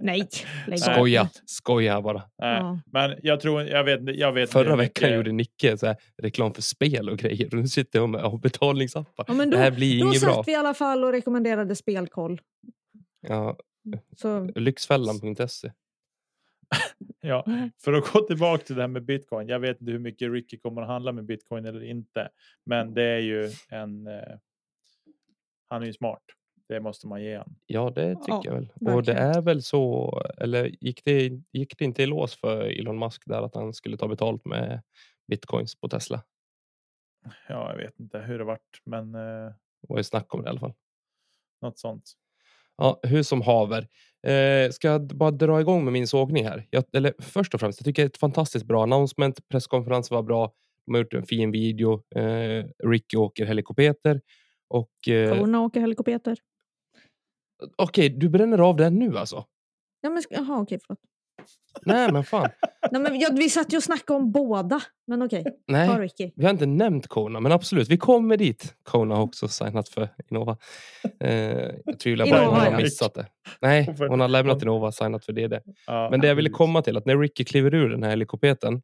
Nej, 0.00 0.28
lägg. 0.66 0.78
Skoja, 0.80 1.28
skoja 1.46 2.02
bara. 2.02 2.22
Ja. 2.36 2.80
Men 2.86 3.16
jag 3.22 3.40
tror, 3.40 3.62
jag 3.62 3.84
vet, 3.84 4.16
jag 4.16 4.32
vet 4.32 4.50
Förra 4.52 4.76
veckan 4.76 5.04
mycket- 5.08 5.16
gjorde 5.16 5.32
Nicke 5.32 5.78
så 5.78 5.86
här, 5.86 5.96
reklam 6.22 6.54
för 6.54 6.62
spel 6.62 7.08
och 7.10 7.18
grejer. 7.18 7.46
Och 7.54 7.60
nu 7.60 7.68
sitter 7.68 7.98
jag 7.98 8.08
med 8.08 8.20
avbetalningsappar. 8.20 9.24
Ja, 9.28 9.34
men 9.34 9.50
det 9.50 9.56
då, 9.56 9.62
här 9.62 9.70
blir 9.70 10.00
då 10.00 10.06
inget 10.06 10.20
satt 10.20 10.32
bra. 10.34 10.42
vi 10.46 10.52
i 10.52 10.54
alla 10.54 10.74
fall 10.74 11.04
och 11.04 11.12
rekommenderade 11.12 11.76
spelkoll. 11.76 12.40
Ja, 13.20 13.58
Så, 14.16 14.44
Lyxfällan.se. 14.54 15.72
Ja, 17.22 17.44
för 17.84 17.92
att 17.92 18.12
gå 18.12 18.20
tillbaka 18.20 18.64
till 18.64 18.74
det 18.76 18.82
här 18.82 18.88
med 18.88 19.04
bitcoin. 19.04 19.48
Jag 19.48 19.60
vet 19.60 19.80
inte 19.80 19.92
hur 19.92 19.98
mycket 19.98 20.32
Ricky 20.32 20.58
kommer 20.58 20.82
att 20.82 20.88
handla 20.88 21.12
med 21.12 21.24
bitcoin 21.24 21.64
eller 21.66 21.84
inte, 21.84 22.28
men 22.66 22.94
det 22.94 23.02
är 23.02 23.18
ju 23.18 23.50
en. 23.68 24.06
Eh, 24.06 24.14
han 25.68 25.82
är 25.82 25.86
ju 25.86 25.92
smart. 25.92 26.22
Det 26.70 26.80
måste 26.80 27.06
man 27.06 27.22
ge 27.22 27.36
han. 27.36 27.56
Ja, 27.66 27.90
det 27.94 28.14
tycker 28.14 28.32
Ja, 28.32 28.42
jag 28.44 28.52
väl. 28.54 28.68
Och 28.80 29.02
det 29.02 29.12
verkligen. 29.12 29.18
är 29.18 29.40
väl 29.42 29.62
så, 29.62 30.12
eller 30.38 30.70
gick 30.80 31.04
det, 31.04 31.30
gick 31.52 31.78
det 31.78 31.84
inte 31.84 32.02
i 32.02 32.06
lås 32.06 32.34
för 32.34 32.60
Elon 32.80 32.98
Musk 32.98 33.22
där 33.26 33.42
att 33.42 33.54
han 33.54 33.72
skulle 33.74 33.96
ta 33.96 34.08
betalt 34.08 34.44
med 34.44 34.82
bitcoins 35.28 35.74
på 35.80 35.88
Tesla? 35.88 36.22
Ja, 37.48 37.70
jag 37.70 37.76
vet 37.76 38.00
inte 38.00 38.18
hur 38.18 38.38
det 38.38 38.44
vart, 38.44 38.80
men 38.84 39.14
eh, 39.14 39.20
Det 39.82 39.88
var 39.88 39.96
ju 39.98 40.04
snack 40.04 40.34
om 40.34 40.42
det 40.42 40.46
i 40.46 40.50
alla 40.50 40.60
fall. 40.60 40.74
något 41.62 41.78
sånt. 41.78 42.12
Ja, 42.76 43.00
hur 43.02 43.22
som 43.22 43.42
haver. 43.42 43.88
Eh, 44.26 44.70
ska 44.70 44.88
jag 44.88 45.06
bara 45.06 45.30
dra 45.30 45.60
igång 45.60 45.84
med 45.84 45.92
min 45.92 46.06
sågning 46.06 46.44
här? 46.46 46.66
Jag, 46.70 46.84
eller 46.92 47.12
först 47.18 47.54
och 47.54 47.60
främst, 47.60 47.80
jag 47.80 47.84
tycker 47.84 48.02
det 48.02 48.06
är 48.06 48.10
ett 48.10 48.16
fantastiskt 48.16 48.64
bra 48.66 48.82
announcement. 48.82 49.48
Presskonferensen 49.48 50.14
var 50.14 50.22
bra. 50.22 50.52
De 50.86 50.94
har 50.94 50.98
gjort 51.02 51.14
en 51.14 51.26
fin 51.26 51.50
video. 51.50 52.02
Eh, 52.14 52.64
Ricky 52.84 53.16
åker 53.16 53.46
helikopter. 53.46 54.20
Och 54.68 55.08
eh, 55.08 55.38
korna 55.38 55.60
åker 55.60 55.80
helikopter. 55.80 56.38
Okej, 57.76 58.08
du 58.08 58.28
bränner 58.28 58.58
av 58.58 58.76
den 58.76 58.94
nu 58.94 59.18
alltså? 59.18 59.44
Ja, 60.00 60.10
men, 60.10 60.22
jaha, 60.30 60.60
okej, 60.60 60.78
förlåt. 60.86 61.00
Nej, 61.82 62.12
men 62.12 62.24
fan. 62.24 62.48
Nej, 62.90 63.02
men, 63.02 63.20
ja, 63.20 63.28
vi 63.32 63.50
satt 63.50 63.72
ju 63.72 63.76
och 63.76 63.82
snackade 63.82 64.18
om 64.20 64.32
båda, 64.32 64.80
men 65.06 65.22
okej. 65.22 65.44
Ta 65.44 65.50
Nej, 65.66 65.88
Ricky. 65.88 66.30
vi 66.36 66.44
har 66.44 66.50
inte 66.50 66.66
nämnt 66.66 67.06
Kona, 67.06 67.40
men 67.40 67.52
absolut, 67.52 67.88
vi 67.88 67.96
kommer 67.96 68.36
dit. 68.36 68.74
Kona 68.82 69.14
har 69.14 69.22
också 69.22 69.48
signat 69.48 69.88
för 69.88 70.08
Innova. 70.30 70.56
Eh, 71.20 71.32
jag 71.84 71.98
tvivlar 71.98 72.26
på 72.26 72.34
att 72.34 72.42
Innova, 72.42 72.64
hon 72.64 72.72
har 72.72 72.82
missat 72.82 73.14
det. 73.14 73.26
Nej, 73.60 73.94
hon 73.98 74.20
har 74.20 74.28
lämnat 74.28 74.62
Innova 74.62 74.86
och 74.86 74.94
signat 74.94 75.24
för 75.24 75.32
DD. 75.32 75.60
Ja, 75.86 76.08
Men 76.10 76.20
det 76.20 76.28
jag 76.28 76.34
ville 76.34 76.50
komma 76.50 76.82
till, 76.82 76.96
att 76.96 77.06
när 77.06 77.18
Ricky 77.18 77.44
kliver 77.44 77.74
ur 77.74 77.88
den 77.88 78.02
här 78.02 78.10
helikoptern. 78.10 78.82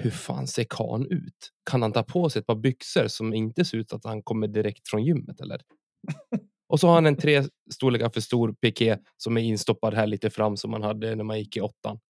Hur 0.00 0.10
fan 0.10 0.46
ser 0.46 0.64
kan 0.64 1.06
ut? 1.06 1.52
Kan 1.70 1.82
han 1.82 1.92
ta 1.92 2.02
på 2.02 2.30
sig 2.30 2.40
ett 2.40 2.46
par 2.46 2.54
byxor 2.54 3.06
som 3.08 3.34
inte 3.34 3.64
ser 3.64 3.78
ut 3.78 3.92
att 3.92 4.04
han 4.04 4.22
kommer 4.22 4.48
direkt 4.48 4.88
från 4.88 5.04
gymmet 5.04 5.40
eller? 5.40 5.60
Och 6.68 6.80
så 6.80 6.86
har 6.86 6.94
han 6.94 7.06
en 7.06 7.16
tre 7.16 7.44
storlekar 7.70 8.10
för 8.10 8.20
stor 8.20 8.52
piké 8.52 8.98
som 9.16 9.36
är 9.36 9.40
instoppad 9.40 9.94
här 9.94 10.06
lite 10.06 10.30
fram 10.30 10.56
som 10.56 10.70
man 10.70 10.82
hade 10.82 11.14
när 11.14 11.24
man 11.24 11.38
gick 11.38 11.56
i 11.56 11.60
åttan. 11.60 12.00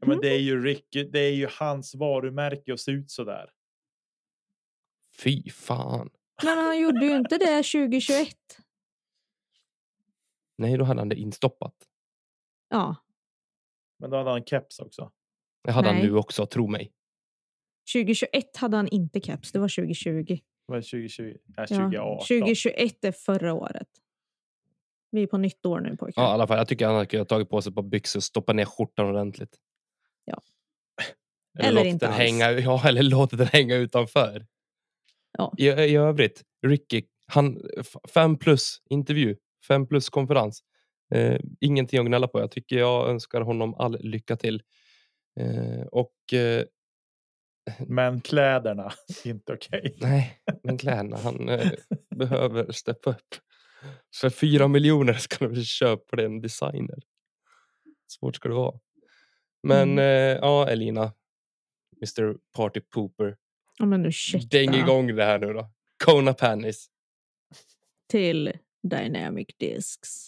Ja, 0.00 0.06
men 0.06 0.20
det 0.20 0.28
är 0.28 0.38
ju 0.38 0.64
Ricky. 0.64 1.04
Det 1.04 1.20
är 1.20 1.32
ju 1.32 1.48
hans 1.50 1.94
varumärke 1.94 2.72
att 2.72 2.80
se 2.80 2.92
ut 2.92 3.10
så 3.10 3.24
där. 3.24 3.50
Fy 5.18 5.50
fan. 5.50 6.10
Men 6.42 6.58
han 6.58 6.80
gjorde 6.80 7.06
ju 7.06 7.16
inte 7.16 7.38
det 7.38 7.62
2021. 7.62 8.28
Nej, 10.58 10.76
då 10.76 10.84
hade 10.84 11.00
han 11.00 11.08
det 11.08 11.16
instoppat. 11.16 11.74
Ja, 12.68 12.96
Men 13.98 14.10
då 14.10 14.16
hade 14.16 14.30
han 14.30 14.44
keps 14.44 14.78
också. 14.78 15.12
Det 15.64 15.72
hade 15.72 15.88
han 15.88 15.96
Nej. 15.96 16.06
nu 16.06 16.16
också, 16.16 16.46
tro 16.46 16.68
mig. 16.68 16.92
2021 17.92 18.56
hade 18.56 18.76
han 18.76 18.88
inte 18.88 19.20
keps, 19.20 19.52
det 19.52 19.58
var 19.58 19.68
2020. 19.68 20.38
Det 20.72 20.76
var 20.76 20.82
2020. 20.82 21.22
Nej, 21.22 21.36
Ja, 21.56 21.66
2018. 21.66 22.26
2021 22.26 23.04
är 23.04 23.12
förra 23.12 23.54
året. 23.54 23.88
Vi 25.10 25.22
är 25.22 25.26
på 25.26 25.38
nytt 25.38 25.66
år 25.66 25.80
nu 25.80 25.96
pojkar. 25.96 26.22
Ja, 26.22 26.28
i 26.28 26.32
alla 26.32 26.46
fall. 26.46 26.58
Jag 26.58 26.68
tycker 26.68 26.86
han 26.86 27.06
kunnat 27.06 27.28
tagit 27.28 27.50
på 27.50 27.62
sig 27.62 27.70
ett 27.70 27.74
par 27.76 27.82
byxor 27.82 28.18
och 28.18 28.24
stoppa 28.24 28.52
ner 28.52 28.64
skjortan 28.64 29.06
ordentligt. 29.06 29.56
Ja. 30.24 30.40
Eller, 31.58 31.68
Eller 31.68 31.80
låtit 31.80 31.92
inte 31.92 32.06
den 32.06 32.12
alls. 32.12 32.18
hänga, 32.22 32.50
ja, 32.52 32.88
eller 32.88 33.02
låtit 33.02 33.38
den 33.38 33.48
hänga 33.48 33.74
utanför. 33.76 34.46
Ja. 35.38 35.54
I, 35.58 35.66
I 35.66 35.96
övrigt, 35.96 36.42
Ricky, 36.66 37.02
han, 37.26 37.60
fem 38.14 38.38
plus 38.38 38.82
intervju, 38.90 39.36
fem 39.68 39.86
plus 39.86 40.08
konferens. 40.08 40.62
Eh, 41.14 41.40
ingenting 41.60 42.00
att 42.00 42.06
gnälla 42.06 42.28
på. 42.28 42.40
Jag 42.40 42.50
tycker 42.50 42.76
jag 42.78 43.08
önskar 43.08 43.40
honom 43.40 43.74
all 43.74 43.98
lycka 44.00 44.36
till. 44.36 44.62
Eh, 45.40 45.86
och 45.86 46.32
eh, 46.32 46.64
Men 47.86 48.20
kläderna, 48.20 48.92
inte 49.24 49.52
okej. 49.52 49.96
nej, 50.00 50.38
men 50.62 50.78
kläderna, 50.78 51.16
han 51.16 51.48
eh, 51.48 51.70
behöver 52.16 52.72
steppa 52.72 53.10
upp. 53.10 53.34
För 54.20 54.30
fyra 54.30 54.68
miljoner 54.68 55.12
ska 55.14 55.48
du 55.48 55.64
köpa 55.64 56.16
den 56.16 56.40
designer. 56.40 56.98
Svårt 58.06 58.36
ska 58.36 58.48
det 58.48 58.54
vara. 58.54 58.78
Men 59.62 59.92
Mm. 59.92 59.98
eh, 59.98 60.38
ja, 60.40 60.68
Elina, 60.68 61.12
Mr 61.96 62.36
Party 62.56 62.80
Pooper. 62.80 63.36
Ja, 63.78 63.84
men 63.86 64.06
ursäkta. 64.06 64.58
Däng 64.58 64.74
igång 64.74 65.16
det 65.16 65.24
här 65.24 65.38
nu 65.38 65.52
då. 65.52 65.70
Kona 66.04 66.34
Panis. 66.34 66.86
Till 68.08 68.52
Dynamic 68.82 69.48
Discs. 69.58 70.26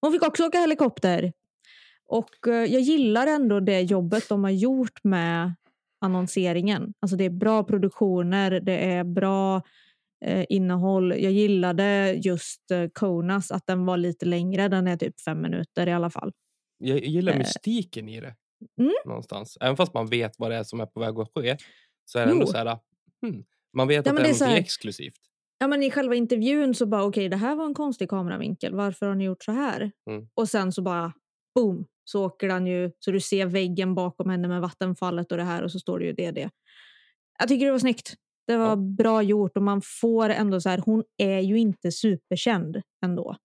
Hon 0.00 0.12
fick 0.12 0.22
också 0.22 0.46
åka 0.46 0.58
helikopter. 0.58 1.32
Och 2.06 2.48
eh, 2.48 2.54
jag 2.64 2.80
gillar 2.82 3.26
ändå 3.26 3.60
det 3.60 3.80
jobbet 3.80 4.28
de 4.28 4.44
har 4.44 4.50
gjort 4.50 5.04
med 5.04 5.54
annonseringen. 6.00 6.94
Alltså 7.00 7.16
det 7.16 7.24
är 7.24 7.30
bra 7.30 7.64
produktioner, 7.64 8.50
det 8.60 8.92
är 8.92 9.04
bra 9.04 9.62
eh, 10.24 10.44
innehåll. 10.48 11.10
Jag 11.10 11.32
gillade 11.32 12.12
just 12.24 12.70
eh, 12.70 12.88
Konas, 12.92 13.50
att 13.50 13.66
den 13.66 13.86
var 13.86 13.96
lite 13.96 14.26
längre. 14.26 14.68
Den 14.68 14.86
är 14.86 14.96
typ 14.96 15.20
fem 15.20 15.40
minuter 15.42 15.86
i 15.86 15.92
alla 15.92 16.10
fall. 16.10 16.32
Jag 16.78 16.98
gillar 17.04 17.32
Eh. 17.32 17.38
mystiken 17.38 18.08
i 18.08 18.20
det. 18.20 18.34
Mm. 18.80 18.92
Någonstans. 19.06 19.58
Även 19.60 19.76
fast 19.76 19.94
man 19.94 20.06
vet 20.06 20.32
vad 20.38 20.50
det 20.50 20.56
är 20.56 20.62
som 20.64 20.80
är 20.80 20.86
på 20.86 21.00
väg 21.00 21.18
att 21.18 21.30
ske. 21.34 21.56
Så 22.04 22.18
är 22.18 22.26
det 22.26 22.32
ändå 22.32 22.42
Jo. 22.46 22.52
så 22.52 22.56
här. 22.58 22.78
Hmm, 23.26 23.44
man 23.76 23.88
vet 23.88 24.06
Ja, 24.06 24.12
att 24.12 24.16
det 24.18 24.22
är 24.22 24.32
det 24.38 24.44
är 24.44 24.48
här- 24.48 24.56
exklusivt. 24.56 25.14
Ja, 25.58 25.66
men 25.68 25.82
I 25.82 25.90
själva 25.90 26.14
intervjun 26.14 26.74
så 26.74 26.86
bara, 26.86 27.04
okej, 27.04 27.28
det 27.28 27.36
här 27.36 27.56
var 27.56 27.66
en 27.66 27.74
konstig 27.74 28.10
kameravinkel. 28.10 28.74
Varför 28.74 29.06
har 29.06 29.14
ni 29.14 29.24
gjort 29.24 29.44
så 29.44 29.52
här? 29.52 29.90
Mm. 30.10 30.28
Och 30.34 30.48
sen 30.48 30.72
så 30.72 30.82
bara, 30.82 31.12
boom, 31.54 31.84
så 32.10 32.24
åker 32.24 32.48
den 32.48 32.66
ju, 32.66 32.90
så 32.98 33.10
du 33.10 33.20
ser 33.20 33.46
väggen 33.46 33.94
bakom 33.94 34.30
henne 34.30 34.48
med 34.48 34.60
vattenfallet 34.60 35.32
och 35.32 35.38
det 35.38 35.44
här 35.44 35.62
och 35.62 35.72
så 35.72 35.78
står 35.78 35.98
det 35.98 36.04
ju 36.04 36.12
det, 36.12 36.30
det. 36.30 36.50
Jag 37.38 37.48
tycker 37.48 37.66
det 37.66 37.72
var 37.72 37.78
snyggt. 37.78 38.14
Det 38.46 38.56
var 38.56 38.66
Ja. 38.68 38.76
bra 38.76 39.22
gjort 39.22 39.56
och 39.56 39.62
man 39.62 39.82
får 40.00 40.30
ändå 40.30 40.60
så 40.60 40.68
här, 40.68 40.78
hon 40.84 41.04
är 41.16 41.40
ju 41.40 41.58
inte 41.58 41.92
superkänd 41.92 42.82
ändå. 43.04 43.36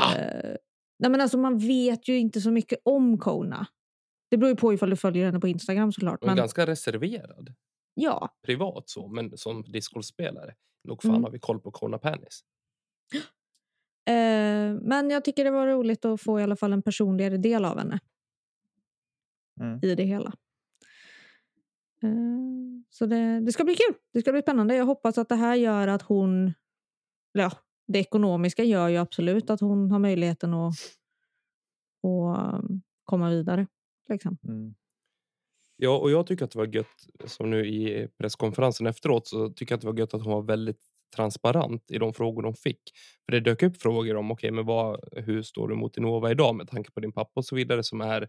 Ah. 0.00 0.14
Eh, 0.16 0.56
nej, 0.98 1.10
men 1.10 1.20
alltså 1.20 1.38
man 1.38 1.58
vet 1.58 2.08
ju 2.08 2.18
inte 2.18 2.40
så 2.40 2.50
mycket 2.50 2.78
om 2.84 3.18
Kona. 3.18 3.66
Det 4.30 4.36
beror 4.36 4.50
ju 4.50 4.56
på 4.56 4.72
ifall 4.74 4.90
du 4.90 4.96
följer 4.96 5.26
henne 5.26 5.40
på 5.40 5.48
Instagram 5.48 5.92
såklart. 5.92 6.18
Hon 6.20 6.28
är 6.30 6.34
Men 6.34 6.42
ganska 6.42 6.66
reserverad. 6.66 7.54
ja, 7.94 8.28
Privat 8.46 8.88
så, 8.88 9.08
men 9.08 9.36
som 9.38 9.62
discgolfspelare. 9.62 10.54
Nog 10.88 11.02
fan 11.02 11.10
Mm. 11.10 11.24
har 11.24 11.30
vi 11.30 11.38
koll 11.38 11.60
på 11.60 11.70
Kona 11.70 11.98
Panis. 11.98 12.40
Eh, 14.06 14.74
men 14.82 15.10
jag 15.10 15.24
tycker 15.24 15.44
det 15.44 15.50
var 15.50 15.66
roligt 15.66 16.04
att 16.04 16.20
få 16.20 16.40
i 16.40 16.42
alla 16.42 16.56
fall 16.56 16.72
en 16.72 16.82
personligare 16.82 17.36
del 17.36 17.64
av 17.64 17.78
henne 17.78 18.00
Mm. 19.60 19.78
i 19.82 19.94
det 19.94 20.04
hela. 20.04 20.32
Eh, 22.02 22.10
så 22.90 23.06
det, 23.06 23.40
det 23.40 23.52
ska 23.52 23.64
bli 23.64 23.74
kul. 23.74 23.94
Det 24.12 24.20
ska 24.20 24.32
bli 24.32 24.42
spännande. 24.42 24.74
Jag 24.74 24.84
hoppas 24.84 25.18
att 25.18 25.28
det 25.28 25.34
här 25.34 25.54
gör 25.54 25.88
att 25.88 26.02
hon... 26.02 26.52
Ja, 27.32 27.52
det 27.86 27.98
ekonomiska 27.98 28.64
gör 28.64 28.88
ju 28.88 28.96
absolut 28.96 29.50
att 29.50 29.60
hon 29.60 29.90
har 29.90 29.98
möjligheten 29.98 30.54
att, 30.54 30.74
att 32.02 32.60
um, 32.64 32.82
komma 33.04 33.30
vidare. 33.30 33.66
Liksom. 34.08 34.38
Mm. 34.48 34.74
Ja, 35.76 35.98
och 35.98 36.10
jag 36.10 36.26
tycker 36.26 36.44
att 36.44 36.50
det 36.50 36.58
var 36.58 36.66
gött, 36.66 37.06
som 37.24 37.50
nu 37.50 37.66
i 37.66 38.08
presskonferensen 38.18 38.86
efteråt, 38.86 39.26
så 39.26 39.48
tycker 39.50 39.72
jag 39.72 39.76
att 39.76 39.80
det 39.80 39.86
var 39.86 39.98
gött 39.98 40.14
att 40.14 40.22
hon 40.22 40.32
var 40.32 40.42
väldigt 40.42 40.82
transparent 41.16 41.90
i 41.90 41.98
de 41.98 42.14
frågor 42.14 42.42
de 42.42 42.54
fick. 42.54 42.80
För 43.24 43.32
det 43.32 43.40
dök 43.40 43.62
upp 43.62 43.82
frågor 43.82 44.16
om, 44.16 44.30
okej, 44.30 44.50
men 44.50 44.66
vad, 44.66 45.00
hur 45.12 45.42
står 45.42 45.68
du 45.68 45.74
mot 45.74 45.96
Innova 45.96 46.30
idag 46.30 46.54
med 46.54 46.68
tanke 46.68 46.90
på 46.90 47.00
din 47.00 47.12
pappa 47.12 47.32
och 47.34 47.44
så 47.44 47.56
vidare 47.56 47.82
som 47.82 48.00
är 48.00 48.28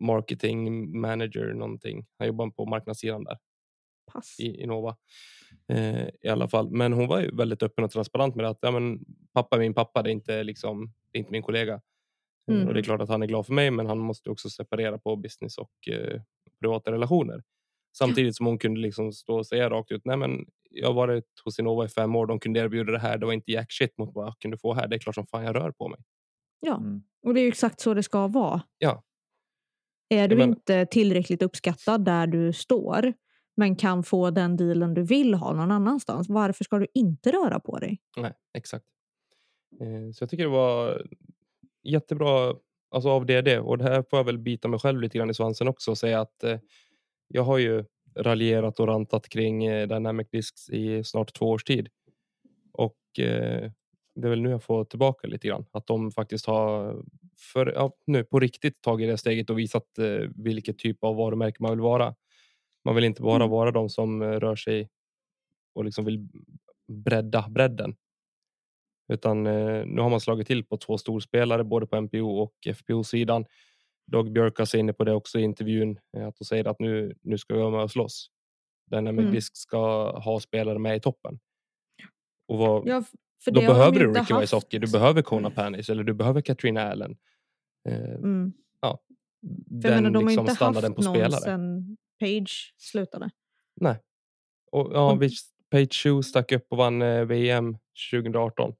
marketing 0.00 0.90
manager 1.00 1.54
någonting. 1.54 2.06
Han 2.18 2.26
jobbar 2.26 2.50
på 2.50 2.66
marknadssidan 2.66 3.24
där 3.24 3.38
Pass. 4.12 4.40
i 4.40 4.62
Innova. 4.62 4.96
Eh, 5.68 6.08
I 6.22 6.28
alla 6.28 6.48
fall. 6.48 6.70
Men 6.70 6.92
hon 6.92 7.08
var 7.08 7.20
ju 7.20 7.36
väldigt 7.36 7.62
öppen 7.62 7.84
och 7.84 7.90
transparent 7.90 8.34
med 8.34 8.44
det 8.44 8.48
att 8.48 8.58
ja, 8.60 8.70
men, 8.70 9.00
pappa 9.32 9.56
är 9.56 9.60
min 9.60 9.74
pappa, 9.74 10.02
det 10.02 10.10
är 10.10 10.12
inte, 10.12 10.42
liksom, 10.42 10.92
det 11.12 11.18
är 11.18 11.20
inte 11.20 11.32
min 11.32 11.42
kollega. 11.42 11.80
Mm. 12.50 12.68
Och 12.68 12.74
det 12.74 12.80
är 12.80 12.84
klart 12.84 13.00
att 13.00 13.08
han 13.08 13.22
är 13.22 13.26
glad 13.26 13.46
för 13.46 13.52
mig, 13.52 13.70
men 13.70 13.86
han 13.86 13.98
måste 13.98 14.30
också 14.30 14.50
separera 14.50 14.98
på 14.98 15.16
business 15.16 15.58
och 15.58 15.88
eh, 15.88 16.20
privata 16.60 16.92
relationer. 16.92 17.42
Samtidigt 17.98 18.36
som 18.36 18.46
hon 18.46 18.58
kunde 18.58 18.80
liksom 18.80 19.12
stå 19.12 19.36
och 19.36 19.46
säga 19.46 19.70
rakt 19.70 19.90
ut, 19.92 20.02
nej 20.04 20.16
men 20.16 20.46
jag 20.70 20.86
har 20.86 20.94
varit 20.94 21.24
hos 21.44 21.58
Innova 21.58 21.84
i 21.84 21.88
fem 21.88 22.16
år, 22.16 22.26
de 22.26 22.40
kunde 22.40 22.60
erbjuda 22.60 22.92
det 22.92 22.98
här, 22.98 23.18
det 23.18 23.26
var 23.26 23.32
inte 23.32 23.52
jack 23.52 23.72
shit 23.72 23.98
mot 23.98 24.14
vad 24.14 24.26
jag 24.26 24.38
kunde 24.38 24.58
få 24.58 24.74
här, 24.74 24.88
det 24.88 24.96
är 24.96 25.00
klart 25.00 25.14
som 25.14 25.26
fan 25.26 25.44
jag 25.44 25.56
rör 25.56 25.70
på 25.70 25.88
mig. 25.88 26.00
Ja, 26.60 26.76
Mm. 26.76 27.02
och 27.22 27.34
det 27.34 27.40
är 27.40 27.42
ju 27.42 27.48
exakt 27.48 27.80
så 27.80 27.94
det 27.94 28.02
ska 28.02 28.26
vara. 28.26 28.62
Ja. 28.78 29.02
Är 30.08 30.28
du 30.28 30.36
menar- 30.36 30.48
inte 30.48 30.86
tillräckligt 30.86 31.42
uppskattad 31.42 32.04
där 32.04 32.26
du 32.26 32.52
står 32.52 33.12
men 33.56 33.76
kan 33.76 34.02
få 34.02 34.30
den 34.30 34.56
dealen 34.56 34.94
du 34.94 35.02
vill 35.02 35.34
ha 35.34 35.52
någon 35.52 35.70
annanstans, 35.70 36.28
varför 36.28 36.64
ska 36.64 36.78
du 36.78 36.86
inte 36.94 37.32
röra 37.32 37.60
på 37.60 37.78
dig? 37.78 37.98
Nej, 38.16 38.32
exakt. 38.58 38.84
Eh, 39.80 40.12
så 40.12 40.22
jag 40.22 40.30
tycker 40.30 40.44
det 40.44 40.50
var 40.50 41.06
jättebra 41.82 42.54
alltså 42.90 43.08
av 43.08 43.26
DD 43.26 43.58
och 43.58 43.78
det 43.78 43.84
här 43.84 44.04
får 44.10 44.18
jag 44.18 44.24
väl 44.24 44.38
bita 44.38 44.68
mig 44.68 44.80
själv 44.80 45.00
lite 45.00 45.18
grann 45.18 45.30
i 45.30 45.34
svansen 45.34 45.68
också 45.68 45.90
och 45.90 45.98
säga 45.98 46.20
att 46.20 46.44
eh, 46.44 46.58
jag 47.28 47.42
har 47.42 47.58
ju 47.58 47.84
raljerat 48.16 48.80
och 48.80 48.86
rantat 48.86 49.28
kring 49.28 49.64
eh, 49.64 49.88
Dynamic 49.88 50.28
Discs 50.30 50.70
i 50.70 51.04
snart 51.04 51.34
två 51.34 51.50
års 51.50 51.64
tid. 51.64 51.88
Och 52.72 52.96
eh, 53.18 53.70
det 54.14 54.26
är 54.26 54.30
väl 54.30 54.42
nu 54.42 54.50
jag 54.50 54.62
får 54.62 54.84
tillbaka 54.84 55.28
lite 55.28 55.48
grann 55.48 55.66
att 55.72 55.86
de 55.86 56.10
faktiskt 56.12 56.46
har 56.46 56.96
för, 57.52 57.72
ja, 57.74 57.92
nu 58.06 58.24
på 58.24 58.40
riktigt 58.40 58.82
tagit 58.82 59.08
det 59.08 59.18
steget 59.18 59.50
och 59.50 59.58
visat 59.58 59.98
eh, 59.98 60.28
vilket 60.36 60.78
typ 60.78 61.04
av 61.04 61.16
varumärke 61.16 61.56
man 61.62 61.70
vill 61.70 61.80
vara. 61.80 62.14
Man 62.84 62.94
vill 62.94 63.04
inte 63.04 63.22
bara 63.22 63.36
Mm. 63.36 63.50
vara 63.50 63.70
de 63.70 63.88
som 63.90 64.22
rör 64.22 64.56
sig 64.56 64.88
och 65.74 65.84
liksom 65.84 66.04
vill 66.04 66.28
bredda 66.88 67.46
bredden. 67.48 67.96
Utan 69.12 69.42
nu 69.44 69.96
har 70.00 70.10
man 70.10 70.20
slagit 70.20 70.46
till 70.46 70.64
på 70.64 70.76
två 70.76 70.98
storspelare 70.98 71.64
både 71.64 71.86
på 71.86 71.96
MPO 71.96 72.38
och 72.38 72.54
FPO-sidan. 72.76 73.44
Doug 74.06 74.32
Björkas 74.32 74.74
är 74.74 74.78
inne 74.78 74.92
på 74.92 75.04
det 75.04 75.12
också 75.12 75.38
i 75.38 75.42
intervjun. 75.42 75.98
eh, 76.16 76.26
Att 76.28 76.36
de 76.38 76.44
säger 76.44 76.68
att 76.68 76.80
nu, 76.80 77.14
nu 77.22 77.38
ska 77.38 77.54
vi 77.54 77.60
vara 77.60 77.70
med 77.70 77.80
och 77.82 77.90
slåss. 77.90 78.30
Dynamic 78.90 79.20
Mm. 79.22 79.32
Disc 79.34 79.50
ska 79.56 80.10
ha 80.18 80.40
spelare 80.40 80.78
med 80.78 80.96
i 80.96 81.00
toppen. 81.00 81.38
Och 82.48 82.58
vad, 82.58 82.88
Ja, 82.88 83.04
då 83.46 83.60
de 83.60 83.66
behöver 83.66 83.98
du 83.98 84.12
Ricky. 84.12 84.34
Wysocki, 84.40 84.78
du 84.78 84.92
behöver 84.92 85.22
Kona 85.22 85.50
Panis 85.50 85.88
eller 85.90 86.04
du 86.04 86.14
behöver 86.14 86.40
Katrina 86.40 86.82
Allen. 86.90 87.16
Eh, 87.88 87.94
Mm. 88.14 88.52
Jag 88.80 88.98
den 89.82 89.94
menar, 89.94 90.10
de 90.10 90.16
har 90.16 90.22
liksom 90.22 90.42
inte 90.44 90.54
standarden 90.54 90.90
haft 90.90 90.96
på 90.96 91.02
någon 91.04 91.14
spelare. 91.14 91.40
sen 91.40 91.96
Page 92.20 92.74
slutade. 92.76 93.30
Nej. 93.80 93.96
Och, 94.72 94.90
ja, 94.94 95.14
visst, 95.14 95.52
Page 95.70 95.92
Shoe 96.02 96.22
stack 96.22 96.52
upp 96.52 96.66
och 96.68 96.78
vann 96.78 97.02
eh, 97.02 97.24
VM 97.24 97.76
2018. 98.12 98.74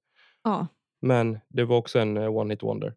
Ja. 0.45 0.67
Men 1.01 1.39
det 1.49 1.65
var 1.65 1.77
också 1.77 1.99
en 1.99 2.17
eh, 2.17 2.37
one 2.37 2.53
hit 2.55 2.63
wonder. 2.63 2.95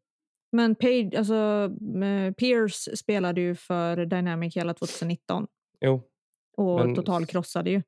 Men 0.51 0.75
Page, 0.75 1.15
alltså, 1.17 1.69
eh, 2.03 2.33
Pierce 2.33 2.97
spelade 2.97 3.41
ju 3.41 3.55
för 3.55 4.05
Dynamic 4.05 4.57
hela 4.57 4.73
2019 4.73 5.47
Jo, 5.81 6.01
och 6.57 6.85
Men- 6.85 6.95
totalkrossade 6.95 7.69
ju 7.69 7.81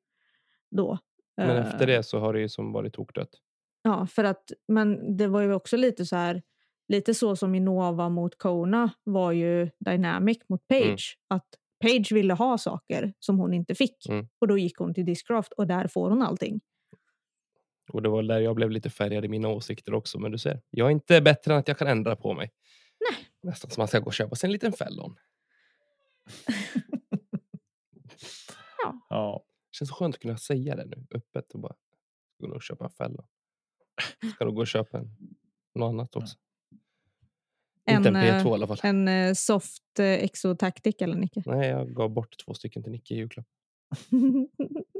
då. 0.76 0.98
men 1.38 1.50
Eh, 1.50 1.68
efter 1.68 1.88
det 1.88 2.04
så 2.04 2.20
har 2.20 2.34
det 2.34 2.40
ju 2.40 2.50
som 2.50 2.72
varit 2.74 2.94
tokdött. 2.94 3.30
Ja, 3.84 4.08
för 4.08 4.24
att, 4.24 4.52
men 4.68 5.18
det 5.18 5.28
var 5.28 5.42
ju 5.42 5.54
också 5.54 5.78
lite 5.78 6.06
så 6.06 6.16
här, 6.16 6.42
lite 6.88 7.14
så 7.14 7.36
som 7.36 7.56
Innova 7.56 8.10
mot 8.10 8.38
Kona 8.38 8.90
var 9.04 9.32
ju 9.32 9.70
Dynamic 9.80 10.38
mot 10.50 10.68
Page. 10.68 11.18
Mm. 11.30 11.38
Att 11.38 11.46
Page 11.82 12.12
ville 12.12 12.34
ha 12.34 12.58
saker 12.58 13.14
som 13.20 13.40
hon 13.40 13.54
inte 13.54 13.76
fick 13.76 14.10
Mm. 14.10 14.28
och 14.40 14.48
då 14.48 14.58
gick 14.58 14.78
hon 14.78 14.94
till 14.94 15.06
Discraft 15.06 15.52
och 15.54 15.68
där 15.68 15.88
får 15.88 16.10
hon 16.10 16.22
allting. 16.22 16.62
Och 17.94 18.02
det 18.02 18.10
var 18.10 18.24
där 18.24 18.40
jag 18.40 18.56
blev 18.56 18.72
lite 18.72 18.90
färgad 18.90 19.26
i 19.26 19.28
mina 19.28 19.48
åsikter 19.48 19.94
också. 19.94 20.20
Men 20.20 20.32
du 20.32 20.38
ser, 20.38 20.62
jag 20.70 20.88
är 20.88 20.92
inte 20.92 21.22
bättre 21.22 21.54
än 21.54 21.60
att 21.60 21.68
jag 21.68 21.78
kan 21.78 21.88
ändra 21.88 22.16
på 22.16 22.34
mig. 22.34 22.52
Nej. 23.10 23.28
Nästan 23.44 23.72
som 23.72 23.82
man 23.82 23.88
ska 23.88 24.00
gå 24.00 24.06
och 24.06 24.14
köpa 24.14 24.36
sig 24.36 24.48
en 24.48 24.52
liten 24.52 24.74
fällon. 24.74 25.16
Ja. 29.10 29.46
känns 29.72 29.90
så 29.90 29.96
skönt 29.96 30.16
att 30.16 30.22
kunna 30.22 30.38
säga 30.38 30.76
det 30.76 30.86
nu 30.86 31.06
öppet 31.12 31.52
och 31.54 31.60
bara 31.60 31.76
gå 32.40 32.56
och 32.56 32.64
köpa 32.64 32.86
en 32.86 32.92
fälla. 32.92 33.24
Ska 34.36 34.46
nog 34.46 34.56
gå 34.56 34.62
och 34.62 34.68
köpa 34.68 34.98
en, 34.98 35.18
något 35.76 35.90
annat 35.90 36.16
också. 36.16 36.38
Inte 37.90 38.10
en 38.10 38.16
En, 38.16 38.24
P2 38.24 38.46
eh, 38.46 38.52
i 38.52 38.54
alla 38.54 38.68
fall. 38.68 38.78
En 38.84 39.08
eh, 39.08 39.34
soft 39.34 40.00
eh, 40.00 40.06
exo-taktik 40.06 41.02
eller 41.02 41.16
Nicke? 41.16 41.44
Nej, 41.46 41.70
jag 41.70 41.94
gav 41.94 42.10
bort 42.10 42.46
två 42.46 42.54
stycken 42.54 42.84
till 42.84 42.92
Nicke 42.92 43.14
i 43.14 43.18
julklapp. 43.18 43.48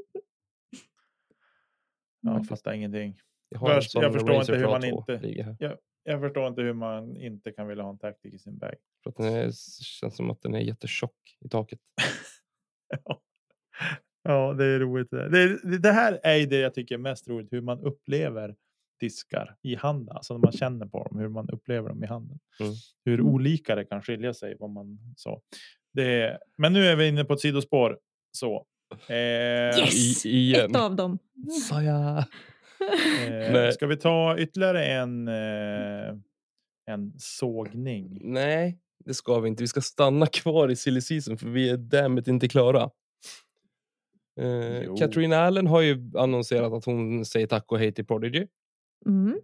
Jag 2.22 2.48
fattar 2.48 2.74
ingenting. 2.74 3.20
Jag, 3.50 3.60
Först- 3.60 3.96
jag 3.96 4.14
förstår 4.14 4.28
Razer 4.34 4.54
inte 4.54 4.66
hur 4.66 4.72
man 4.72 4.82
2 4.82 4.88
inte- 4.88 5.44
här. 5.60 5.78
Jag 6.04 6.22
förstår 6.22 6.48
inte 6.48 6.62
hur 6.62 6.74
man 6.74 7.18
inte 7.18 7.52
kan 7.52 7.68
vilja 7.68 7.84
ha 7.84 7.90
en 7.92 7.98
taktik 7.98 8.34
i 8.34 8.40
sin 8.40 8.58
bag. 8.58 8.76
För 9.04 9.10
att 9.10 9.16
den 9.16 9.26
är, 9.26 9.52
känns 9.84 10.16
som 10.16 10.30
att 10.32 10.42
den 10.42 10.54
är 10.56 10.60
jättetjock 10.60 11.38
i 11.46 11.50
taket. 11.50 11.80
Ja. 13.06 13.22
ja, 14.24 14.54
det 14.54 14.66
är 14.66 14.80
roligt. 14.80 15.10
Det, 15.12 15.30
det, 15.64 15.78
det 15.78 15.92
här 15.92 16.20
är 16.24 16.48
det 16.48 16.60
jag 16.60 16.74
tycker 16.74 16.96
är 16.96 17.00
mest 17.00 17.28
roligt, 17.28 17.54
hur 17.54 17.62
man 17.62 17.80
upplever 17.80 18.56
diskar 19.00 19.56
i 19.62 19.76
handen, 19.76 20.16
alltså 20.16 20.34
när 20.34 20.40
man 20.42 20.52
känner 20.52 20.86
på 20.86 21.04
dem, 21.04 21.20
hur 21.20 21.28
man 21.30 21.50
upplever 21.50 21.90
dem 21.90 22.04
i 22.04 22.08
handen. 22.08 22.40
Mm. 22.60 22.74
Hur 23.06 23.22
olika 23.22 23.76
det 23.76 23.86
kan 23.86 24.02
skilja 24.02 24.34
sig. 24.34 24.56
Vad 24.60 24.70
man 24.70 25.00
så. 25.16 25.42
Det 25.94 26.22
är, 26.22 26.40
men 26.58 26.74
nu 26.74 26.86
är 26.86 26.96
vi 26.96 27.08
inne 27.08 27.24
på 27.26 27.34
ett 27.34 27.40
sidospår. 27.40 28.00
Så. 28.32 28.66
Eh, 29.08 29.16
Yes! 29.80 30.26
Igen. 30.26 30.70
Ett 30.72 30.76
av 30.78 30.96
dem. 30.96 31.20
Sa 31.70 31.82
jag. 31.84 32.18
eh, 33.66 33.72
ska 33.72 33.88
vi 33.88 33.98
ta 33.98 34.38
ytterligare 34.38 34.86
en, 34.86 35.28
eh, 35.28 36.16
en 36.86 37.14
sågning? 37.18 38.20
Nej, 38.24 38.80
det 39.06 39.14
ska 39.14 39.40
vi 39.40 39.48
inte. 39.50 39.64
Vi 39.64 39.68
ska 39.68 39.82
stanna 39.82 40.26
kvar 40.28 40.72
i 40.72 40.76
silly 40.76 41.02
season 41.02 41.38
för 41.38 41.48
vi 41.48 41.70
är 41.70 41.78
därmed 41.78 42.28
inte 42.28 42.48
klara. 42.48 42.90
Eh. 44.42 44.96
Katrina 44.96 45.38
Allen 45.38 45.68
har 45.68 45.82
ju 45.82 46.12
annonserat 46.18 46.74
att 46.74 46.86
hon 46.86 47.26
säger 47.26 47.48
tack 47.48 47.72
och 47.72 47.80
hej 47.80 47.92
till 47.92 48.06
Prodigy. 48.06 48.48
Mm. 49.06 49.40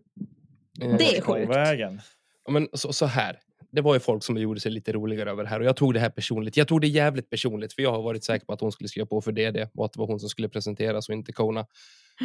Eh, 0.81 0.97
Det 0.97 1.17
är 1.17 1.21
På 1.21 1.33
sjukt. 1.33 1.49
vägen. 1.49 2.01
Ja, 2.45 2.51
men 2.51 2.67
så, 2.73 2.93
så 2.93 3.05
här. 3.05 3.39
Det 3.77 3.81
var 3.81 3.93
ju 3.93 3.99
folk 3.99 4.23
som 4.23 4.37
gjorde 4.37 4.59
sig 4.59 4.71
lite 4.71 4.91
roligare 4.91 5.31
över 5.31 5.43
det 5.43 5.49
här 5.49 5.59
och 5.59 5.65
jag 5.65 5.75
tog 5.75 5.93
det 5.93 5.99
här 5.99 6.09
personligt. 6.09 6.57
Jag 6.57 6.67
tog 6.67 6.81
det 6.81 6.87
jävligt 6.87 7.29
personligt 7.29 7.73
för 7.73 7.81
jag 7.81 7.91
har 7.91 8.01
varit 8.01 8.23
säker 8.23 8.45
på 8.45 8.53
att 8.53 8.61
hon 8.61 8.71
skulle 8.71 8.87
skriva 8.87 9.05
på 9.05 9.21
för 9.21 9.31
DD 9.31 9.69
och 9.73 9.85
att 9.85 9.93
det 9.93 9.99
var 9.99 10.07
hon 10.07 10.19
som 10.19 10.29
skulle 10.29 10.49
presenteras 10.49 11.09
och 11.09 11.15
inte 11.15 11.31
Kona. 11.31 11.65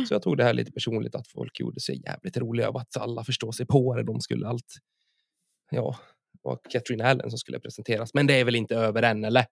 Så 0.09 0.15
jag 0.15 0.23
tog 0.23 0.37
det 0.37 0.45
här 0.45 0.55
lite 0.55 0.73
personligt 0.73 1.15
att 1.15 1.29
folk 1.29 1.61
gjorde 1.61 1.81
sig 1.81 2.03
jävligt 2.05 2.37
roliga 2.37 2.67
över 2.67 2.81
att 2.81 2.97
alla 2.97 3.25
förstår 3.25 3.53
sig 3.53 3.67
på 3.67 3.95
det. 3.95 4.03
De 4.03 4.21
skulle 4.21 4.49
allt. 4.49 4.75
Ja, 5.71 5.97
det 6.33 6.39
var 6.43 6.59
Katrin 6.71 7.01
Allen 7.01 7.31
som 7.31 7.39
skulle 7.39 7.61
presenteras. 7.61 8.15
Men 8.15 8.27
det 8.27 8.41
är 8.41 8.45
väl 8.45 8.57
inte 8.57 8.77
över 8.77 9.03
än, 9.03 9.25
eller? 9.25 9.47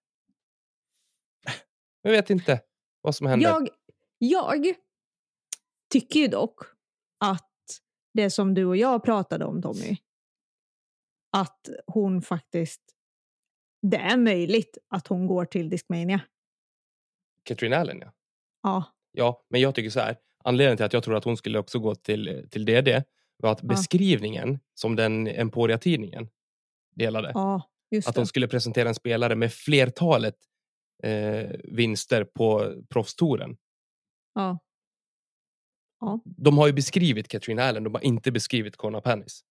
Jag 2.03 2.11
vet 2.11 2.31
inte 2.31 2.61
vad 3.01 3.15
som 3.15 3.27
händer. 3.27 3.49
Jag, 3.49 3.69
jag 4.19 4.75
tycker 5.93 6.21
ju 6.21 6.29
dock 6.29 6.61
att 7.19 7.51
det 8.15 8.31
som 8.31 8.55
du 8.55 8.65
och 8.65 8.77
jag 8.77 9.05
pratade 9.05 9.45
om 9.45 9.63
Tommy, 9.63 9.97
att 11.31 11.69
hon 11.87 12.23
faktiskt, 12.23 12.83
det 13.83 13.97
är 13.97 14.17
möjligt 14.17 14.79
att 14.89 15.07
hon 15.07 15.27
går 15.27 15.45
till 15.45 15.69
Discmania. 15.69 16.21
Katrin 17.43 17.73
Allen, 17.73 17.99
ja. 18.01 18.13
Ja, 18.63 18.85
Ja, 19.13 19.47
men 19.49 19.61
jag 19.61 19.75
tycker 19.75 19.91
så 19.91 20.01
här. 20.01 20.17
Anledningen 20.45 20.77
till 20.77 20.87
att 20.87 20.93
jag 20.93 21.03
tror 21.05 21.17
att 21.17 21.25
hon 21.25 21.37
skulle 21.37 21.59
också 21.59 21.79
gå 21.79 21.95
till, 21.95 22.49
till 22.51 22.65
DD 22.65 23.03
var 23.37 23.53
att 23.53 23.63
Ja. 23.63 23.69
beskrivningen 23.69 24.59
som 24.75 24.97
den 24.97 25.27
Emporia-tidningen 25.27 26.29
delade, 26.95 27.31
ja 27.35 27.71
att 28.07 28.15
de 28.15 28.27
skulle 28.27 28.49
presentera 28.49 28.89
en 28.89 28.95
spelare 28.95 29.35
med 29.35 29.53
flertalet 29.53 30.37
eh, 31.03 31.51
vinster 31.65 32.25
på 32.25 32.75
proffstouren. 32.89 33.57
Ja. 34.35 34.59
De 36.25 36.59
har 36.59 36.67
ju 36.67 36.73
beskrivit 36.73 37.29
Katrin 37.29 37.59
Allen, 37.59 37.85
de 37.85 37.95
har 37.95 38.05
inte 38.05 38.33
beskrivit 38.33 38.77
Connor 38.77 39.01
Panis. 39.01 39.45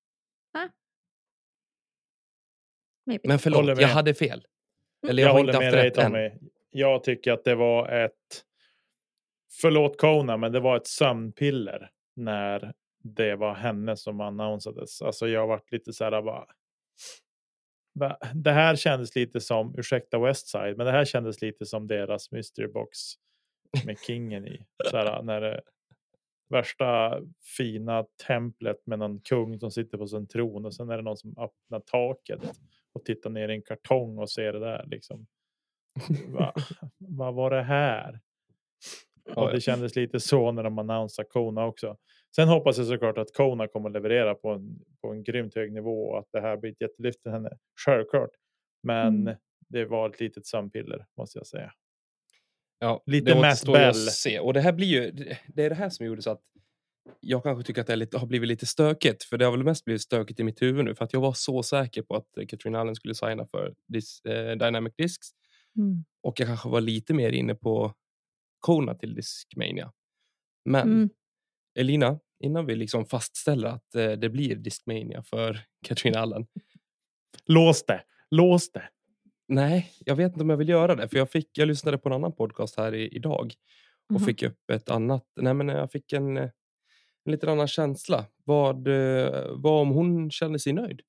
Maybe. 3.10 3.28
Men 3.28 3.39
förlåt, 3.39 3.82
jag 3.82 3.88
hade 3.88 4.14
fel. 4.14 4.45
Eller 5.07 5.24
Jag, 5.24 5.30
jag, 5.30 5.34
har 5.34 5.39
håller 5.39 5.53
inte 5.53 5.66
med 5.66 5.74
haft 5.74 5.78
dig 5.78 5.89
rätt 5.89 5.97
än. 5.97 6.12
Tommy. 6.12 6.49
Jag 6.70 7.03
tycker 7.03 7.32
att 7.32 7.43
det 7.43 7.55
var 7.55 7.89
ett, 7.89 8.43
förlåt 9.62 9.97
Kona, 9.97 10.38
men 10.38 10.51
det 10.51 10.60
var 10.60 10.78
ett 10.78 10.88
sömnpiller 10.88 11.89
när 12.16 12.74
det 13.03 13.36
var 13.36 13.53
henne 13.53 13.95
som 13.97 14.22
annonsades. 14.22 15.01
Alltså 15.01 15.28
jag 15.28 15.47
varit 15.47 15.72
lite 15.72 15.93
så 15.93 16.03
här 16.03 16.22
bara. 16.22 16.45
Va? 17.93 18.18
Det 18.34 18.51
här 18.51 18.76
kändes 18.76 19.16
lite 19.16 19.41
som, 19.41 19.76
ursäkta 19.78 20.20
Westside, 20.20 20.78
men 20.78 20.86
det 20.86 20.91
här 20.91 21.05
kändes 21.05 21.41
lite 21.41 21.66
som 21.66 21.88
deras 21.88 22.32
mystery 22.32 22.68
box 22.68 22.97
med 23.86 23.97
kingen 24.07 24.47
i. 24.47 24.66
Så 24.89 24.97
här, 24.97 25.24
när 25.24 25.41
det 25.41 25.62
värsta 26.49 27.20
fina 27.57 28.05
templet 28.28 28.82
med 28.86 28.99
någon 28.99 29.20
kung 29.20 29.60
som 29.60 29.72
sitter 29.72 29.97
på 29.97 30.07
sin 30.07 30.28
tron 30.28 30.66
och 30.66 30.76
sen 30.76 30.89
är 30.89 30.97
det 30.97 31.03
någon 31.03 31.18
som 31.18 31.30
öppnar 31.38 31.80
taket 31.80 32.60
och 32.99 33.05
tittar 33.05 33.29
ner 33.29 33.49
i 33.49 33.53
en 33.55 33.61
kartong 33.61 34.17
och 34.17 34.29
ser 34.31 34.53
det 34.53 34.59
där 34.59 34.85
liksom. 34.87 35.27
Va? 36.27 36.53
Vad 36.97 37.33
var 37.33 37.49
det 37.51 37.63
här? 37.63 38.19
Och 39.35 39.51
det 39.51 39.61
kändes 39.61 39.95
lite 39.95 40.19
så 40.19 40.51
när 40.51 40.63
de 40.63 40.79
annonsade 40.79 41.27
Kona 41.29 41.65
också. 41.65 41.97
Sen 42.35 42.47
hoppas 42.47 42.77
jag 42.77 42.87
såklart 42.87 43.17
att 43.17 43.33
Kona 43.33 43.67
kommer 43.67 43.89
leverera 43.89 44.35
på 44.35 44.49
en, 44.49 44.79
på 45.01 45.11
en 45.11 45.23
grymt 45.23 45.55
hög 45.55 45.73
nivå 45.73 46.03
och 46.09 46.19
att 46.19 46.27
det 46.31 46.41
här 46.41 46.57
blir 46.57 46.71
ett 46.71 46.81
jättelyft 46.81 47.21
för 47.23 47.29
henne. 47.29 47.49
Självklart. 47.85 48.29
Men 48.83 49.21
Mm. 49.21 49.35
det 49.69 49.85
var 49.85 50.09
ett 50.09 50.19
litet 50.19 50.45
sömnpiller 50.45 51.05
måste 51.17 51.39
jag 51.39 51.47
säga. 51.47 51.71
Ja, 52.79 53.03
Lite 53.05 53.35
Matt 53.35 53.51
att 53.63 53.73
Bell. 53.73 53.93
Se. 53.95 54.39
Och 54.39 54.53
det 54.53 54.61
här 54.61 54.73
blir 54.73 54.87
ju, 54.87 55.11
det 55.47 55.63
är 55.63 55.69
det 55.69 55.75
här 55.75 55.89
som 55.89 56.05
gjorde 56.05 56.21
så 56.21 56.31
att 56.31 56.41
jag 57.19 57.43
kanske 57.43 57.63
tycker 57.63 57.81
att 57.81 57.87
det 57.87 57.93
är 57.93 57.97
lite, 57.97 58.17
har 58.17 58.27
blivit 58.27 58.47
lite 58.47 58.65
stökigt. 58.65 59.23
För 59.23 59.37
det 59.37 59.45
har 59.45 59.51
väl 59.51 59.63
mest 59.63 59.85
blivit 59.85 60.01
stökigt 60.01 60.39
i 60.39 60.43
mitt 60.43 60.61
huvud 60.61 60.85
nu. 60.85 60.95
För 60.95 61.05
att 61.05 61.13
jag 61.13 61.21
var 61.21 61.33
så 61.33 61.63
säker 61.63 62.01
på 62.01 62.15
att 62.15 62.37
eh, 62.37 62.45
Katrin 62.47 62.75
Allen 62.75 62.95
skulle 62.95 63.15
signa 63.15 63.45
för 63.45 63.75
dis, 63.87 64.21
eh, 64.25 64.57
Dynamic 64.57 64.93
Discs. 64.97 65.27
Mm. 65.77 66.03
Och 66.23 66.39
jag 66.39 66.47
kanske 66.47 66.69
var 66.69 66.81
lite 66.81 67.13
mer 67.13 67.31
inne 67.31 67.55
på 67.55 67.93
Kona 68.59 68.95
till 68.95 69.15
Discmania. 69.15 69.91
Men 70.65 70.87
Mm. 70.87 71.09
Elina, 71.79 72.19
innan 72.39 72.65
vi 72.65 72.75
liksom 72.75 73.05
fastställer 73.05 73.67
att 73.67 73.95
eh, 73.95 74.11
det 74.11 74.29
blir 74.29 74.55
Discmania 74.55 75.23
för 75.23 75.59
Katrin 75.87 76.15
Allen. 76.15 76.47
Lås 77.45 77.85
det, 77.85 78.03
lås 78.31 78.71
det. 78.71 78.89
Nej, 79.47 79.91
jag 80.05 80.15
vet 80.15 80.31
inte 80.31 80.43
om 80.43 80.49
jag 80.49 80.57
vill 80.57 80.69
göra 80.69 80.95
det. 80.95 81.07
För 81.07 81.17
jag, 81.17 81.29
fick, 81.31 81.57
jag 81.57 81.67
lyssnade 81.67 81.97
på 81.97 82.09
en 82.09 82.13
annan 82.13 82.35
podcast 82.35 82.77
här 82.77 82.93
i, 82.95 83.07
idag. 83.15 83.53
Och 84.13 84.15
Mhm. 84.21 84.25
fick 84.25 84.43
upp 84.43 84.69
ett 84.71 84.89
annat. 84.89 85.25
Nej, 85.35 85.53
men 85.53 85.67
jag 85.67 85.91
fick 85.91 86.13
en, 86.13 86.37
eh, 86.37 86.49
en 87.30 87.32
lite 87.32 87.51
annan 87.51 87.67
känsla. 87.67 88.25
Vad, 88.43 88.88
eh, 88.88 89.45
vad 89.55 89.82
om 89.82 89.89
hon 89.89 90.32
känner 90.32 90.57
sig 90.57 90.73
nöjd? 90.73 91.01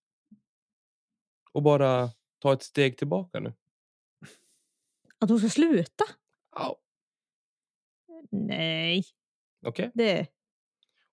Och 1.52 1.62
bara 1.62 2.10
ta 2.38 2.52
ett 2.52 2.62
steg 2.62 2.98
tillbaka 2.98 3.40
nu. 3.40 3.52
Att 5.18 5.30
hon 5.30 5.38
ska 5.38 5.48
sluta? 5.48 6.04
Ja. 6.54 6.76
Nej, 8.30 9.04
Okej. 9.66 9.90
det... 9.94 10.26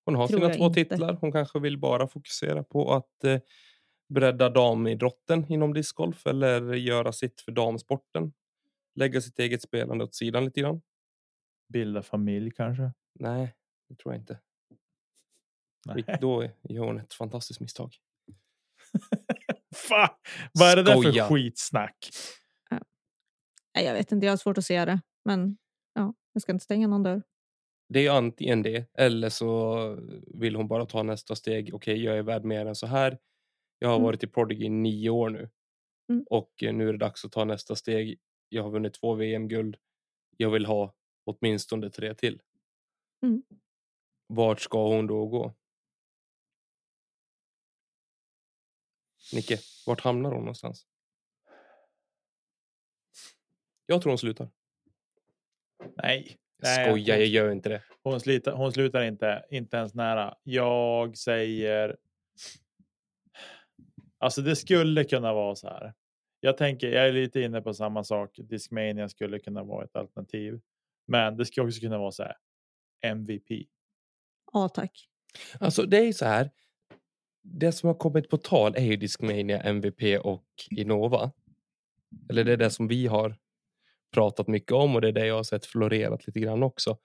Hon 0.04 0.14
har 0.14 0.28
sina 0.28 0.48
två 0.48 0.66
inte. 0.66 0.84
titlar. 0.84 1.18
Hon 1.20 1.32
kanske 1.32 1.58
vill 1.58 1.78
bara 1.78 2.08
fokusera 2.08 2.62
på 2.64 2.92
att 2.92 3.24
eh, 3.24 3.40
bredda 4.08 4.50
damidrotten 4.50 5.52
inom 5.52 5.74
discgolf 5.74 6.26
eller 6.26 6.74
göra 6.74 7.12
sitt 7.12 7.40
för 7.40 7.52
damsporten. 7.52 8.32
Lägga 8.94 9.20
sitt 9.20 9.38
eget 9.38 9.62
spelande 9.62 10.04
åt 10.04 10.14
sidan 10.14 10.44
lite 10.44 10.60
grann. 10.60 10.82
Bilda 11.68 12.02
familj 12.02 12.50
kanske. 12.50 12.92
Nej, 13.14 13.54
det 13.88 13.94
tror 13.94 14.14
jag 14.14 14.22
inte. 14.22 14.38
Nej. 15.86 16.18
Då 16.20 16.42
gör 16.62 16.84
hon 16.84 16.98
ett 16.98 17.14
fantastiskt 17.14 17.60
misstag. 17.60 17.94
Fan, 19.74 20.08
vad 20.52 20.68
är 20.70 20.76
det 20.76 20.82
där 20.82 21.00
Skoja. 21.00 21.26
för 21.28 21.34
skitsnack? 21.34 22.08
Nej, 23.74 23.84
jag 23.86 23.94
vet 23.94 24.12
inte, 24.12 24.26
jag 24.26 24.32
har 24.32 24.36
svårt 24.36 24.58
att 24.58 24.64
se 24.64 24.84
det. 24.84 25.00
Men 25.24 25.58
ja, 25.94 26.14
jag 26.32 26.42
ska 26.42 26.52
inte 26.52 26.64
stänga 26.64 26.86
någon 26.88 27.02
dörr. 27.02 27.22
Det 27.88 27.98
är 27.98 28.02
ju 28.02 28.08
antingen 28.08 28.62
det 28.62 28.86
eller 28.94 29.28
så 29.28 29.78
vill 30.34 30.56
hon 30.56 30.68
bara 30.68 30.86
ta 30.86 31.02
nästa 31.02 31.34
steg. 31.36 31.74
Okej, 31.74 32.04
jag 32.04 32.18
är 32.18 32.22
värd 32.22 32.44
mer 32.44 32.66
än 32.66 32.74
så 32.74 32.86
här. 32.86 33.18
Jag 33.78 33.88
har 33.88 33.94
Mm. 33.96 34.04
varit 34.04 34.24
i 34.24 34.26
Prodigy 34.26 34.64
i 34.64 34.68
nio 34.68 35.10
år 35.10 35.30
nu 35.30 35.50
Mm. 36.10 36.24
och 36.30 36.62
eh, 36.62 36.72
nu 36.74 36.88
är 36.88 36.92
det 36.92 36.98
dags 36.98 37.24
att 37.24 37.32
ta 37.32 37.44
nästa 37.44 37.76
steg. 37.76 38.18
Jag 38.48 38.62
har 38.62 38.70
vunnit 38.70 38.94
två 38.94 39.14
VM-guld. 39.14 39.76
Jag 40.36 40.50
vill 40.50 40.66
ha 40.66 40.94
åtminstone 41.26 41.90
tre 41.90 42.14
till. 42.14 42.40
Mm. 43.22 43.42
Vart 44.26 44.60
ska 44.60 44.88
hon 44.88 45.06
då 45.06 45.26
gå? 45.26 45.54
Nicke, 49.32 49.58
vart 49.86 50.00
hamnar 50.00 50.30
hon 50.30 50.40
någonstans? 50.40 50.86
Jag 53.86 54.02
tror 54.02 54.10
hon 54.10 54.18
slutar. 54.18 54.50
Nej. 55.96 56.38
Jag 56.56 56.68
Nej, 56.68 56.86
skojar, 56.88 57.14
hon- 57.16 57.20
jag 57.20 57.26
gör 57.28 57.50
inte 57.52 57.68
det. 57.68 57.82
Hon 58.02 58.20
slutar, 58.20 58.52
hon 58.52 58.72
slutar 58.72 59.02
inte, 59.02 59.44
inte 59.50 59.76
ens 59.76 59.94
nära. 59.94 60.34
Jag 60.42 61.16
säger. 61.16 61.96
Alltså 64.18 64.42
det 64.42 64.56
skulle 64.56 65.04
kunna 65.04 65.32
vara 65.32 65.54
så 65.54 65.68
här. 65.68 65.94
Jag 66.40 66.56
tänker, 66.56 66.88
jag 66.92 67.08
är 67.08 67.12
lite 67.12 67.40
inne 67.40 67.60
på 67.62 67.74
samma 67.74 68.04
sak. 68.04 68.30
Discmania 68.38 69.08
skulle 69.08 69.38
kunna 69.38 69.62
vara 69.64 69.84
ett 69.84 69.96
alternativ. 69.96 70.60
Men 71.06 71.36
det 71.36 71.46
skulle 71.46 71.66
också 71.66 71.80
kunna 71.80 71.98
vara 71.98 72.12
så 72.12 72.22
här. 72.22 72.36
MVP. 73.02 73.66
Ja, 74.52 74.68
tack. 74.68 75.08
Alltså 75.60 75.82
det 75.82 75.98
är 75.98 76.12
så 76.12 76.24
här. 76.24 76.50
Det 77.50 77.72
som 77.72 77.86
har 77.86 77.94
kommit 77.94 78.30
på 78.30 78.36
tal 78.36 78.74
är 78.76 78.82
ju 78.82 78.96
Discmania, 78.96 79.60
MVP 79.60 80.18
och 80.24 80.44
Innova. 80.70 81.32
Eller 82.30 82.44
det 82.44 82.52
är 82.52 82.56
det 82.56 82.70
som 82.70 82.88
vi 82.88 83.06
har 83.06 83.36
pratat 84.14 84.48
mycket 84.48 84.72
om 84.72 84.94
och 84.94 85.00
det 85.00 85.08
är 85.08 85.12
det 85.12 85.26
jag 85.26 85.36
har 85.36 85.42
sett 85.42 85.66
florerat 85.66 86.26
lite 86.26 86.40
grann 86.40 86.62
också. 86.62 86.98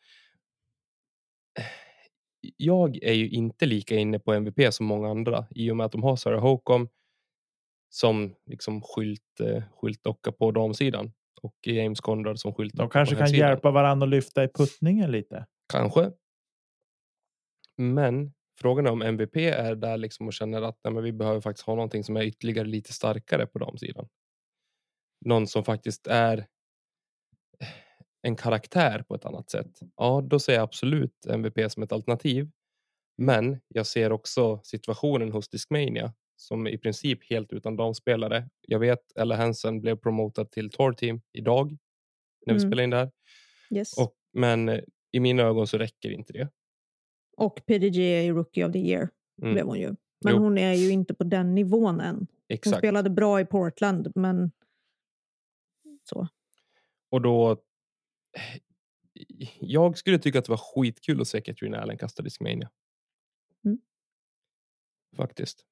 Jag 2.57 3.03
är 3.03 3.13
ju 3.13 3.29
inte 3.29 3.65
lika 3.65 3.95
inne 3.95 4.19
på 4.19 4.33
MVP 4.33 4.73
som 4.73 4.85
många 4.85 5.09
andra 5.09 5.47
i 5.49 5.71
och 5.71 5.77
med 5.77 5.85
att 5.85 5.91
de 5.91 6.03
har 6.03 6.15
Sarah 6.15 6.41
Hokom 6.41 6.89
som 7.89 8.35
liksom 8.45 8.81
skylt, 8.81 9.39
eh, 9.39 9.63
skyltdocka 9.81 10.31
på 10.31 10.51
damsidan 10.51 11.11
och 11.41 11.55
James 11.67 12.01
Conrad 12.01 12.39
som 12.39 12.53
skyltdocka 12.53 12.83
De 12.83 12.89
kanske 12.89 13.15
kan 13.15 13.21
herrsidan. 13.21 13.49
hjälpa 13.49 13.71
varandra 13.71 14.05
att 14.05 14.09
lyfta 14.11 14.43
i 14.43 14.47
puttningen 14.47 15.11
lite. 15.11 15.45
Kanske. 15.73 16.11
Men 17.77 18.33
frågan 18.63 18.87
är 18.87 18.91
om 18.91 19.01
MVP 19.01 19.35
är 19.35 19.75
där 19.75 19.97
liksom 19.97 20.27
och 20.27 20.33
känner 20.33 20.61
att 20.61 20.79
nej, 20.83 20.93
men 20.93 21.03
vi 21.03 21.11
behöver 21.11 21.41
faktiskt 21.41 21.67
ha 21.67 21.75
någonting 21.75 22.03
som 22.03 22.17
är 22.17 22.23
ytterligare 22.23 22.67
lite 22.67 22.93
starkare 22.93 23.45
på 23.47 23.59
damsidan. 23.59 24.09
Någon 25.25 25.47
som 25.47 25.63
faktiskt 25.63 26.07
är 26.07 26.47
en 28.21 28.35
karaktär 28.35 29.03
på 29.07 29.15
ett 29.15 29.25
annat 29.25 29.49
sätt. 29.49 29.79
Ja, 29.97 30.21
då 30.29 30.39
ser 30.39 30.53
jag 30.53 30.63
absolut 30.63 31.25
MVP 31.25 31.71
som 31.71 31.83
ett 31.83 31.91
alternativ. 31.91 32.51
Men 33.17 33.61
jag 33.67 33.87
ser 33.87 34.11
också 34.11 34.59
situationen 34.63 35.31
hos 35.31 35.49
Discmania 35.49 36.13
som 36.35 36.67
i 36.67 36.77
princip 36.77 37.29
helt 37.29 37.53
utan 37.53 37.75
damspelare. 37.75 38.49
Jag 38.61 38.79
vet 38.79 38.99
Ella 39.15 39.35
Hansen 39.35 39.81
blev 39.81 39.95
promotad 39.95 40.51
till 40.51 40.69
Tour 40.71 40.93
Team 40.93 41.21
idag 41.33 41.77
när 42.45 42.53
vi 42.53 42.59
Mm. 42.59 42.69
spelar 42.71 42.83
in 42.83 42.89
det 42.89 42.97
här. 42.97 43.11
Yes. 43.75 43.97
Och, 43.97 44.13
men 44.33 44.69
eh, 44.69 44.79
i 45.11 45.19
mina 45.19 45.43
ögon 45.43 45.67
så 45.67 45.77
räcker 45.77 46.09
inte 46.11 46.33
det. 46.33 46.49
Och 47.37 47.65
PDG 47.65 47.97
är 47.97 48.33
Rookie 48.33 48.65
of 48.65 48.71
the 48.73 48.79
Year. 48.79 49.09
Mm. 49.41 49.53
Blev 49.53 49.65
hon 49.65 49.79
ju. 49.79 49.95
Men 50.23 50.33
Jo. 50.35 50.39
hon 50.39 50.57
är 50.57 50.73
ju 50.73 50.91
inte 50.91 51.13
på 51.13 51.23
den 51.23 51.55
nivån 51.55 51.99
än. 51.99 52.15
Hon 52.15 52.27
Exakt. 52.47 52.77
spelade 52.77 53.09
bra 53.09 53.41
i 53.41 53.45
Portland, 53.45 54.11
men 54.15 54.51
så. 56.03 56.27
Och 57.09 57.21
då... 57.21 57.57
Jag 59.59 59.97
skulle 59.97 60.19
tycka 60.19 60.39
att 60.39 60.45
det 60.45 60.51
var 60.51 60.57
skitkul 60.57 61.21
att 61.21 61.27
se 61.27 61.41
Katrin 61.41 61.75
Allen 61.75 61.97
kasta 61.97 62.23
Discmania. 62.23 62.69
Mm. 63.65 63.77
Faktiskt. 65.15 65.65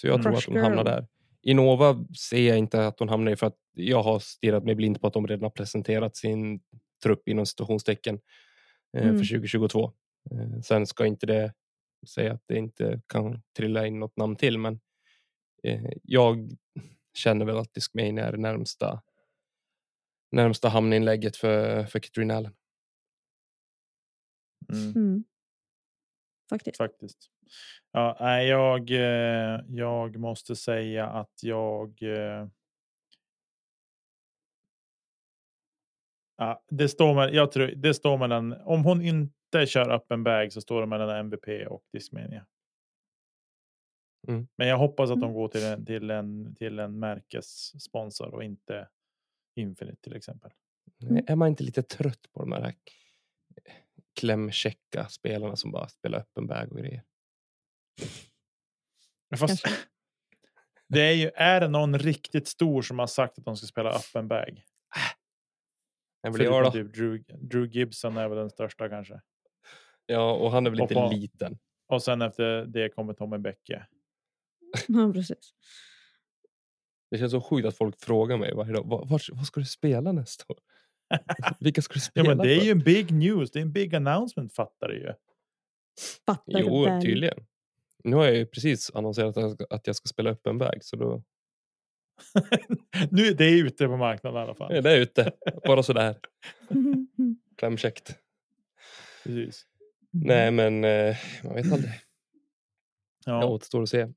Så 0.00 0.06
jag 0.06 0.22
tror 0.22 0.32
Crush 0.32 0.48
att 0.48 0.54
hon 0.54 0.64
hamnar 0.64 0.84
där. 0.84 1.06
Innova 1.42 2.04
ser 2.18 2.48
jag 2.48 2.58
inte 2.58 2.86
att 2.86 2.98
hon 2.98 3.08
hamnar 3.08 3.32
i 3.32 3.36
för 3.36 3.46
att 3.46 3.58
jag 3.72 4.02
har 4.02 4.18
stirrat 4.18 4.64
mig 4.64 4.74
blind 4.74 5.00
på 5.00 5.06
att 5.06 5.12
de 5.12 5.26
redan 5.26 5.42
har 5.42 5.50
presenterat 5.50 6.16
sin 6.16 6.60
trupp 7.02 7.28
inom 7.28 7.46
situationstecken 7.46 8.20
Mm. 8.98 9.18
för 9.18 9.24
2022. 9.24 9.92
Eh, 10.30 10.60
sen 10.60 10.86
ska 10.86 11.06
inte 11.06 11.26
det 11.26 11.54
säga 12.06 12.32
att 12.32 12.42
det 12.46 12.56
inte 12.56 13.00
kan 13.06 13.42
trilla 13.56 13.86
in 13.86 13.98
något 13.98 14.16
namn 14.16 14.36
till, 14.36 14.58
men 14.58 14.80
eh, 15.62 15.90
jag 16.02 16.50
känner 17.14 17.44
väl 17.44 17.58
att 17.58 17.74
Discmania 17.74 18.26
är 18.26 18.32
det 18.32 18.38
närmsta 18.38 19.02
närmsta 20.32 20.68
hamninlägget 20.68 21.36
för, 21.36 21.84
för 21.84 21.98
Katrin 21.98 22.30
Allen. 22.30 22.54
Mm. 24.72 24.90
Mm. 24.90 25.24
Faktiskt. 26.50 26.76
Faktiskt. 26.76 27.30
Ja, 27.92 28.42
jag, 28.42 28.90
eh, 28.90 29.60
jag 29.68 30.16
måste 30.16 30.56
säga 30.56 31.06
att 31.06 31.42
jag. 31.42 32.02
Ja, 36.40 36.62
det 36.68 36.88
står 36.88 37.14
mellan, 37.14 37.34
jag 37.34 37.52
tror, 37.52 37.66
det 37.66 37.94
står 37.94 38.18
mellan, 38.18 38.52
om 38.52 38.84
hon 38.84 39.02
inte 39.02 39.66
kör 39.66 39.90
öppen 39.90 40.24
bag 40.24 40.52
så 40.52 40.60
står 40.60 40.80
det 40.80 40.86
mellan 40.86 41.16
MVP 41.16 41.66
och 41.68 41.84
Discmania. 41.92 42.46
Mm. 44.28 44.48
Men 44.56 44.68
jag 44.68 44.78
hoppas 44.78 45.10
att 45.10 45.16
Mm. 45.16 45.28
de 45.28 45.34
går 45.34 45.48
till 45.48 45.64
en, 45.64 45.86
till 45.86 46.10
en, 46.10 46.54
till 46.54 46.78
en 46.78 46.98
märkessponsor 46.98 48.34
och 48.34 48.44
inte 48.44 48.88
Infinite 49.56 50.02
till 50.02 50.16
exempel. 50.16 50.50
Mm. 51.02 51.24
Är 51.26 51.36
man 51.36 51.48
inte 51.48 51.62
lite 51.62 51.82
trött 51.82 52.32
på 52.32 52.40
de 52.40 52.52
här 52.52 52.74
klämkäcka 54.20 55.08
spelarna 55.08 55.56
som 55.56 55.72
bara 55.72 55.88
spelar 55.88 56.18
öppen 56.18 56.46
bag 56.46 56.72
och 56.72 56.78
grejer? 56.78 57.02
Fast, 59.36 59.64
Det 60.88 61.00
är 61.00 61.12
ju, 61.14 61.30
är 61.34 61.60
det 61.60 61.68
någon 61.68 61.98
riktigt 61.98 62.48
stor 62.48 62.82
som 62.82 62.98
har 62.98 63.06
sagt 63.06 63.38
att 63.38 63.44
de 63.44 63.56
ska 63.56 63.66
spela 63.66 63.90
öppen 63.90 64.28
bag? 64.28 64.64
Blir 66.22 66.32
Förutom 66.32 66.62
då? 66.62 66.70
typ 66.70 66.94
Drew, 66.94 67.22
Drew 67.28 67.66
Gibson 67.70 68.16
är 68.16 68.28
väl 68.28 68.38
den 68.38 68.50
största 68.50 68.88
kanske. 68.88 69.20
Ja, 70.06 70.32
och 70.34 70.50
han 70.50 70.66
är 70.66 70.70
väl 70.70 70.80
Och 70.80 70.84
inte 70.90 70.94
på- 70.94 71.10
liten. 71.12 71.58
Och 71.86 72.02
sen 72.02 72.22
efter 72.22 72.64
det 72.66 72.88
kommer 72.88 73.12
Tommy 73.14 73.38
Bäcke. 73.38 73.86
Ja, 74.88 75.12
precis. 75.12 75.54
Det 77.10 77.18
känns 77.18 77.32
så 77.32 77.40
sjukt 77.40 77.68
att 77.68 77.76
folk 77.76 78.00
frågar 78.00 78.36
mig 78.36 78.54
varje 78.54 78.72
dag. 78.72 78.84
Vad, 78.86 79.08
vad, 79.08 79.20
vad 79.32 79.46
ska 79.46 79.60
du 79.60 79.66
spela 79.66 80.12
nästa 80.12 80.44
år? 80.48 80.58
Vilka 81.60 81.82
ska 81.82 81.94
du 81.94 81.98
Ja, 82.00 82.04
spela 82.04 82.28
men 82.28 82.38
det 82.38 82.54
är 82.54 82.58
för? 82.58 82.64
ju 82.66 82.70
en 82.72 82.78
big 82.78 83.10
news. 83.12 83.50
Det 83.50 83.58
är 83.58 83.62
en 83.62 83.72
big 83.72 83.94
announcement 83.94 84.54
fattar 84.54 84.88
du 84.88 84.98
ju. 84.98 85.12
Fattar 86.26 86.60
Jo, 86.60 87.00
tydligen. 87.02 87.46
Nu 88.04 88.16
har 88.16 88.24
jag 88.24 88.36
ju 88.36 88.46
precis 88.46 88.90
annonserat 88.94 89.36
att 89.36 89.42
jag 89.42 89.52
ska, 89.52 89.66
att 89.70 89.86
jag 89.86 89.96
ska 89.96 90.06
spela 90.08 90.30
öppen 90.30 90.58
väg. 90.58 90.84
Så 90.84 90.96
då 90.96 91.22
nu 93.10 93.26
är 93.26 93.34
det 93.34 93.50
ute 93.50 93.86
på 93.86 93.96
marknaden 93.96 94.38
i 94.40 94.42
alla 94.44 94.54
fall. 94.54 94.72
är 94.72 94.82
det 94.82 94.96
ute. 94.96 95.32
Bara 95.66 95.82
sådär. 95.82 96.18
Klämkäckt. 97.56 98.18
Precis. 99.24 99.66
Nej, 100.10 100.50
men 100.50 100.84
eh, 100.84 101.16
man 101.44 101.54
vet 101.54 101.72
aldrig. 101.72 101.90
Det 103.24 103.30
Ja. 103.30 103.46
återstår 103.46 103.82
att 103.82 103.88
se. 103.88 104.08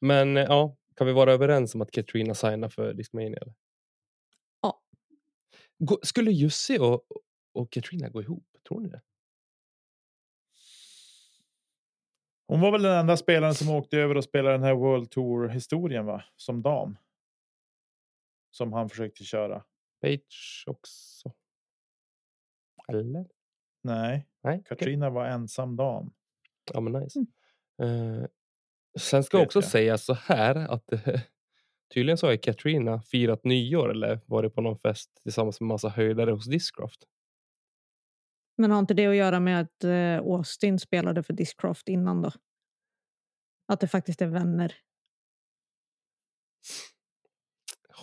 Men 0.00 0.36
eh, 0.36 0.42
ja, 0.44 0.76
kan 0.96 1.06
vi 1.06 1.12
vara 1.12 1.32
överens 1.32 1.74
om 1.74 1.80
att 1.80 1.90
Katrina 1.90 2.34
signar 2.34 2.68
för 2.68 2.94
Discmania? 2.94 3.38
Ja. 4.62 4.80
Skulle 6.02 6.30
Jussi 6.30 6.78
och, 6.78 7.02
och 7.54 7.72
Katrina 7.72 8.08
gå 8.08 8.22
ihop? 8.22 8.44
Tror 8.68 8.80
ni 8.80 8.88
det? 8.88 9.00
Hon 12.46 12.60
var 12.60 12.72
väl 12.72 12.82
den 12.82 12.98
enda 12.98 13.16
spelaren 13.16 13.54
som 13.54 13.70
åkte 13.70 13.98
över 13.98 14.16
och 14.16 14.24
spelade 14.24 14.54
den 14.54 14.62
här 14.62 14.74
World 14.74 15.10
Tour 15.10 15.48
historien 15.48 16.06
va? 16.06 16.24
Som 16.36 16.62
dam. 16.62 16.96
Som 18.58 18.72
han 18.72 18.88
försökte 18.88 19.24
köra. 19.24 19.64
Page 20.00 20.64
också? 20.66 21.32
Eller? 22.88 23.26
Nej, 23.82 24.28
Nej. 24.42 24.62
Katrina 24.64 25.10
var 25.10 25.26
ensam 25.26 25.76
dam. 25.76 26.14
Ja, 26.74 26.80
men 26.80 26.92
nice. 26.92 27.24
Mm. 27.82 28.22
Eh, 28.22 28.26
sen 29.00 29.24
ska 29.24 29.38
Vet 29.38 29.46
också 29.46 29.58
jag. 29.58 29.64
säga 29.64 29.98
så 29.98 30.14
här 30.14 30.54
att 30.56 30.92
eh, 30.92 31.20
tydligen 31.94 32.18
så 32.18 32.26
har 32.26 32.36
Katrina 32.36 33.02
firat 33.02 33.44
nyår 33.44 33.90
eller 33.90 34.20
varit 34.26 34.54
på 34.54 34.60
någon 34.60 34.78
fest 34.78 35.20
tillsammans 35.22 35.60
med 35.60 35.68
massa 35.68 35.88
höjdare 35.88 36.30
hos 36.30 36.46
Discraft. 36.46 37.04
Men 38.56 38.70
har 38.70 38.78
inte 38.78 38.94
det 38.94 39.06
att 39.06 39.16
göra 39.16 39.40
med 39.40 39.60
att 39.60 39.84
eh, 39.84 40.18
Austin 40.18 40.78
spelade 40.78 41.22
för 41.22 41.32
Discraft 41.32 41.88
innan 41.88 42.22
då? 42.22 42.32
Att 43.66 43.80
det 43.80 43.88
faktiskt 43.88 44.22
är 44.22 44.26
vänner. 44.26 44.74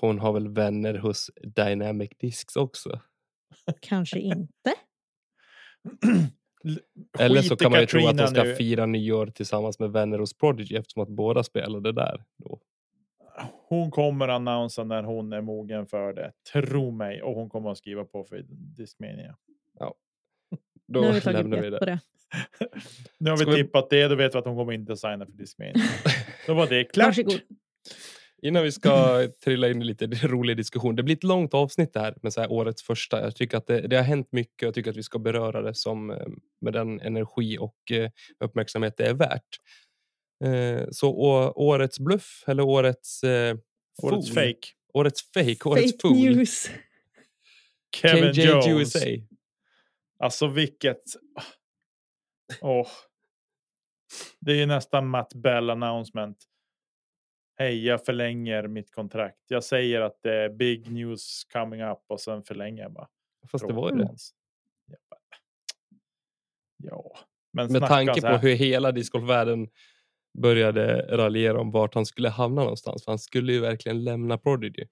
Hon 0.02 0.20
har 0.20 0.34
väl 0.34 0.48
vänner 0.48 0.94
hos 0.98 1.32
Dynamic 1.44 2.10
Discs 2.20 2.56
också. 2.56 3.02
Kanske 3.82 4.20
inte. 4.20 4.74
Eller 7.20 7.42
så 7.42 7.56
kan 7.56 7.72
man 7.72 7.80
ju 7.80 7.86
tro 7.86 8.00
att 8.00 8.06
de 8.06 8.18
Katrina 8.18 8.28
ska 8.28 8.44
nu. 8.44 8.56
fira 8.56 8.86
nyår 8.86 9.28
tillsammans 9.28 9.80
med 9.80 9.92
vänner 9.92 10.20
hos 10.20 10.38
Prodigy 10.38 10.76
eftersom 10.76 11.04
att 11.04 11.10
båda 11.10 11.44
spelade 11.44 11.92
där. 11.92 12.24
Då. 12.38 12.60
Hon 13.68 13.92
kommer 13.92 14.28
annonsa 14.28 14.84
när 14.84 15.04
hon 15.04 15.34
är 15.34 15.42
mogen 15.42 15.88
för 15.88 16.14
det. 16.14 16.32
Tro 16.54 16.92
mig. 16.92 17.22
Och 17.22 17.34
hon 17.36 17.50
kommer 17.50 17.72
att 17.72 17.78
skriva 17.78 18.06
på 18.06 18.24
för 18.24 18.46
Discmania. 18.50 19.36
Då 20.88 21.02
nu 21.02 21.08
har 21.08 21.14
vi 21.14 21.22
tagit 21.22 21.38
lämnar 21.40 21.62
vi 21.62 21.72
bet 21.72 21.80
på 21.80 21.86
det. 21.86 22.00
det. 22.60 22.70
Nu 23.18 23.30
har 23.30 23.38
vi 23.38 23.42
Ska 23.42 23.52
vi- 23.52 23.58
tippat 23.64 23.90
det. 23.90 24.08
Då 24.08 24.16
vet 24.16 24.36
vi 24.36 24.40
att 24.40 24.46
hon 24.46 24.56
kommer 24.56 24.74
inte 24.74 24.98
signa 24.98 25.26
för 25.26 25.32
Discmania. 25.34 25.74
Då 26.48 26.54
var 26.54 26.68
det 26.68 26.84
klart. 26.84 27.08
Varsågod. 27.08 27.40
Innan 28.42 28.64
vi 28.64 28.72
ska 28.72 29.28
trilla 29.44 29.70
in 29.70 29.82
i 29.82 29.86
lite 29.86 30.06
rolig 30.28 30.58
diskussion. 30.58 30.96
Det 30.96 31.04
blir 31.04 31.16
ett 31.16 31.24
långt 31.24 31.54
avsnitt 31.54 31.94
det 31.94 32.00
här 32.00 32.16
med 32.22 32.34
så 32.34 32.42
här 32.42 32.52
årets 32.52 32.84
första. 32.84 33.22
Jag 33.22 33.36
tycker 33.36 33.58
att 33.58 33.68
det, 33.68 33.82
det 33.88 33.96
har 33.96 34.04
hänt 34.04 34.28
mycket 34.32 34.64
och 34.64 34.68
jag 34.68 34.74
tycker 34.74 34.92
att 34.92 34.98
vi 34.98 35.04
ska 35.04 35.20
beröra 35.20 35.62
det 35.62 35.74
som 35.76 36.12
eh, 36.12 36.28
med 36.62 36.74
den 36.74 37.02
energi 37.02 37.58
och 37.60 37.92
eh, 37.92 38.10
uppmärksamhet 38.40 38.98
det 38.98 39.06
är 39.08 39.14
värt. 39.14 39.58
Eh, 40.46 40.88
Så 40.92 41.10
å, 41.10 41.52
årets 41.56 42.00
bluff 42.00 42.44
eller 42.48 42.64
årets 42.64 43.24
eh, 43.24 43.58
Årets 44.04 44.28
fool. 44.30 44.36
fake. 44.36 44.68
Årets 44.94 45.22
fake, 45.34 45.58
årets 45.70 45.92
Fake 45.92 45.98
fool. 46.02 46.18
news. 46.36 46.70
Kevin 47.96 48.34
KJ 48.34 48.42
Jones. 48.46 48.68
USA. 48.68 49.00
Alltså 50.20 50.48
vilket. 50.48 51.02
Åh. 52.62 52.88
Det 54.40 54.52
är 54.52 54.56
ju 54.56 54.66
nästan 54.66 55.08
Matt 55.08 55.34
Bell 55.34 55.70
announcement. 55.70 56.38
Hej, 57.58 57.86
jag 57.86 58.06
förlänger 58.06 58.68
mitt 58.68 58.92
kontrakt. 58.92 59.40
Jag 59.48 59.64
säger 59.64 60.02
att 60.02 60.20
det 60.24 60.36
är 60.36 60.50
big 60.50 60.92
news 60.92 61.44
coming 61.54 61.82
up 61.82 62.00
och 62.08 62.22
sen 62.22 62.44
förlänger 62.44 62.84
jag 62.84 62.94
bara. 62.94 63.08
Fast 63.52 63.68
det 63.68 63.74
var 63.74 63.92
ju 63.92 63.98
det. 63.98 64.10
Ja, 66.78 67.18
men 67.54 67.72
Med 67.72 67.88
tanke 67.88 68.22
på 68.22 68.38
hur 68.38 68.56
hela 68.56 68.92
discgolfvärlden 68.92 69.68
började 70.38 71.18
raljera 71.18 71.60
om 71.60 71.72
vart 71.72 71.96
han 71.96 72.06
skulle 72.06 72.30
hamna 72.30 72.62
någonstans. 72.62 73.06
För 73.06 73.12
han 73.12 73.20
skulle 73.20 73.54
ju 73.54 73.60
verkligen 73.60 74.04
lämna 74.04 74.38
Prodigy. 74.38 74.86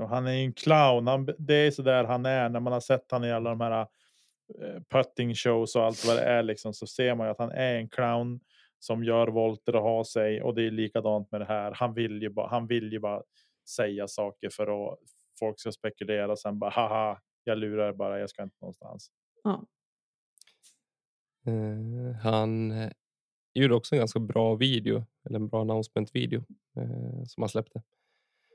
Och 0.00 0.08
han 0.08 0.26
är 0.26 0.32
ju 0.32 0.44
en 0.44 0.52
clown. 0.52 1.06
Han, 1.06 1.28
det 1.38 1.54
är 1.54 1.70
så 1.70 1.82
där 1.82 2.04
han 2.04 2.26
är 2.26 2.48
när 2.48 2.60
man 2.60 2.72
har 2.72 2.80
sett 2.80 3.06
han 3.10 3.24
i 3.24 3.32
alla 3.32 3.50
de 3.50 3.60
här 3.60 3.80
eh, 3.80 4.82
putting 4.90 5.34
shows 5.34 5.76
och 5.76 5.84
allt 5.84 6.06
vad 6.06 6.16
det 6.16 6.22
är 6.22 6.42
liksom 6.42 6.74
så 6.74 6.86
ser 6.86 7.14
man 7.14 7.26
ju 7.26 7.30
att 7.30 7.38
han 7.38 7.50
är 7.50 7.74
en 7.74 7.88
clown 7.88 8.40
som 8.80 9.04
gör 9.04 9.28
volter 9.28 9.76
och 9.76 9.82
har 9.82 10.04
sig 10.04 10.42
och 10.42 10.54
det 10.54 10.62
är 10.62 10.70
likadant 10.70 11.30
med 11.30 11.40
det 11.40 11.44
här. 11.44 11.72
Han 11.72 11.94
vill 11.94 12.22
ju 12.22 12.28
bara, 12.28 12.48
han 12.48 12.66
vill 12.66 12.92
ju 12.92 12.98
bara 12.98 13.22
säga 13.76 14.08
saker 14.08 14.50
för 14.50 14.92
att 14.92 14.98
folk 15.38 15.60
ska 15.60 15.72
spekulera 15.72 16.36
sen 16.36 16.58
bara 16.58 16.70
haha, 16.70 17.20
jag 17.44 17.58
lurar 17.58 17.92
bara, 17.92 18.18
jag 18.18 18.30
ska 18.30 18.42
inte 18.42 18.56
någonstans. 18.60 19.10
Ja. 19.42 19.66
Eh, 21.46 22.16
han 22.22 22.70
eh, 22.70 22.90
gjorde 23.54 23.74
också 23.74 23.94
en 23.94 23.98
ganska 23.98 24.20
bra 24.20 24.54
video, 24.54 25.04
eller 25.24 25.36
en 25.36 25.48
bra 25.48 25.60
announcement-video 25.60 26.44
eh, 26.76 27.24
som 27.26 27.42
han 27.42 27.48
släppte. 27.48 27.82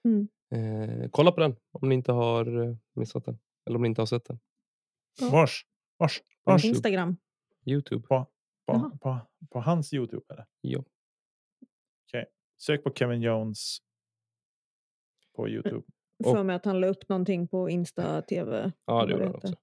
Mm. 0.03 0.28
Eh, 0.55 1.09
kolla 1.11 1.32
på 1.32 1.39
den 1.39 1.55
om 1.71 1.89
ni 1.89 1.95
inte 1.95 2.11
har 2.11 2.78
missat 2.93 3.26
den. 3.26 3.39
Eller 3.65 3.76
om 3.76 3.82
ni 3.82 3.88
inte 3.88 4.01
har 4.01 4.05
sett 4.05 4.26
den. 4.26 4.39
Ja. 5.21 5.30
Vars, 5.30 5.65
vars, 5.97 6.21
vars. 6.43 6.65
Instagram. 6.65 7.17
Youtube. 7.65 8.07
på. 8.07 8.28
På, 8.66 8.97
på, 9.01 9.20
på 9.49 9.59
hans 9.59 9.93
Youtube 9.93 10.26
eller? 10.30 10.45
Ja. 10.61 10.84
Sök 12.57 12.84
på 12.84 12.93
Kevin 12.93 13.22
Jones 13.22 13.78
på 15.36 15.49
Youtube. 15.49 15.82
För 16.24 16.43
mig 16.43 16.55
att 16.55 16.66
han 16.66 16.80
la 16.80 16.88
upp 16.88 17.09
någonting 17.09 17.47
på 17.47 17.70
Insta-TV. 17.70 18.72
Ja, 18.86 19.03
eller 19.03 19.07
det 19.07 19.13
gjorde 19.13 19.26
han 19.26 19.36
också. 19.36 19.55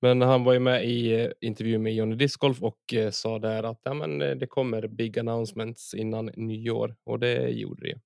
Men 0.00 0.20
han 0.22 0.44
var 0.44 0.52
ju 0.52 0.58
med 0.58 0.84
i 0.84 1.20
eh, 1.20 1.30
intervju 1.40 1.78
med 1.78 1.94
Johnny 1.94 2.16
Discgolf 2.16 2.62
och 2.62 2.94
eh, 2.94 3.10
sa 3.10 3.38
där 3.38 3.62
att 3.62 3.80
ja, 3.82 3.94
men, 3.94 4.22
eh, 4.22 4.36
det 4.36 4.46
kommer 4.46 4.88
big 4.88 5.18
announcements 5.18 5.94
innan 5.94 6.26
nyår 6.26 6.96
och 7.04 7.18
det 7.18 7.48
gjorde 7.48 7.82
det. 7.82 8.00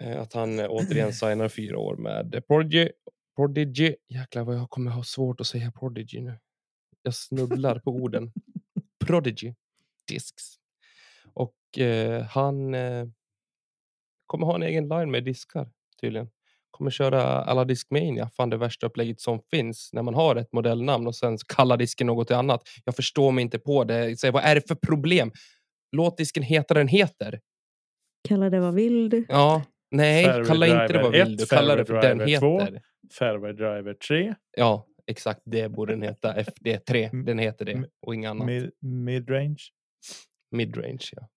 Eh, 0.00 0.20
Att 0.20 0.32
han 0.32 0.58
eh, 0.58 0.66
återigen 0.70 1.12
signar 1.12 1.48
fyra 1.48 1.78
år 1.78 1.96
med 1.96 2.34
eh, 2.34 2.40
Prodigy. 2.40 2.88
Prodigy. 3.36 3.94
Jäklar 4.08 4.44
vad 4.44 4.56
jag 4.56 4.70
kommer 4.70 4.90
ha 4.90 5.02
svårt 5.02 5.40
att 5.40 5.46
säga 5.46 5.72
Prodigy 5.72 6.20
nu. 6.20 6.38
Jag 7.06 7.14
snubblar 7.14 7.78
på 7.78 7.90
orden. 7.90 8.32
Prodigy 9.04 9.54
Discs. 10.08 10.56
Och 11.34 11.78
eh, 11.78 12.22
han 12.22 12.74
eh, 12.74 13.06
kommer 14.26 14.46
ha 14.46 14.54
en 14.54 14.62
egen 14.62 14.88
line 14.88 15.10
med 15.10 15.24
diskar 15.24 15.68
tydligen 16.00 16.28
kommer 16.76 16.90
köra 16.90 17.22
alla 17.22 17.64
Discmania, 17.64 18.30
fan 18.36 18.50
det 18.50 18.56
värsta 18.56 18.86
upplägget 18.86 19.20
som 19.20 19.40
finns 19.50 19.90
när 19.92 20.02
man 20.02 20.14
har 20.14 20.36
ett 20.36 20.52
modellnamn 20.52 21.06
och 21.06 21.16
sen 21.16 21.38
kallar 21.56 21.76
disken 21.76 22.06
något 22.06 22.30
annat. 22.30 22.62
Jag 22.84 22.96
förstår 22.96 23.32
mig 23.32 23.42
inte 23.42 23.58
på 23.58 23.84
det. 23.84 24.20
Säg, 24.20 24.30
vad 24.30 24.44
är 24.44 24.54
det 24.54 24.68
för 24.68 24.74
problem? 24.74 25.32
Låt 25.92 26.16
disken 26.16 26.42
heta 26.42 26.74
den 26.74 26.88
heter. 26.88 27.40
Kalla 28.28 28.50
det 28.50 28.60
vad 28.60 28.74
vill 28.74 29.10
du. 29.10 29.26
Ja, 29.28 29.62
nej, 29.90 30.24
Fairway 30.24 30.46
kalla 30.46 30.66
inte 30.66 30.78
det 30.78 30.86
Driver 30.88 31.02
vad 31.02 31.12
vill 31.12 31.32
1, 31.32 31.38
du. 31.38 31.46
Kalla 31.46 31.76
det 31.76 31.84
för 31.84 32.00
Fairway 32.00 32.08
den 32.08 32.18
Driver 32.18 32.40
2. 32.40 32.60
heter. 32.60 32.82
Fairway 33.18 33.52
Driver 33.52 33.94
3, 33.94 34.34
Ja, 34.56 34.86
exakt 35.06 35.40
det 35.44 35.68
borde 35.68 35.92
den 35.92 36.02
heta. 36.02 36.34
FD3, 36.34 37.08
Mm. 37.12 37.24
den 37.24 37.38
heter 37.38 37.64
det 37.64 37.88
och 38.00 38.14
inget 38.14 38.30
annat. 38.30 38.46
mid, 38.46 38.70
midrange. 38.80 39.62
Midrange, 40.50 41.08
ja. 41.12 41.28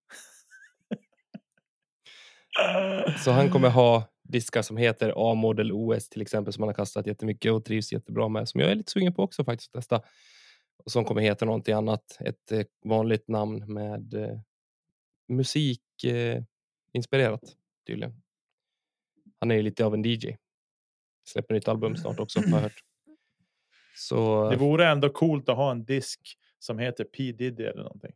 Så 3.24 3.32
han 3.32 3.50
kommer 3.50 3.70
ha 3.70 4.04
diskar 4.24 4.62
som 4.62 4.78
heter 4.78 5.14
A-model 5.32 5.72
OS 5.72 6.10
till 6.10 6.22
exempel 6.22 6.54
som 6.54 6.62
han 6.62 6.68
har 6.70 6.74
kastat 6.74 7.08
jättemycket 7.08 7.52
och 7.52 7.66
trivs 7.66 7.92
jättebra 7.94 8.28
med. 8.30 8.50
Som 8.50 8.62
jag 8.62 8.72
är 8.72 8.76
lite 8.76 8.92
sugen 8.92 9.14
på 9.14 9.24
också 9.24 9.44
faktiskt 9.44 9.76
att 9.76 9.82
testa. 9.82 10.02
Och 10.84 10.92
som 10.92 11.06
kommer 11.06 11.22
heta 11.22 11.46
någonting 11.46 11.74
annat. 11.74 12.18
Ett 12.20 12.52
eh, 12.52 12.66
vanligt 12.86 13.28
namn 13.28 13.74
med 13.74 14.14
eh, 14.14 14.40
musik 15.28 16.04
eh, 16.04 16.44
inspirerat 16.94 17.42
tydligen. 17.88 18.22
Han 19.40 19.52
är 19.52 19.56
ju 19.56 19.62
lite 19.62 19.86
av 19.86 19.94
en 19.94 20.06
DJ. 20.06 20.36
Släpper 21.28 21.54
nytt 21.54 21.68
album 21.68 21.96
snart 21.98 22.20
också 22.20 22.40
har 22.40 22.48
jag 22.50 22.58
hört. 22.62 22.84
Så 24.00 24.50
Det 24.50 24.58
vore 24.58 24.88
ändå 24.88 25.10
coolt 25.10 25.50
att 25.50 25.56
ha 25.56 25.72
en 25.72 25.86
disk 25.86 26.38
som 26.60 26.80
heter 26.80 27.04
P 27.04 27.32
Diddy 27.32 27.64
eller 27.64 27.84
någonting. 27.84 28.16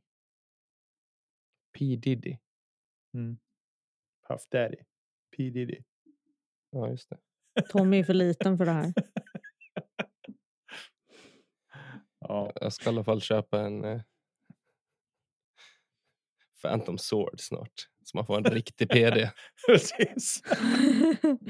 P 1.78 1.96
Diddy. 1.96 2.38
Mm. 3.14 3.38
Puff 4.28 4.48
Daddy. 4.52 4.78
P 5.38 5.50
Diddy. 5.50 5.84
Ja, 6.70 6.90
just 6.90 7.10
det. 7.10 7.18
Tommy 7.70 8.00
är 8.00 8.04
för 8.04 8.14
liten 8.14 8.58
för 8.58 8.66
det 8.66 8.72
här. 8.72 8.94
Ja. 12.28 12.52
Jag 12.62 12.74
ska 12.74 12.86
i 12.86 12.90
alla 12.90 13.04
fall 13.04 13.22
köpa 13.22 13.62
en 13.62 13.84
eh, 13.84 14.02
Phantom 16.62 16.98
Sword 16.98 17.40
snart. 17.40 17.90
Så 18.04 18.18
man 18.18 18.26
får 18.26 18.38
en 18.38 18.44
riktig 18.44 18.90
PD. 18.90 19.30
Precis. 19.68 20.42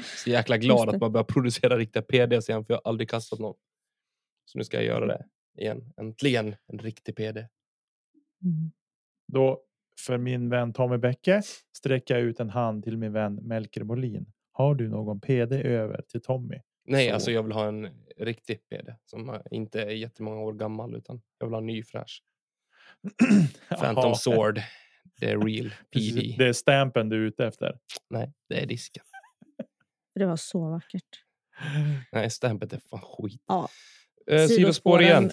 Så 0.23 0.29
jäkla 0.29 0.57
glad 0.57 0.89
att 0.89 1.01
man 1.01 1.11
börjar 1.11 1.25
producera 1.25 1.77
riktiga 1.77 2.03
PDs 2.03 2.49
igen 2.49 2.65
för 2.65 2.73
jag 2.73 2.81
har 2.83 2.89
aldrig 2.89 3.09
kastat 3.09 3.39
någon. 3.39 3.55
Så 4.45 4.57
nu 4.57 4.63
ska 4.63 4.77
jag 4.77 4.85
göra 4.85 5.05
det 5.05 5.25
igen. 5.57 5.93
Äntligen 5.97 6.55
en 6.67 6.79
riktig 6.79 7.15
PD. 7.15 7.37
Mm. 7.37 8.71
Då 9.27 9.63
för 9.99 10.17
min 10.17 10.49
vän 10.49 10.73
Tommy 10.73 10.97
Bäcke 10.97 11.41
sträcker 11.77 12.13
jag 12.13 12.23
ut 12.23 12.39
en 12.39 12.49
hand 12.49 12.83
till 12.83 12.97
min 12.97 13.13
vän 13.13 13.35
Melker 13.35 13.83
Molin. 13.83 14.25
Har 14.51 14.75
du 14.75 14.89
någon 14.89 15.21
PD 15.21 15.55
över 15.55 16.01
till 16.01 16.21
Tommy? 16.21 16.61
Nej, 16.85 17.07
Så. 17.07 17.13
alltså 17.13 17.31
jag 17.31 17.43
vill 17.43 17.51
ha 17.51 17.67
en 17.67 17.89
riktig 18.17 18.69
PD 18.69 18.95
som 19.05 19.29
eh, 19.29 19.41
inte 19.51 19.81
är 19.81 19.89
jättemånga 19.89 20.41
år 20.41 20.53
gammal 20.53 20.95
utan 20.95 21.21
jag 21.37 21.47
vill 21.47 21.53
ha 21.53 21.59
en 21.59 21.65
ny 21.65 21.83
fräsch. 21.83 22.23
Phantom 23.69 24.15
Sword. 24.15 24.61
Det 25.19 25.31
är 25.31 25.39
real. 25.39 25.73
PD. 25.93 26.35
Det 26.37 26.47
är 26.47 26.53
stampen 26.53 27.09
du 27.09 27.15
är 27.15 27.27
ute 27.27 27.45
efter. 27.45 27.79
Nej, 28.09 28.33
det 28.49 28.63
är 28.63 28.65
disken. 28.65 29.03
Det 30.15 30.25
var 30.25 30.35
så 30.35 30.69
vackert. 30.69 31.23
Nej, 32.11 32.29
stampet 32.29 32.73
är 32.73 32.79
fan 32.89 33.01
skit. 33.01 33.43
Ja. 33.47 33.69
Eh, 34.27 34.45
sidospår 34.47 35.01
igen. 35.01 35.31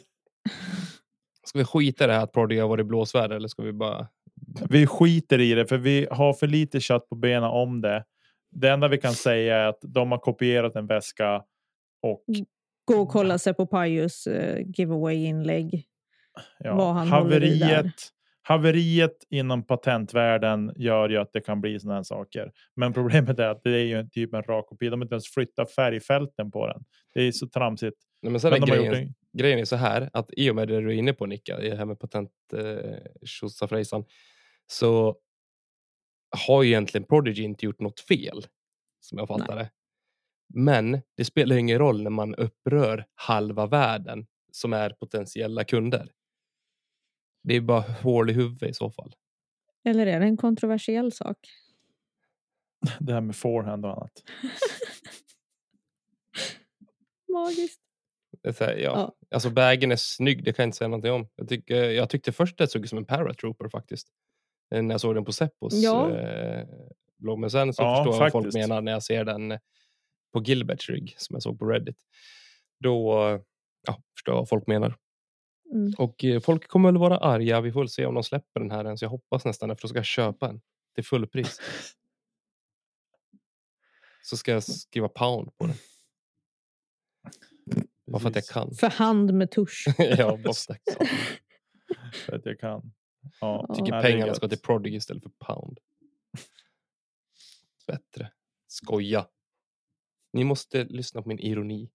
Ska 1.45 1.59
vi 1.59 1.65
skita 1.65 2.05
i 2.05 2.07
det 2.07 2.13
här 2.13 2.23
att 2.23 2.33
Prodigy 2.33 2.61
har 2.61 2.69
varit 2.69 2.87
blåsväder 2.87 3.37
eller 3.37 3.49
ska 3.49 3.63
vi 3.63 3.73
bara... 3.73 4.09
Vi 4.69 4.87
skiter 4.87 5.41
i 5.41 5.55
det 5.55 5.67
för 5.67 5.79
vi 5.79 6.09
har 6.11 6.33
för 6.33 6.47
lite 6.47 6.81
kött 6.81 7.09
på 7.09 7.15
benen 7.15 7.51
om 7.51 7.81
det. 7.81 8.05
Det 8.51 8.69
enda 8.69 8.89
vi 8.89 8.99
kan 8.99 9.13
säga 9.13 9.57
är 9.57 9.67
att 9.67 9.79
de 9.83 10.13
har 10.13 10.19
kopierat 10.19 10.77
en 10.77 10.87
väska 10.87 11.43
och 12.03 12.25
Gå 12.85 12.95
och 12.95 13.09
kolla 13.09 13.39
sig 13.39 13.55
på 13.55 13.67
Pajus 13.67 14.27
uh, 14.27 14.61
giveaway-inlägg. 14.77 15.85
ja, 16.59 16.75
Vad 16.75 16.95
han 16.95 17.09
håller 17.09 17.45
i 17.45 17.59
där. 17.59 17.67
haveriet, 17.67 17.95
haveriet 18.43 19.17
inom 19.31 19.67
patentvärlden 19.67 20.73
gör 20.77 21.09
ju 21.09 21.17
att 21.17 21.33
det 21.33 21.41
kan 21.41 21.61
bli 21.61 21.81
sådana 21.81 21.97
här 21.97 22.03
saker. 22.03 22.53
Men 22.77 22.93
problemet 22.93 23.39
är 23.39 23.49
att 23.49 23.61
det 23.65 23.71
är 23.71 23.85
ju 23.85 23.99
en 23.99 24.11
typ 24.11 24.35
en 24.35 24.43
rak 24.43 24.67
kopia. 24.67 24.91
De 24.91 25.01
har 25.01 25.05
inte 25.05 25.15
ens 25.15 25.29
flyttat 25.29 25.73
färgfälten 25.73 26.51
på 26.51 26.67
den. 26.67 26.85
Det 27.15 27.21
är 27.23 27.33
så 27.33 27.49
tramsigt. 27.49 27.97
Nej, 28.23 28.33
men 28.33 28.41
sen 28.41 28.51
Men 28.51 28.63
är 28.63 28.67
de 28.67 28.71
har 28.73 28.79
grejen, 28.79 29.03
gjort 29.03 29.13
det. 29.33 29.39
grejen 29.39 29.59
är 29.59 29.65
så 29.65 29.77
här 29.77 30.11
att 30.13 30.31
i 30.33 30.51
och 30.51 30.57
med 30.57 30.69
det 30.69 30.81
du 30.81 30.89
är 30.89 30.93
inne 30.95 31.13
på 31.13 31.27
Nicka, 31.27 31.61
i 31.63 31.71
det 31.71 31.77
här 31.77 31.85
med 31.85 31.99
patent 31.99 32.33
eh, 32.53 32.99
så 34.67 35.17
har 36.47 36.63
ju 36.63 36.69
egentligen 36.69 37.05
Prodigy 37.07 37.43
inte 37.43 37.67
gjort 37.67 37.81
något 37.81 38.01
fel 38.01 38.47
som 39.01 39.19
jag 39.19 39.29
fattar 39.29 39.57
det. 39.57 39.71
Men 40.55 41.01
det 41.17 41.25
spelar 41.25 41.57
ingen 41.57 41.79
roll 41.79 42.03
när 42.03 42.11
man 42.11 42.35
upprör 42.35 43.07
halva 43.15 43.67
världen 43.67 44.27
som 44.53 44.73
är 44.73 44.91
potentiella 44.91 45.65
kunder. 45.65 46.13
Det 47.43 47.57
är 47.57 47.61
bara 47.61 47.81
hål 47.81 48.31
i 48.31 48.33
huvudet 48.33 48.71
i 48.71 48.75
så 48.75 48.91
fall. 48.91 49.15
Eller 49.85 50.07
är 50.07 50.21
det 50.21 50.27
en 50.27 50.37
kontroversiell 50.37 51.13
sak? 51.13 51.39
Det 53.01 53.13
här 53.13 53.21
med 53.21 53.37
forehand 53.37 53.87
och 53.87 53.93
annat. 53.93 54.23
Magiskt. 57.33 57.81
Här, 58.61 58.77
ja. 58.77 58.81
Ja. 58.81 59.15
Alltså 59.31 59.51
bagen 59.51 59.93
är 59.93 59.97
snygg, 59.97 60.45
det 60.45 60.53
kan 60.53 60.63
jag 60.63 60.69
inte 60.69 60.79
säga 60.79 60.89
någonting 60.89 61.13
om. 61.13 61.29
Jag, 61.37 61.49
tycker, 61.49 61.91
jag 61.91 62.11
tyckte 62.11 62.33
först 62.33 62.59
det 62.59 62.69
såg 62.69 62.83
ut 62.83 62.89
som 62.89 62.99
en 62.99 63.05
paratrooper 63.07 63.69
faktiskt. 63.69 64.09
Eh, 64.75 64.83
När 64.83 64.95
jag 64.95 65.01
såg 65.01 65.15
den 65.15 65.25
på 65.25 65.33
Seppos 65.33 65.75
Ja. 65.75 66.11
eh, 66.11 66.67
blogg. 67.19 67.39
Men 67.39 67.51
sen 67.51 67.75
så 67.75 67.83
Ja, 67.83 67.97
förstår 68.05 68.15
jag 68.15 68.21
vad 68.21 68.33
folk 68.33 68.55
menar 68.55 68.81
när 68.81 68.93
jag 68.93 69.03
ser 69.03 69.25
den 69.25 69.59
på 70.33 70.43
Gilberts 70.43 70.89
rygg 70.91 71.15
som 71.19 71.35
jag 71.35 71.43
såg 71.43 71.59
på 71.59 71.67
Reddit. 71.67 71.97
Då 72.81 73.15
ja, 73.87 74.03
förstår 74.17 74.35
jag 74.35 74.39
vad 74.41 74.49
folk 74.49 74.67
menar. 74.67 74.95
Mm. 75.75 75.93
Och 75.99 76.25
eh, 76.25 76.41
folk 76.41 76.69
kommer 76.69 76.89
väl 76.93 76.99
vara 77.01 77.19
arga. 77.19 77.61
Vi 77.61 77.73
får 77.73 77.81
väl 77.81 77.89
se 77.89 78.07
om 78.07 78.15
de 78.15 78.23
släpper 78.25 78.61
den 78.61 78.71
här 78.71 78.85
än. 78.85 78.99
Så 78.99 79.05
jag 79.05 79.11
hoppas 79.11 79.45
nästan 79.45 79.69
det, 79.69 79.77
för 79.77 79.83
då 79.83 79.89
ska 79.89 79.99
jag 79.99 80.05
köpa 80.07 80.49
en 80.49 80.61
till 80.95 81.05
fullpris. 81.05 81.61
Så 84.23 84.37
ska 84.37 84.53
jag 84.53 84.63
skriva 84.63 85.09
pound 85.09 85.57
på 85.59 85.67
den. 85.67 85.75
Bara 88.11 88.21
för 88.21 88.29
att 88.29 88.35
jag 88.35 88.45
kan. 88.47 88.75
För 88.75 88.91
hand 88.91 89.35
med 89.35 89.51
tusch. 89.51 89.85
ja, 89.99 90.37
bara 90.45 90.55
för 92.27 92.35
att 92.37 92.47
jag 92.47 92.61
kan. 92.61 92.71
Jag. 93.23 93.31
Ja, 93.41 93.67
Ja. 93.69 93.75
tycker 93.75 93.93
är 93.93 94.03
pengarna 94.03 94.35
ska 94.35 94.49
till 94.49 94.59
Prodigy 94.59 94.97
istället 94.97 95.23
för 95.23 95.31
pound. 95.47 95.79
Bättre. 97.87 98.31
Skoja. 98.67 99.27
Ni 100.33 100.45
måste 100.45 100.85
lyssna 100.85 101.23
på 101.23 101.29
min 101.29 101.39
ironi. 101.39 101.91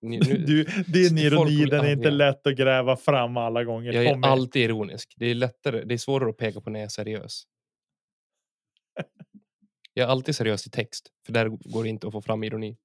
Ni, 0.00 0.18
nu, 0.18 0.36
Du, 0.46 0.64
din 0.86 1.18
ironi 1.18 1.64
den 1.64 1.84
är 1.84 1.92
inte 1.92 2.10
lätt 2.10 2.46
att 2.46 2.56
gräva 2.56 2.96
fram 2.96 3.36
alla 3.36 3.64
gånger. 3.64 3.92
jag 3.92 4.04
är 4.04 4.12
Tommy. 4.12 4.26
alltid 4.26 4.62
ironisk. 4.62 5.14
Det 5.16 5.26
är 5.26 5.34
lättare. 5.34 5.84
Det 5.84 5.94
är 5.94 5.98
svårare 5.98 6.30
att 6.30 6.36
peka 6.36 6.60
på 6.60 6.70
när 6.70 6.80
jag 6.80 6.84
är 6.84 6.90
seriös. 6.90 7.46
Jag 9.94 10.04
är 10.06 10.10
alltid 10.10 10.36
seriös 10.36 10.66
i 10.66 10.70
text, 10.70 11.12
för 11.26 11.32
där 11.32 11.48
går 11.48 11.82
det 11.82 11.88
inte 11.88 12.06
att 12.06 12.12
få 12.12 12.22
fram 12.22 12.44
ironi. 12.44 12.76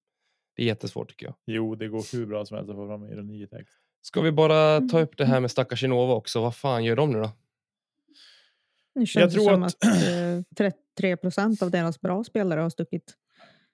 Det 0.57 0.63
är 0.63 0.67
jättesvårt 0.67 1.09
tycker 1.09 1.25
jag. 1.25 1.35
Jo, 1.45 1.75
det 1.75 1.87
går 1.87 2.15
hur 2.17 2.25
bra 2.25 2.45
som 2.45 2.57
helst 2.57 2.69
att 2.69 2.75
få 2.75 2.87
fram 2.87 3.05
ironi 3.05 3.43
i 3.43 3.47
text. 3.47 3.73
Ska 4.01 4.21
vi 4.21 4.31
bara 4.31 4.81
ta 4.81 4.99
upp 4.99 5.17
det 5.17 5.25
här 5.25 5.39
med 5.39 5.51
stackars 5.51 5.83
Innova 5.83 6.13
också? 6.13 6.41
Vad 6.41 6.55
fan 6.55 6.83
gör 6.83 6.95
de 6.95 7.11
nu 7.11 7.19
då? 7.21 7.29
Det 8.95 9.05
känns 9.05 9.33
tror 9.33 9.45
ju 9.45 9.49
som 9.49 9.63
att- 9.63 9.75
att, 9.85 10.03
eh, 10.07 10.43
33 10.57 11.17
procent 11.17 11.61
av 11.61 11.71
deras 11.71 12.01
bra 12.01 12.23
spelare 12.23 12.59
har 12.61 12.69
stuckit. 12.69 13.13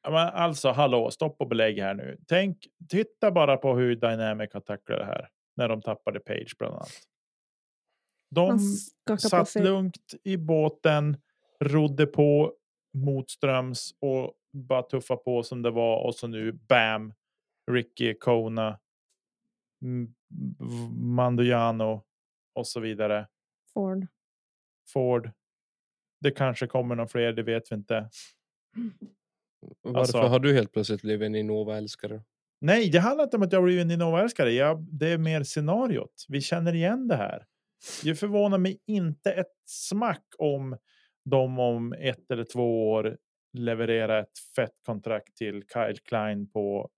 Ja, 0.03 0.11
men 0.11 0.27
alltså, 0.27 0.71
hallå, 0.71 1.11
stopp 1.11 1.35
och 1.41 1.47
belägg 1.47 1.79
här 1.79 1.93
nu. 1.93 2.17
Tänk, 2.27 2.57
titta 2.89 3.31
bara 3.31 3.57
på 3.57 3.75
hur 3.75 3.95
Dynamic 3.95 4.49
har 4.53 4.59
tacklat 4.61 4.99
det 4.99 5.05
här 5.05 5.29
när 5.55 5.69
de 5.69 5.81
tappade 5.81 6.19
Page 6.19 6.55
bland 6.59 6.73
annat. 6.75 6.89
De 8.31 8.59
satt 9.19 9.55
lugnt 9.63 10.13
i 10.23 10.37
båten, 10.37 11.17
rodde 11.59 12.05
på 12.05 12.53
motströms 12.93 13.93
och 13.99 14.33
bara 14.53 14.81
tuffa 14.83 15.15
på 15.15 15.43
som 15.43 15.61
det 15.61 15.71
var 15.71 16.03
och 16.05 16.15
så 16.15 16.27
nu 16.27 16.51
bam, 16.51 17.13
Ricky 17.71 18.13
Kona, 18.13 18.79
M- 19.81 20.13
V- 20.59 20.89
Mandojano 20.99 22.03
och 22.53 22.67
så 22.67 22.79
vidare. 22.79 23.27
Ford. 23.73 24.07
Ford. 24.93 25.31
Det 26.21 26.31
kanske 26.31 26.67
kommer 26.67 26.95
någon 26.95 27.07
fler, 27.07 27.33
det 27.33 27.43
vet 27.43 27.71
vi 27.71 27.75
inte. 27.75 28.09
Varför 29.81 29.99
Alltså- 29.99 30.17
har 30.17 30.39
du 30.39 30.53
helt 30.53 30.71
plötsligt 30.71 31.01
blivit 31.01 31.25
en 31.25 31.35
Innova-älskare? 31.35 32.21
Nej, 32.61 32.89
det 32.89 32.99
handlar 32.99 33.23
inte 33.23 33.37
om 33.37 33.43
att 33.43 33.51
jag 33.51 33.59
har 33.59 33.65
blivit 33.65 33.83
en 33.85 33.91
Innova-älskare. 33.91 34.51
Jag, 34.51 34.81
det 34.91 35.07
är 35.07 35.17
mer 35.17 35.43
scenariot. 35.43 36.25
Vi 36.29 36.41
känner 36.41 36.75
igen 36.75 37.07
det 37.07 37.15
här. 37.15 37.45
Det 38.03 38.15
förvånar 38.15 38.57
mig 38.57 38.79
inte 38.85 39.31
ett 39.31 39.53
smack 39.65 40.25
om 40.37 40.77
de 41.25 41.59
om 41.59 41.93
ett 41.93 42.31
eller 42.31 42.43
två 42.43 42.91
år 42.91 43.17
levererar 43.53 44.21
ett 44.21 44.39
fett 44.55 44.71
kontrakt 44.85 45.35
till 45.37 45.63
Kyle 45.73 45.97
Klein 46.05 46.49
på 46.51 46.89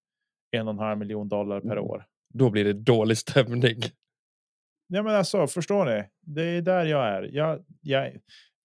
en 0.51 0.67
och 0.67 0.73
en 0.73 0.79
halv 0.79 0.97
miljon 0.99 1.29
dollar 1.29 1.61
per 1.61 1.71
Mm. 1.71 1.83
år. 1.83 2.05
Då 2.33 2.49
blir 2.49 2.63
det 2.63 2.73
dålig 2.73 3.17
stämning. 3.17 3.77
Ja, 4.87 5.03
men 5.03 5.15
alltså, 5.15 5.47
förstår 5.47 5.85
ni? 5.85 6.03
Det 6.21 6.43
är 6.43 6.61
där 6.61 6.85
jag 6.85 7.07
är. 7.07 7.23
Jag, 7.33 7.65
jag 7.81 8.05
är 8.07 8.19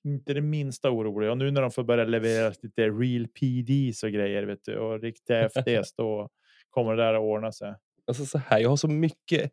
inte 0.05 0.35
det 0.35 0.41
minsta 0.41 0.91
orolig. 0.91 1.31
Och 1.31 1.39
nu 1.39 1.51
när 1.51 1.63
de 1.63 1.71
får 1.71 1.85
börja 1.85 2.05
leverera 2.05 2.53
lite 2.63 2.83
real 2.89 3.27
PDs 3.29 4.03
och 4.03 4.11
grejer 4.11 4.43
vet 4.43 4.65
du, 4.65 4.77
och 4.79 5.01
riktiga 5.01 5.45
FDs, 5.49 5.93
då 5.97 6.29
kommer 6.71 6.97
det 6.97 7.03
där 7.03 7.15
att 7.15 7.21
ordna 7.21 7.53
sig. 7.53 7.75
Alltså 8.07 8.27
så 8.27 8.39
här, 8.39 8.59
jag 8.59 8.69
har 8.69 8.77
så 8.77 8.89
mycket 8.89 9.53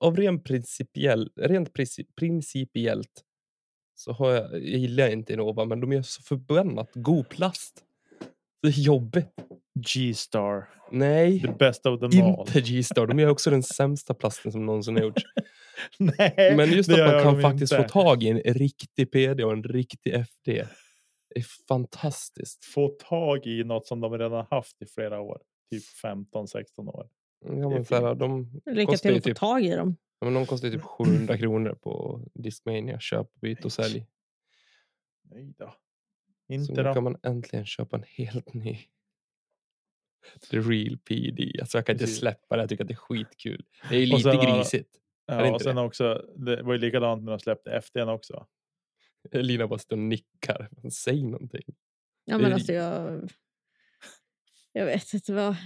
av 0.00 0.16
ren 0.16 0.42
principiell, 0.42 1.30
rent 1.36 1.72
princi- 1.72 2.06
principiellt 2.20 3.22
så 4.02 4.12
har 4.12 4.30
jag, 4.30 4.52
jag 4.52 4.62
gillar 4.62 5.08
inte 5.08 5.32
Innova, 5.32 5.64
men 5.64 5.80
de 5.80 5.92
gör 5.92 6.02
så 6.02 6.22
förbannat 6.22 6.90
god 6.94 7.28
plast. 7.28 7.84
Det 8.62 8.68
är 8.68 8.80
jobbigt. 8.80 9.34
G-star. 9.74 10.68
Nej, 10.90 11.40
The 11.40 11.48
best 11.58 11.86
of 11.86 12.00
them 12.00 12.22
all. 12.22 12.40
inte 12.40 12.60
G-Star. 12.60 13.06
De 13.06 13.18
gör 13.18 13.28
också 13.28 13.50
den 13.50 13.62
sämsta 13.62 14.14
plasten 14.14 14.52
som 14.52 14.66
någonsin 14.66 14.96
har 14.96 15.02
gjorts. 15.02 15.22
Nej, 15.98 16.54
Men 16.56 16.72
just 16.72 16.88
det 16.88 17.04
att 17.06 17.24
man 17.24 17.32
kan 17.32 17.42
faktiskt 17.42 17.72
inte. 17.72 17.82
få 17.84 17.88
tag 17.88 18.22
i 18.22 18.28
en 18.28 18.38
riktig 18.38 19.12
PD 19.12 19.44
och 19.44 19.52
en 19.52 19.62
riktig 19.62 20.14
FD. 20.14 20.66
Det 21.34 21.40
är 21.40 21.46
fantastiskt. 21.68 22.64
Få 22.64 22.88
tag 22.88 23.46
i 23.46 23.64
något 23.64 23.86
som 23.86 24.00
de 24.00 24.18
redan 24.18 24.46
haft 24.50 24.82
i 24.82 24.86
flera 24.86 25.20
år. 25.20 25.38
Typ 25.70 25.82
15-16 26.04 26.88
år. 26.88 27.06
Ja, 27.44 27.50
är 27.52 27.68
men 27.68 27.84
så 27.84 27.94
här, 27.94 28.14
de, 28.14 28.60
Lycka 28.66 28.96
till 28.96 29.16
att 29.16 29.22
få 29.22 29.28
typ, 29.28 29.36
tag 29.36 29.64
i 29.64 29.70
dem. 29.74 29.96
Ja, 30.22 30.24
men 30.24 30.34
de 30.34 30.46
kostar 30.46 30.70
typ 30.70 30.82
700 30.82 31.38
kronor 31.38 31.74
på 31.74 32.20
Discmania. 32.34 33.00
Köp, 33.00 33.34
byt 33.40 33.64
och 33.64 33.72
sälj. 33.72 34.06
Nej 35.22 35.54
då. 35.58 35.74
Så 36.46 36.52
Inte 36.52 36.72
nu 36.72 36.82
då. 36.82 36.94
kan 36.94 37.04
man 37.04 37.16
äntligen 37.22 37.66
köpa 37.66 37.96
en 37.96 38.04
helt 38.06 38.54
ny 38.54 38.78
The 40.50 40.58
Real 40.58 40.98
PD. 40.98 41.60
Alltså 41.60 41.78
jag 41.78 41.86
kan 41.86 41.94
inte 41.94 42.06
släppa 42.06 42.56
det. 42.56 42.62
Jag 42.62 42.68
tycker 42.68 42.84
att 42.84 42.88
det 42.88 42.94
är 42.94 42.96
skitkul. 42.96 43.64
Det 43.90 43.96
är 43.96 44.00
ju 44.00 44.12
Och 44.12 44.18
lite 44.18 44.32
sen 44.32 44.56
grisigt. 44.56 44.98
Ja, 45.26 45.54
och 45.54 45.62
sen 45.62 45.76
det? 45.76 45.82
också, 45.82 46.26
det 46.36 46.62
var 46.62 46.72
ju 46.72 46.78
likadant 46.78 47.24
när 47.24 47.32
de 47.32 47.38
släppte 47.38 47.70
FDn 47.70 48.08
också. 48.08 48.46
Lina 49.32 49.68
bara 49.68 49.78
står 49.78 49.96
och 49.96 50.02
nickar. 50.02 50.90
Säg 50.90 51.22
någonting. 51.22 51.74
Ja, 52.24 52.38
men 52.38 52.52
alltså 52.52 52.72
jag... 52.72 53.30
Jag 54.72 54.86
vet 54.86 55.14
inte 55.14 55.32
vad... 55.32 55.56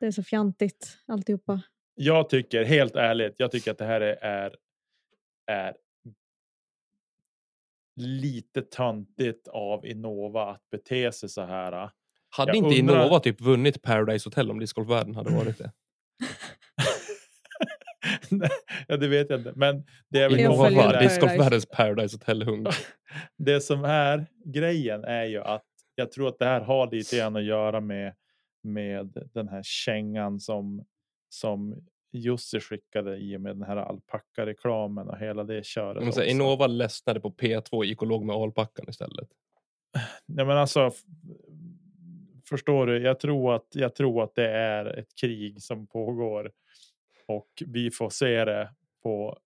Det 0.00 0.06
är 0.06 0.10
så 0.10 0.22
fjantigt 0.22 0.98
alltihopa. 1.06 1.62
Jag 1.94 2.28
tycker 2.28 2.64
helt 2.64 2.96
ärligt, 2.96 3.34
jag 3.36 3.50
tycker 3.50 3.70
att 3.70 3.78
det 3.78 3.84
här 3.84 4.00
är, 4.00 4.16
är, 4.22 4.56
är 5.46 5.74
lite 7.96 8.62
töntigt 8.62 9.48
av 9.48 9.86
Innova 9.86 10.50
att 10.50 10.70
bete 10.70 11.12
sig 11.12 11.28
så 11.28 11.42
här. 11.42 11.90
Hade 12.30 12.50
Jag 12.50 12.56
inte 12.56 12.80
undrar- 12.80 13.00
Innova 13.00 13.20
typ 13.20 13.40
vunnit 13.40 13.82
Paradise 13.82 14.26
Hotel 14.28 14.50
om 14.50 14.58
discgolfvärlden 14.58 15.14
hade 15.14 15.30
varit 15.30 15.58
det? 15.58 15.72
Nej, 18.30 18.48
ja, 18.88 18.96
det 18.96 19.08
vet 19.08 19.30
jag 19.30 19.40
inte. 19.40 19.52
Men 19.56 19.84
det 20.08 20.18
är 20.22 20.28
väl 20.30 20.40
Innova 20.40 20.56
var 20.56 20.70
Paradise. 20.70 21.02
discgolfvärldens 21.14 21.66
Paradise 21.66 22.14
Hotel-hund. 22.16 22.68
det 23.38 23.60
som 23.60 23.84
är 23.84 24.26
grejen 24.44 25.04
är 25.04 25.24
ju 25.24 25.40
att 25.40 25.64
jag 25.94 26.12
tror 26.12 26.28
att 26.28 26.38
det 26.38 26.44
här 26.46 26.60
har 26.60 26.90
lite 26.90 27.16
grann 27.16 27.36
att 27.36 27.44
göra 27.44 27.80
med, 27.80 28.14
med 28.62 29.28
den 29.34 29.48
här 29.48 29.62
kängan 29.64 30.40
som, 30.40 30.84
som 31.34 31.84
Jussi 32.12 32.60
skickade 32.60 33.16
i 33.16 33.36
och 33.36 33.40
med 33.40 33.56
den 33.56 33.62
här 33.62 33.76
alpacka-reklamen 33.76 35.08
och 35.08 35.18
hela 35.18 35.44
det 35.44 35.66
köret. 35.66 36.08
Också. 36.08 36.24
Innova 36.24 36.66
ledsnade 36.66 37.20
på 37.20 37.30
P2 37.30 37.70
och 37.70 37.84
gick 37.84 38.02
och 38.02 38.08
låg 38.08 38.24
med 38.24 38.36
alpackan 38.36 38.86
istället. 38.88 39.28
Nej, 40.26 40.46
men 40.46 40.56
alltså, 40.56 40.90
förstår 42.48 42.86
du? 42.86 43.02
Jag 43.02 43.20
tror, 43.20 43.54
att, 43.54 43.66
jag 43.72 43.94
tror 43.94 44.24
att 44.24 44.34
det 44.34 44.50
är 44.50 44.98
ett 44.98 45.14
krig 45.20 45.62
som 45.62 45.86
pågår 45.86 46.52
och 47.26 47.62
vi 47.66 47.90
får 47.90 48.10
se 48.10 48.44
det 48.44 48.74
på. 49.02 49.38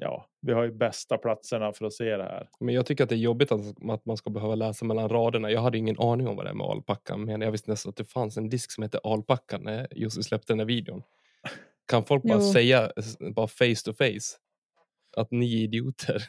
Ja, 0.00 0.26
vi 0.40 0.52
har 0.52 0.64
ju 0.64 0.72
bästa 0.72 1.18
platserna 1.18 1.72
för 1.72 1.86
att 1.86 1.92
se 1.92 2.16
det 2.16 2.22
här. 2.22 2.48
Men 2.60 2.74
jag 2.74 2.86
tycker 2.86 3.04
att 3.04 3.10
det 3.10 3.14
är 3.14 3.18
jobbigt 3.18 3.52
att, 3.52 4.04
man 4.06 4.16
ska 4.16 4.30
behöva 4.30 4.54
läsa 4.54 4.84
mellan 4.84 5.08
raderna. 5.08 5.50
Jag 5.50 5.60
hade 5.60 5.78
ingen 5.78 5.98
aning 5.98 6.28
om 6.28 6.36
vad 6.36 6.46
det 6.46 6.50
är 6.50 6.54
med 6.54 6.66
alpackan, 6.66 7.24
men 7.24 7.40
jag 7.40 7.52
visste 7.52 7.70
nästan 7.70 7.90
att 7.90 7.96
det 7.96 8.04
fanns 8.04 8.36
en 8.36 8.48
disk 8.48 8.70
som 8.72 8.82
hette 8.82 8.98
alpackan 9.04 9.60
när 9.64 9.88
Jussi 9.96 10.22
släppte 10.22 10.52
den 10.52 10.58
här 10.58 10.66
videon. 10.66 11.02
Kan 11.90 12.04
folk 12.04 12.22
bara 12.22 12.38
Jo. 12.38 12.52
säga 12.52 12.92
bara 13.34 13.46
face 13.46 13.82
to 13.84 13.92
face 13.92 14.36
att 15.16 15.30
ni 15.30 15.54
är 15.54 15.64
idioter? 15.64 16.22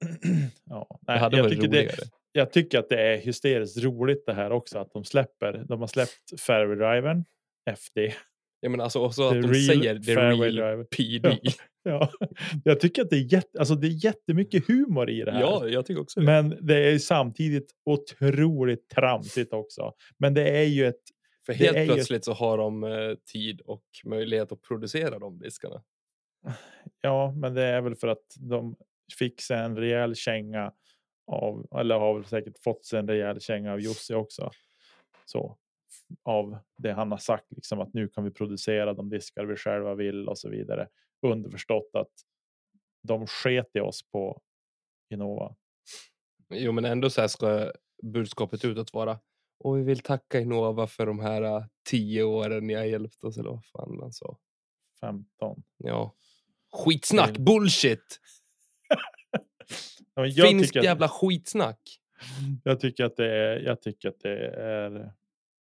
Ja, 0.64 0.86
Det 0.90 0.98
nej, 1.12 1.18
hade 1.18 1.36
jag, 1.36 1.44
varit 1.44 1.54
tycker 1.54 1.68
roligare. 1.68 1.86
det, 1.86 2.10
jag 2.32 2.52
tycker 2.52 2.78
att 2.78 2.88
det 2.88 3.02
är 3.12 3.16
hysteriskt 3.18 3.78
roligt 3.78 4.26
det 4.26 4.32
här 4.34 4.50
också 4.52 4.78
att 4.78 4.92
de 4.92 5.04
släpper. 5.04 5.64
De 5.68 5.80
har 5.80 5.86
släppt 5.86 6.40
Fairway 6.40 6.76
Drivern, 6.76 7.24
FD. 7.70 8.14
Jag 8.60 8.70
menar, 8.70 8.84
alltså 8.84 8.98
också 8.98 9.30
The 9.30 9.38
att 9.38 9.42
de 9.42 9.54
säger 9.54 9.98
the 9.98 10.14
fairway 10.14 10.50
real 10.50 10.54
driver. 10.54 10.84
PD. 10.84 11.38
Ja, 11.42 11.52
jag 12.64 12.80
tycker 12.80 13.02
att 13.02 13.10
det 13.10 13.16
är, 13.16 13.32
jätte, 13.32 13.58
alltså 13.58 13.74
det 13.74 13.86
är 13.86 14.04
jättemycket 14.04 14.66
humor 14.66 15.10
i 15.10 15.22
det 15.22 15.32
här. 15.32 15.40
Ja, 15.40 15.68
jag 15.68 15.86
tycker 15.86 16.00
också 16.00 16.20
det. 16.20 16.26
Men 16.26 16.66
det 16.66 16.92
är 16.92 16.98
samtidigt 16.98 17.74
otroligt 17.84 18.88
tramsigt 18.88 19.52
också. 19.52 19.92
Men 20.18 20.34
det 20.34 20.58
är 20.58 20.64
ju 20.64 20.86
ett 20.86 21.02
För 21.46 21.52
helt 21.52 21.92
plötsligt 21.92 22.24
så 22.24 22.32
har 22.32 22.58
de 22.58 22.84
eh, 22.84 23.14
tid 23.32 23.60
och 23.60 23.84
möjlighet 24.04 24.52
att 24.52 24.62
producera 24.62 25.18
de 25.18 25.38
diskarna. 25.38 25.82
Ja, 27.00 27.34
men 27.36 27.54
det 27.54 27.62
är 27.62 27.80
väl 27.80 27.94
för 27.94 28.08
att 28.08 28.24
de 28.36 28.76
fick 29.18 29.40
sig 29.40 29.58
en 29.58 29.76
rejäl 29.76 30.14
känga 30.14 30.72
av, 31.26 31.66
eller 31.80 31.98
har 31.98 32.14
väl 32.14 32.24
säkert 32.24 32.62
fått 32.62 32.84
sig 32.84 32.98
en 32.98 33.08
rejäl 33.08 33.40
känga 33.40 33.72
av 33.72 33.80
Jussi 33.80 34.14
också. 34.14 34.50
Så 35.24 35.56
av 36.24 36.58
det 36.78 36.92
han 36.92 37.10
har 37.10 37.18
sagt, 37.18 37.52
liksom 37.52 37.80
att 37.80 37.94
nu 37.94 38.08
kan 38.08 38.24
vi 38.24 38.30
producera 38.30 38.94
de 38.94 39.08
diskar 39.08 39.44
vi 39.44 39.56
själva 39.56 39.94
vill 39.94 40.28
och 40.28 40.38
så 40.38 40.48
vidare. 40.48 40.88
Underförstått 41.22 41.90
att 41.92 42.12
de 43.02 43.26
sket 43.26 43.70
i 43.74 43.80
oss 43.80 44.02
på 44.12 44.42
Innova. 45.10 45.56
Jo, 46.50 46.72
men 46.72 46.84
ändå 46.84 47.10
så 47.10 47.20
här 47.20 47.28
ska 47.28 47.72
budskapet 48.02 48.64
utåt 48.64 48.94
vara 48.94 49.20
och 49.64 49.78
vi 49.78 49.82
vill 49.82 50.00
tacka 50.00 50.40
Innova 50.40 50.86
för 50.86 51.06
de 51.06 51.20
här 51.20 51.42
eh, 51.42 51.64
tio 51.90 52.22
åren 52.22 52.66
ni 52.66 52.74
har 52.74 52.84
hjälpt 52.84 53.24
oss. 53.24 53.38
Eller 53.38 53.50
vad 53.50 53.64
fan 53.64 53.98
han 54.00 54.12
sa. 54.12 54.38
15. 55.00 55.62
Ja. 55.76 56.14
Skitsnack, 56.72 57.38
bullshit! 57.38 58.20
Ja, 60.14 60.24
Finskt 60.24 60.68
tycker 60.68 60.78
att, 60.80 60.84
jävla 60.84 61.08
skitsnack. 61.08 62.00
jag 62.64 62.80
tycker 62.80 63.04
att 63.04 63.16
det 63.16 63.26
är. 63.26 63.60
Jag 63.60 63.82
tycker 63.82 64.08
att 64.08 64.20
det 64.20 64.48
är. 64.48 65.12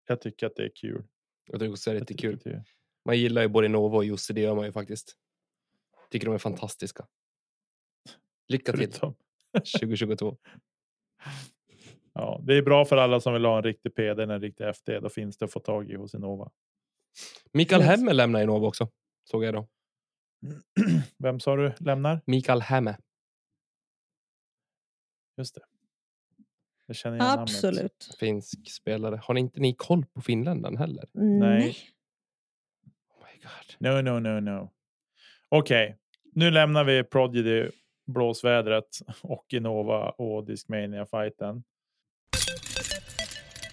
Jag 0.07 0.21
tycker 0.21 0.47
att 0.47 0.55
det 0.55 0.63
är 0.63 0.71
kul. 0.75 1.03
Jag 1.45 1.59
tycker 1.59 1.71
också 1.71 1.91
det 1.91 1.97
är 1.97 1.99
lite 1.99 2.13
kul. 2.13 2.61
Man 3.05 3.19
gillar 3.19 3.41
ju 3.41 3.47
både 3.47 3.67
Innova 3.67 3.97
och 3.97 4.05
Jussi, 4.05 4.33
det 4.33 4.41
gör 4.41 4.55
man 4.55 4.65
ju 4.65 4.71
faktiskt. 4.71 5.15
Tycker 6.09 6.25
de 6.25 6.33
är 6.35 6.37
fantastiska. 6.39 7.07
Lycka 8.47 8.71
till 8.71 8.79
Förutom, 8.79 9.15
2022. 9.53 10.37
ja, 12.13 12.41
det 12.43 12.53
är 12.57 12.61
bra 12.61 12.85
för 12.85 12.97
alla 12.97 13.19
som 13.19 13.33
vill 13.33 13.45
ha 13.45 13.57
en 13.57 13.63
riktig 13.63 13.95
PD, 13.95 14.23
en 14.23 14.41
riktig 14.41 14.67
FD. 14.67 14.99
Då 14.99 15.09
finns 15.09 15.37
det 15.37 15.45
att 15.45 15.51
få 15.51 15.59
tag 15.59 15.89
i 15.91 15.95
hos 15.95 16.13
Innova. 16.15 16.51
Mikael 17.53 17.81
Yes. 17.81 17.89
Hemme 17.89 18.13
lämnar 18.13 18.41
Innova 18.43 18.67
också. 18.67 18.89
Såg 19.23 19.43
jag 19.43 19.53
då. 19.53 19.67
Vem 21.17 21.39
sa 21.39 21.55
du 21.55 21.73
lämnar? 21.79 22.21
Mikael 22.25 22.61
Hemme. 22.61 22.97
Just 25.37 25.55
det. 25.55 25.61
Jag 26.85 26.95
känner 26.95 27.15
igen 27.17 27.27
namnet. 27.27 27.41
Absolut. 27.41 28.15
Finsk 28.19 28.71
spelare. 28.71 29.19
Har 29.23 29.33
ni 29.33 29.39
inte 29.39 29.59
ni 29.59 29.73
koll 29.73 30.05
på 30.05 30.21
finländaren 30.21 30.77
heller? 30.77 31.05
Nej. 31.13 31.77
Oh 33.09 33.25
my 33.25 33.41
god. 33.41 33.75
No, 33.79 34.01
no, 34.01 34.19
no, 34.19 34.39
no. 34.39 34.73
Okej, 35.49 35.97
nu 36.33 36.51
lämnar 36.51 36.83
vi 36.83 37.03
Prodigy, 37.03 37.69
blåsvädret 38.07 38.99
och 39.21 39.45
Innova 39.53 40.09
och 40.09 40.45
Discmania 40.45 41.05
fighten. 41.05 41.63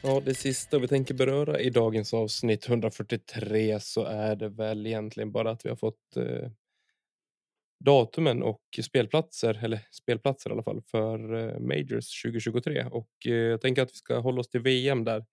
Ja, 0.02 0.22
det 0.24 0.34
sista 0.34 0.78
vi 0.78 0.88
tänker 0.88 1.14
beröra 1.14 1.60
i 1.60 1.70
dagens 1.70 2.14
avsnitt 2.14 2.68
143 2.68 3.80
så 3.80 4.04
är 4.04 4.36
det 4.36 4.48
väl 4.48 4.86
egentligen 4.86 5.32
bara 5.32 5.50
att 5.50 5.64
vi 5.64 5.68
har 5.68 5.76
fått 5.76 6.16
eh, 6.16 6.50
datumen 7.84 8.42
och 8.42 8.62
spelplatser, 8.82 9.64
eller 9.64 9.80
spelplatser 9.90 10.50
i 10.50 10.52
alla 10.52 10.62
fall, 10.62 10.82
för 10.90 11.34
eh, 11.34 11.58
Majors 11.58 12.22
2023. 12.22 12.84
Och 12.84 13.10
eh, 13.26 13.32
jag 13.32 13.60
tänker 13.60 13.82
att 13.82 13.90
vi 13.90 13.96
ska 13.96 14.18
hålla 14.18 14.40
oss 14.40 14.48
till 14.48 14.60
VM 14.60 15.04
där 15.04 15.24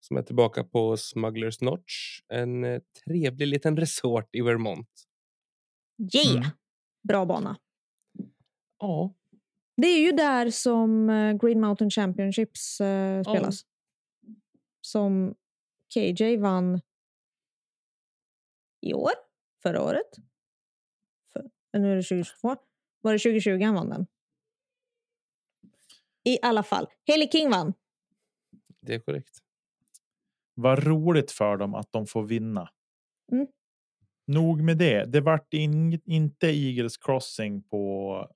som 0.00 0.16
är 0.16 0.22
tillbaka 0.22 0.64
på 0.64 0.96
Smugglers 0.96 1.60
Notch. 1.60 2.20
En 2.28 2.64
eh, 2.64 2.80
trevlig 3.04 3.46
liten 3.46 3.76
resort 3.76 4.28
i 4.32 4.40
Vermont. 4.40 5.09
Yeah! 6.14 6.36
Mm. 6.36 6.50
Bra 7.08 7.26
bana. 7.26 7.56
Ja, 8.78 9.14
Det 9.76 9.86
är 9.86 10.00
ju 10.00 10.12
där 10.12 10.50
som 10.50 11.10
eh, 11.10 11.32
Green 11.32 11.60
Mountain 11.60 11.90
Championships 11.90 12.80
eh, 12.80 13.22
spelas. 13.22 13.60
Som 14.80 15.34
KJ 15.94 16.36
vann 16.36 16.80
i 18.80 18.94
år, 18.94 19.12
förra 19.62 19.82
året. 19.82 20.16
För, 21.32 21.50
nu 21.78 21.92
är 21.92 21.96
det 21.96 22.02
2022. 22.02 22.56
Var 23.00 23.12
det 23.12 23.18
2020 23.18 23.62
han 23.64 23.74
vann 23.74 23.88
den? 23.88 24.06
I 26.24 26.38
alla 26.42 26.62
fall. 26.62 26.86
Haley 27.06 27.28
King 27.28 27.50
vann. 27.50 27.74
det 28.80 28.94
är 28.94 29.00
korrekt. 29.00 29.38
Vad 30.54 30.84
roligt 30.84 31.30
för 31.30 31.56
dem 31.56 31.74
att 31.74 31.92
de 31.92 32.06
får 32.06 32.22
vinna. 32.22 32.70
Mm. 33.32 33.46
Nog 34.34 34.62
med 34.62 34.78
det. 34.78 35.04
Det 35.04 35.20
vart 35.20 35.54
in, 35.54 36.00
inte 36.04 36.46
Eagles 36.46 36.96
Crossing 36.96 37.62
på 37.62 38.26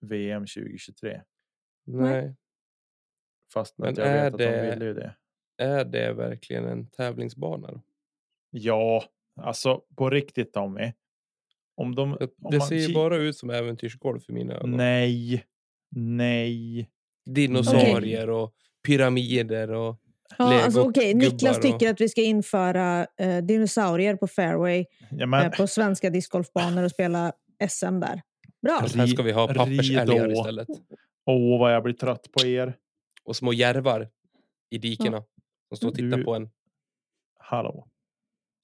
VM 0.00 0.42
2023. 0.46 1.20
Nej. 1.86 2.34
Fast 3.52 3.78
Men 3.78 3.94
jag 3.94 4.06
är 4.06 4.24
vet 4.24 4.32
att 4.32 4.38
det- 4.38 4.62
de 4.62 4.70
ville 4.70 4.84
ju 4.84 4.94
det. 4.94 5.16
Är 5.58 5.84
det 5.84 6.12
verkligen 6.12 6.64
en 6.64 6.86
tävlingsbana? 6.86 7.70
Då? 7.70 7.82
Ja, 8.50 9.04
alltså 9.40 9.82
på 9.96 10.10
riktigt 10.10 10.52
Tommy. 10.52 10.92
Om 11.74 11.94
de... 11.94 12.16
Det, 12.20 12.24
om 12.42 12.50
det 12.50 12.58
man 12.58 12.68
ser 12.68 12.76
ju 12.76 12.94
bara 12.94 13.16
ut 13.16 13.36
som 13.36 13.50
äventyrsgolf 13.50 14.28
i 14.28 14.32
mina 14.32 14.54
ögon. 14.54 14.70
Nej. 14.76 15.44
Nej. 15.96 16.90
Dinosaurier 17.30 18.30
och 18.30 18.54
pyramider 18.86 19.70
och 19.70 19.96
Ja, 20.38 20.64
alltså, 20.64 20.80
okej. 20.82 21.14
Niklas 21.14 21.40
gubbar 21.40 21.56
och- 21.56 21.62
tycker 21.62 21.90
att 21.90 22.00
vi 22.00 22.08
ska 22.08 22.22
införa 22.22 23.06
eh, 23.16 23.38
dinosaurier 23.44 24.16
på 24.16 24.26
fairway 24.26 24.84
Ja, 25.10 25.26
men, 25.26 25.46
eh, 25.46 25.50
på 25.56 25.66
svenska 25.66 26.10
discgolfbanor 26.10 26.82
och 26.84 26.90
spela 26.90 27.32
SM 27.68 28.00
där. 28.00 28.22
Bra. 28.62 28.78
Här 28.96 29.06
ska 29.06 29.22
vi 29.22 29.32
ha 29.32 29.46
pappersälgar 29.54 30.32
istället. 30.32 30.68
Åh, 31.26 31.58
vad 31.60 31.74
jag 31.74 31.82
blir 31.82 31.94
trött 31.94 32.26
på 32.32 32.46
er. 32.46 32.76
Och 33.24 33.36
små 33.36 33.52
järvar 33.52 34.08
i 34.70 34.78
dikena 34.78 35.22
som 35.68 35.76
står 35.76 35.88
och 35.88 35.94
tittar 35.94 36.16
Du- 36.18 36.24
på 36.24 36.34
en. 36.34 36.50
Hallå. 37.40 37.88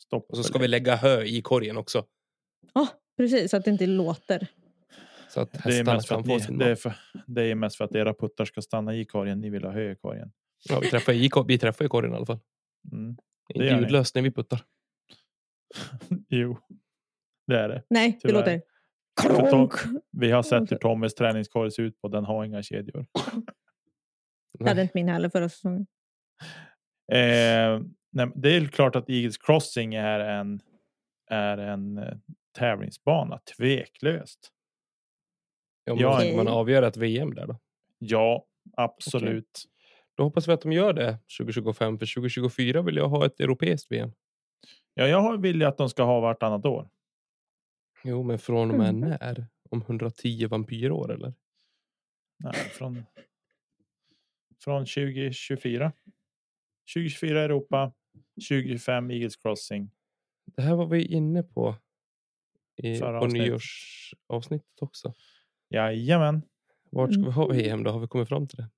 Stopp. 0.03 0.31
Och 0.31 0.37
så 0.37 0.43
ska 0.43 0.59
vi 0.59 0.69
lägga 0.69 0.97
hö 0.97 1.23
i 1.23 1.43
korgen 1.43 1.77
också. 1.77 2.05
Ja, 2.75 2.89
precis. 3.17 3.51
Så 3.51 3.57
att 3.57 3.65
det 3.65 3.71
inte 3.71 3.87
låter. 3.87 4.47
Så 5.29 5.41
att 5.41 5.53
Det 5.53 5.59
är, 5.59 5.63
hästarna 5.63 5.95
mest 5.95 6.09
för 6.09 6.15
kan 6.15 6.21
att 6.21 6.27
få 6.27 6.41
sin 6.47 6.59
det, 6.59 6.71
är 6.71 6.75
för, 6.75 6.93
det 7.27 7.43
är 7.43 7.55
mest 7.55 7.77
för 7.77 7.85
att 7.85 7.95
era 7.95 8.15
puttar 8.15 8.45
ska 8.45 8.63
stanna 8.63 8.95
i 8.95 9.05
korgen. 9.05 9.41
Ni 9.41 9.51
vill 9.51 9.65
ha 9.65 9.71
hö 9.73 9.91
i 9.93 9.95
korgen. 9.97 10.33
Ja, 10.69 10.81
vi, 10.81 10.91
träffar 10.91 11.13
i, 11.13 11.31
vi 11.49 11.59
träffar 11.59 11.85
i 11.85 11.89
korgen 11.89 12.13
i 12.13 12.17
alla 12.17 12.27
fall. 12.27 12.39
Mm. 12.93 13.17
Gör 13.55 13.75
ni. 13.77 13.81
ljudlöst 13.81 14.15
när 14.15 14.23
vi 14.23 14.31
puttar. 14.31 14.61
Jo, 16.29 16.59
det 17.47 17.59
är 17.59 17.69
det. 17.69 17.83
Nej, 17.91 18.11
det 18.13 18.29
Tyvärr. 18.29 18.35
låter... 18.41 18.63
För 19.23 19.51
Kronk. 19.51 19.73
Vi 20.13 20.31
har 20.31 20.43
sett 20.43 20.73
hur 20.73 20.77
Tommys 20.77 21.15
träningskorg 21.15 21.71
ser 21.71 21.83
ut 21.83 22.01
på. 22.01 22.09
Den 22.09 22.25
har 22.25 22.45
inga 22.45 22.63
kedjor. 22.63 23.07
Det 24.59 24.69
hade 24.69 24.83
inte 24.83 24.93
min 24.95 25.09
heller 25.09 25.29
förra 25.29 25.49
säsongen. 25.49 25.87
Eh, 27.13 27.81
nej, 28.13 28.31
det 28.35 28.57
är 28.57 28.67
klart 28.67 28.97
att 28.97 29.11
Eagles 29.11 29.39
Crossing 29.39 29.95
är 29.95 30.21
en, 30.21 30.61
är 31.31 31.59
en 31.59 31.99
eh, 31.99 32.15
tävlingsbana, 32.59 33.39
tveklöst. 33.57 34.53
Ja, 35.85 35.95
men 35.95 36.03
Ja, 36.03 36.21
ska 36.21 36.29
man 36.37 36.41
okej. 36.41 36.55
avgöra 36.55 36.87
ett 36.87 36.97
VM 36.97 37.35
där 37.35 37.47
då? 37.47 37.59
Ja, 37.99 38.47
absolut. 38.77 39.65
Då 40.17 40.23
hoppas 40.25 40.49
vi 40.49 40.53
att 40.53 40.61
de 40.61 40.73
gör 40.73 40.93
det 40.93 41.19
2025, 41.39 41.99
för 41.99 42.15
2024 42.15 42.83
vill 42.83 42.97
jag 42.97 43.09
ha 43.09 43.27
ett 43.27 43.41
europeiskt 43.41 43.93
VM. 43.93 44.13
Ja, 44.95 45.07
jag 45.07 45.41
vill 45.43 45.61
ju 45.61 45.65
att 45.67 45.79
de 45.79 45.89
ska 45.89 46.03
ha 46.03 46.21
vartannat 46.21 46.65
år. 46.65 46.89
Jo, 48.05 48.23
men 48.23 48.39
från 48.39 48.71
och 48.71 48.79
med 48.79 48.89
Mm. 48.89 49.01
när? 49.11 49.47
Om 49.71 49.83
110 49.83 50.47
vampyrår 50.47 51.13
eller? 51.13 51.35
Nej, 52.39 52.55
från, 52.55 53.03
från 54.65 54.87
2024. 54.87 55.93
2024 56.95 57.43
Europa, 57.43 57.93
2025 58.49 59.11
Eagles 59.11 59.37
Crossing. 59.37 59.91
Det 60.57 60.63
här 60.63 60.75
var 60.75 60.87
vi 60.87 61.05
inne 61.07 61.43
på 61.43 61.75
i, 62.77 62.97
Förra 62.99 63.19
på 63.19 63.25
avsnittet. 63.25 63.49
nyårsavsnittet 63.49 64.83
också. 64.83 65.13
Jajamän. 65.69 66.43
Vart 66.91 67.13
ska 67.13 67.23
vi 67.23 67.31
ha. 67.31 67.47
VM 67.49 67.83
då? 67.85 67.91
Har 67.91 68.01
vi 68.01 68.07
kommit 68.09 68.29
fram 68.29 68.49
till 68.49 68.57
det? 68.57 68.69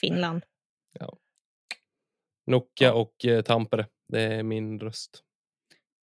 Finland. 0.00 0.42
Nokia 2.46 2.94
och 2.94 3.24
eh, 3.24 3.42
Tampere. 3.42 3.86
Det 4.08 4.20
är 4.20 4.42
min 4.42 4.80
röst. 4.80 5.24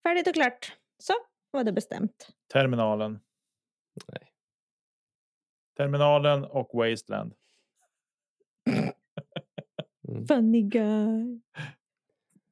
Färdigt 0.03 0.27
och 0.27 0.33
klart. 0.33 0.73
Så 0.97 1.13
var 1.51 1.63
det 1.63 1.71
bestämt. 1.71 2.29
Terminalen. 2.53 3.19
Nej. 4.07 4.33
Terminalen 5.77 6.43
och 6.43 6.69
Wasteland. 6.73 7.33
Mm. 10.07 10.27
Funny 10.27 10.61
guy. 10.61 11.41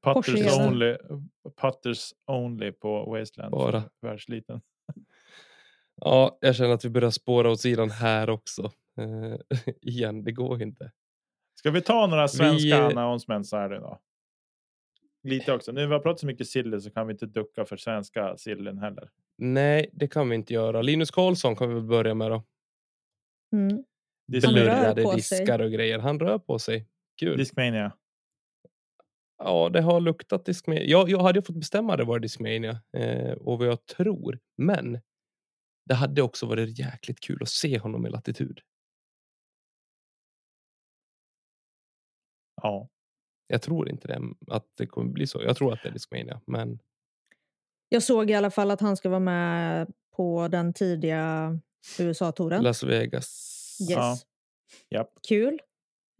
Putters 0.04 0.60
only, 0.60 0.98
putters 1.62 2.14
only 2.26 2.72
på 2.72 3.06
Wasteland. 3.06 3.52
Bara. 3.52 3.84
Världsliten. 4.02 4.62
Ja, 5.96 6.38
jag 6.42 6.56
känner 6.56 6.74
att 6.74 6.86
vi 6.86 6.90
börjar 6.90 7.12
spåra 7.12 7.52
åt 7.52 7.60
sidan 7.60 7.90
här 7.90 8.30
också. 8.30 8.72
Eh, 8.98 9.60
igen, 9.82 10.24
det 10.24 10.32
går 10.32 10.62
inte. 10.62 10.92
Ska 11.68 11.72
vi 11.72 11.82
ta 11.82 12.07
några 12.07 12.28
svenska 12.28 12.88
Vi, 12.88 12.93
announcements 12.93 13.51
här 13.51 13.76
idag? 13.76 13.99
Lite 15.24 15.53
också. 15.53 15.72
Nu 15.72 15.88
vi 15.88 15.93
har 15.93 15.99
pratat 15.99 16.20
så 16.20 16.26
mycket 16.26 16.47
silly 16.47 16.80
så 16.80 16.91
kan 16.91 17.07
vi 17.07 17.11
inte 17.11 17.26
ducka 17.26 17.65
för 17.65 17.78
svenska 17.78 18.38
sillen 18.38 18.78
heller. 18.78 19.09
Nej, 19.38 19.89
det 19.93 20.07
kan 20.07 20.30
vi 20.30 20.36
inte 20.36 20.53
göra. 20.53 20.82
Linus 20.82 21.11
Karlsson 21.11 21.55
kan 21.55 21.68
vi 21.70 21.74
väl 21.76 21.84
börja 21.84 22.13
med 22.13 22.32
då. 22.32 22.43
Mm. 23.53 23.84
Dis- 24.32 24.45
Han 24.45 24.55
rör 24.55 24.63
Blurrade 24.63 25.03
på 25.03 25.09
sig. 25.09 25.15
diskar 25.39 25.59
och 25.59 25.72
grejer. 25.72 25.99
Han 25.99 26.20
rör 26.20 26.39
på 26.39 26.59
sig. 26.59 26.88
Kul. 27.20 27.38
Discmania. 27.38 27.91
Ja, 29.38 29.70
det 29.70 29.82
har 29.82 29.99
luktat 30.01 30.45
Discmania. 30.45 30.84
Jag, 30.84 31.09
jag 31.09 31.20
hade 31.20 31.39
ju 31.39 31.43
fått 31.43 31.55
bestämma 31.55 31.97
det 31.97 32.03
var 32.03 32.20
Discmania 32.20 32.82
eh, 32.97 33.32
och 33.32 33.59
vad 33.59 33.68
jag 33.68 33.86
tror. 33.86 34.39
Men 34.57 34.99
det 35.86 35.93
hade 35.95 36.22
också 36.22 36.45
varit 36.45 36.80
jäkligt 36.80 37.20
kul 37.20 37.38
att 37.41 37.49
se 37.49 37.80
honom 37.80 38.05
i 38.05 38.09
latitud. 38.09 38.61
Ja. 42.62 42.89
Jag 43.47 43.62
tror 43.62 43.89
inte 43.89 44.08
det, 44.08 44.22
att 44.47 44.66
det 44.78 44.86
kommer 44.88 45.12
bli 45.12 45.28
så. 45.28 45.43
Jag 45.43 45.58
tror 45.58 45.74
att 45.74 45.80
det 45.84 45.89
är 45.89 45.93
Discmania, 45.93 46.41
men 46.47 46.80
Jag 47.89 48.03
såg 48.03 48.30
i 48.30 48.34
alla 48.34 48.51
fall 48.51 48.72
att 48.72 48.82
han 48.82 48.97
ska 48.97 49.10
vara 49.10 49.20
med 49.20 49.93
på 50.16 50.47
den 50.47 50.74
tidiga 50.74 51.51
USA-touren. 51.99 52.64
Las 52.64 52.84
Vegas. 52.84 53.78
Yes. 53.82 53.89
Ja. 53.89 54.18
Japp. 54.89 55.10
Kul. 55.28 55.60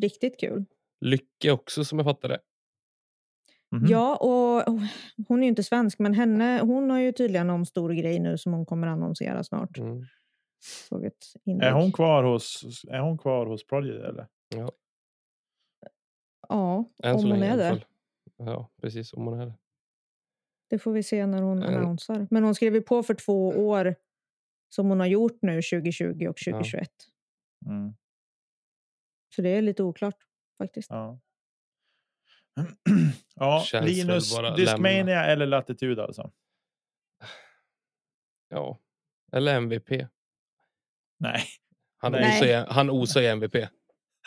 Riktigt 0.02 0.40
kul. 0.40 0.66
Lycke 1.06 1.52
också 1.52 1.86
som 1.86 2.00
jag 2.00 2.06
fattar 2.06 2.30
det. 2.30 2.40
Mhm. 3.76 3.86
Ja, 3.90 4.16
och 4.16 4.80
hon 5.28 5.40
är 5.40 5.44
ju 5.44 5.50
inte 5.50 5.64
svensk, 5.64 6.00
men 6.00 6.14
henne, 6.14 6.60
hon 6.62 6.90
har 6.90 7.00
ju 7.00 7.12
tydligen 7.12 7.48
någon 7.48 7.66
stor 7.66 7.90
grej 7.90 8.20
nu 8.20 8.38
som 8.38 8.54
hon 8.54 8.66
kommer 8.66 8.88
annonsera 8.88 9.44
snart. 9.44 9.78
Mm. 9.78 10.06
Såg 10.90 11.06
ett 11.06 11.34
inlägg. 11.46 11.70
Är 11.70 11.74
hon 11.74 11.92
kvar 11.92 12.24
hos, 12.24 12.64
är 12.90 13.00
hon 13.00 13.18
kvar 13.18 13.46
hos 13.46 13.68
Prodigy 13.68 13.98
eller? 13.98 14.28
Ja, 14.56 14.72
Än 16.50 17.14
om 17.16 17.20
så 17.22 17.28
hon 17.28 17.40
länge 17.40 17.56
i 17.56 17.60
är 17.60 17.70
fall. 17.70 17.86
Ja, 18.38 18.72
precis. 18.82 19.14
Om 19.14 19.26
hon 19.26 19.40
är 19.40 19.46
det. 19.46 19.54
Det 20.70 20.80
får 20.80 20.92
vi 20.92 21.04
se 21.04 21.26
när 21.26 21.42
hon 21.42 21.64
Mm. 21.64 21.76
annonsar. 21.76 22.28
Men 22.32 22.44
hon 22.44 22.56
skrev 22.56 22.76
ju 22.76 22.82
på 22.82 23.04
för 23.04 23.14
två 23.14 23.48
år 23.50 23.96
som 24.70 24.90
hon 24.90 25.00
har 25.00 25.08
gjort 25.08 25.38
nu 25.42 25.62
2020 25.62 26.28
och 26.30 26.38
2021. 26.38 26.90
Mm. 27.66 27.94
Så 29.36 29.42
det 29.42 29.50
är 29.50 29.62
lite 29.62 29.84
oklart 29.84 30.18
faktiskt. 30.58 30.90
Ja. 30.92 31.20
ja, 33.36 33.64
Linus, 33.82 34.36
Discmania 34.58 35.06
lämna. 35.06 35.26
eller 35.26 35.46
Latitud 35.46 36.00
alltså? 36.00 36.32
Ja. 38.50 38.78
Eller 39.32 39.56
MVP. 39.56 39.90
Nej. 41.20 41.42
Han, 41.98 42.12
Nej. 42.12 42.40
Osar, 42.42 42.74
han 42.74 42.90
osar 42.90 43.22
MVP. 43.22 43.70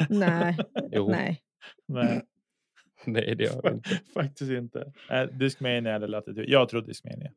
Nej, 0.08 0.58
Jo. 0.92 1.08
nej. 1.08 1.42
Nej, 1.86 2.22
Nej, 3.04 3.34
det 3.36 3.44
gör 3.44 3.60
han 3.64 3.74
inte. 3.74 4.00
faktiskt 4.14 4.50
inte. 4.50 4.92
Äh, 5.10 5.22
Discmania 5.22 5.94
eller 5.94 6.08
Latitud? 6.08 6.44
Jag 6.48 6.68
tror 6.68 6.82
Discmania. 6.82 7.32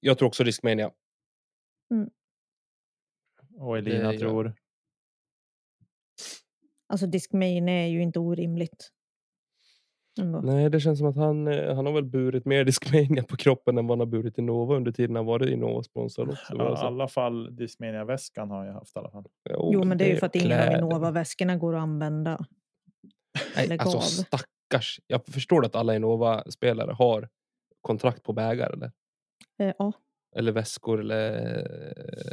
Jag 0.00 0.18
tror 0.18 0.28
också 0.28 0.44
Discmania. 0.44 0.92
Och 3.58 3.78
Elina 3.78 4.12
Det 4.12 4.18
tror? 4.18 4.54
Alltså 6.86 7.06
Discmania 7.06 7.74
är 7.74 7.86
ju 7.86 8.02
inte 8.02 8.18
orimligt. 8.18 8.92
Ändå. 10.20 10.40
Nej, 10.40 10.70
det 10.70 10.80
känns 10.80 10.98
som 10.98 11.08
att 11.08 11.16
han, 11.16 11.48
eh, 11.48 11.74
han 11.76 11.86
har 11.86 11.92
väl 11.92 12.04
burit 12.04 12.44
mer 12.44 12.64
Discmania 12.70 13.22
på 13.22 13.36
kroppen 13.36 13.78
än 13.78 13.86
vad 13.86 13.98
han 13.98 14.00
har 14.00 14.06
burit 14.12 14.38
Innova 14.38 14.76
under 14.76 14.92
tiden 14.92 15.16
han 15.16 15.26
varit 15.26 15.48
Innova-sponsor. 15.50 16.28
också, 16.30 16.54
Ja, 16.58 16.72
I 16.72 16.76
sa. 16.76 16.86
alla 16.86 17.08
fall 17.08 17.56
Discmania-väskan 17.56 18.50
har 18.50 18.64
jag 18.64 18.72
haft 18.72 18.96
i 18.96 18.98
alla 18.98 19.10
fall. 19.10 19.24
Jo, 19.50 19.84
men 19.84 19.98
det 19.98 20.04
är 20.04 20.08
ju 20.10 20.16
för 20.16 20.26
att 20.26 20.34
ingen 20.36 20.60
av. 20.60 20.78
Innova-väskorna 20.78 21.56
går 21.56 21.74
att 21.76 21.82
använda. 21.82 22.46
Nej, 23.56 23.78
alltså 23.78 23.96
av. 23.96 24.00
stackars. 24.00 25.00
Jag 25.06 25.26
förstår 25.26 25.64
att 25.66 25.76
alla 25.76 25.96
Innova-spelare 25.96 26.92
har 26.92 27.28
kontrakt 27.80 28.22
på 28.22 28.32
bägar 28.32 28.70
eller, 28.72 28.92
Eh, 29.58 29.74
ja. 29.78 29.92
eller 30.36 30.52
väskor 30.52 31.00
eller 31.00 31.56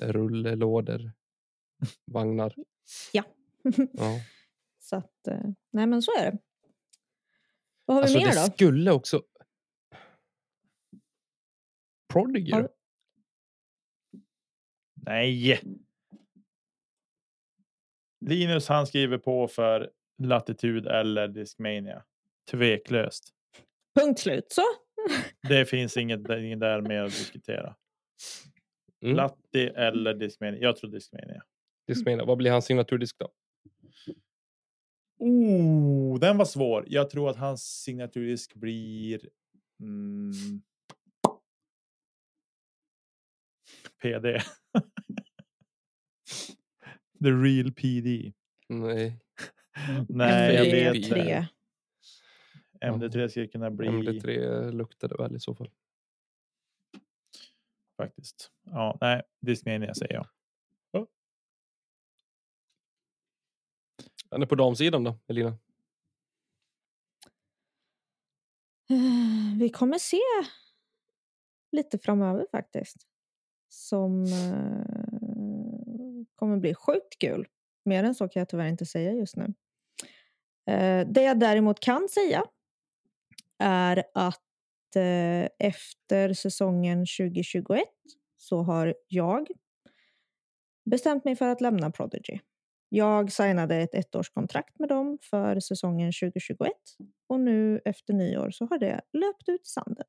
eh, 0.01 0.07
rullelådor. 0.11 1.11
Vagnar. 2.11 2.53
Ja. 3.13 3.23
Ja. 3.93 4.19
Så 4.79 4.95
att, 4.95 5.27
eh, 5.27 5.37
nej 5.73 5.87
men 5.87 6.01
så 6.01 6.11
är 6.19 6.31
det. 6.31 6.37
Vad 7.85 7.97
har 7.97 8.01
vi 8.01 8.05
Alltså 8.05 8.19
mer 8.19 8.25
det 8.25 8.47
då? 8.47 8.53
skulle 8.53 8.91
också... 8.91 9.23
Prodigy 12.13 12.51
Har-? 12.51 12.69
Nej! 15.05 15.61
Linus 18.25 18.67
han 18.67 18.87
skriver 18.87 19.17
på 19.17 19.47
för 19.47 19.91
Latitud 20.23 20.87
eller 20.87 21.27
Discmania. 21.27 22.03
Tveklöst. 22.51 23.29
Punkt 23.99 24.19
slut. 24.19 24.45
Så. 24.51 24.61
Det 25.47 25.65
finns 25.65 25.97
inget, 25.97 26.29
inget 26.29 26.59
där 26.59 26.81
mer 26.81 27.03
att 27.03 27.11
diskutera. 27.11 27.75
Mm. 29.03 29.15
Latti 29.15 29.67
eller 29.67 30.13
Discmania? 30.13 30.61
Jag 30.61 30.75
tror 30.77 30.89
Discmania. 30.89 31.43
Discmania. 31.87 32.25
Vad 32.25 32.37
blir 32.37 32.51
hans 32.51 32.65
signaturdisk 32.65 33.17
då? 33.19 33.29
Oh, 35.23 36.19
den 36.19 36.37
var 36.37 36.45
svår. 36.45 36.85
Jag 36.87 37.09
tror 37.09 37.29
att 37.29 37.35
hans 37.35 37.63
signaturdisk 37.63 38.53
blir 38.53 39.29
mm, 39.79 40.31
PD. 44.01 44.39
The 47.23 47.29
real 47.29 47.71
PD. 47.71 48.33
Nej. 48.69 49.19
Nej, 50.09 50.55
jag 50.55 50.65
MD3. 50.65 50.71
vet 50.71 50.95
MD3. 50.95 51.45
MD3 52.81 53.27
skulle 53.27 53.47
kunna 53.47 53.71
bli 53.71 53.87
MD3 53.87 54.71
luktade 54.71 55.15
väl 55.15 55.35
i 55.35 55.39
så 55.39 55.55
fall. 55.55 55.69
faktiskt. 57.97 58.51
Ja, 58.63 58.97
nej, 59.01 59.21
Discmania 59.41 59.93
säger 59.93 60.13
jag. 60.13 60.27
Den 64.33 64.41
är 64.41 64.45
på 64.45 64.55
damsidan 64.55 65.03
då, 65.03 65.19
Elina? 65.27 65.49
Eh, 68.89 69.57
vi 69.59 69.69
kommer 69.69 69.97
se 69.97 70.21
lite 71.71 71.97
framöver 71.97 72.47
faktiskt. 72.51 72.97
Som 73.69 74.23
eh, 74.23 74.85
kommer 76.35 76.57
bli 76.57 76.73
sjukt 76.73 77.19
kul. 77.19 77.47
Mer 77.85 78.03
än 78.03 78.15
så 78.15 78.27
kan 78.27 78.39
jag 78.39 78.49
tyvärr 78.49 78.67
inte 78.67 78.85
säga 78.85 79.11
just 79.11 79.35
nu. 79.35 79.53
Eh, 80.73 81.07
det 81.07 81.23
jag 81.23 81.39
däremot 81.39 81.79
kan 81.79 82.09
säga 82.09 82.45
är 83.59 84.03
att 84.13 84.39
efter 85.59 86.33
säsongen 86.33 86.99
2021 86.99 87.83
så 88.37 88.61
har 88.61 88.95
jag 89.07 89.47
bestämt 90.85 91.25
mig 91.25 91.35
för 91.35 91.47
att 91.47 91.61
lämna 91.61 91.91
Prodigy. 91.91 92.39
Jag 92.95 93.31
signade 93.31 93.75
ett 93.75 93.95
ettårskontrakt 93.95 94.79
med 94.79 94.89
dem 94.89 95.17
för 95.21 95.59
säsongen 95.59 96.11
2021 96.11 96.71
och 97.27 97.39
nu 97.39 97.81
efter 97.85 98.13
nyår 98.13 98.51
så 98.51 98.65
har 98.65 98.77
det 98.77 99.01
löpt 99.13 99.49
ut 99.49 99.61
i 99.61 99.67
sanden. 99.67 100.05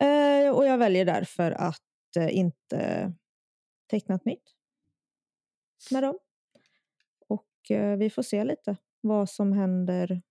Eh, 0.00 0.50
och 0.50 0.66
jag 0.66 0.78
väljer 0.78 1.04
därför 1.04 1.50
att 1.50 2.16
eh, 2.16 2.36
inte 2.36 3.12
teckna 3.90 4.14
ett 4.14 4.24
nytt 4.24 4.54
med 5.90 6.02
dem. 6.02 6.18
Och 7.28 7.70
eh, 7.70 7.96
vi 7.96 8.10
får 8.10 8.22
se 8.22 8.44
lite 8.44 8.76
vad 9.00 9.30
som 9.30 9.52
händer 9.52 10.22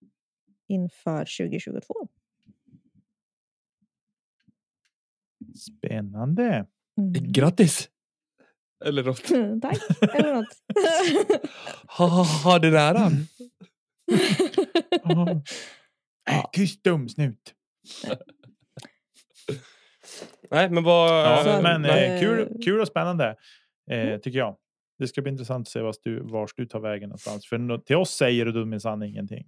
inför 0.68 1.20
2022. 1.20 2.08
Spännande. 5.56 6.68
Mm. 6.98 7.14
Grattis! 7.14 7.90
Eller 8.86 9.04
något. 9.04 9.24
Tack, 9.62 9.80
eller 10.16 10.34
något. 10.34 10.48
Ha, 11.88 12.06
ha, 12.08 12.24
ha 12.24 12.60
den 12.60 12.76
äran. 12.76 13.28
Oh. 15.04 15.30
Äh, 16.30 16.46
tyst 16.54 16.84
dumsnut. 16.84 17.54
Nej, 20.52 20.70
men 20.70 20.84
vad... 20.84 21.10
Ja, 21.26 21.44
Så, 21.44 21.62
men 21.62 21.86
eh, 21.86 22.14
eh, 22.14 22.20
kul, 22.20 22.62
kul 22.66 22.80
och 22.82 22.88
spännande 22.88 23.36
eh, 23.92 24.00
Mm. 24.02 24.22
tycker 24.22 24.40
jag. 24.40 24.56
Det 25.00 25.08
ska 25.08 25.22
bli 25.22 25.32
intressant 25.32 25.68
att 25.68 25.72
se 25.72 25.82
vars 25.82 25.96
du, 26.04 26.20
vars 26.24 26.54
du 26.56 26.66
tar 26.66 26.80
vägen 26.80 27.10
någonstans. 27.10 27.46
För 27.48 27.78
till 27.78 27.96
oss 27.96 28.10
säger 28.12 28.46
du 28.46 28.66
minsann 28.66 29.04
ingenting. 29.04 29.48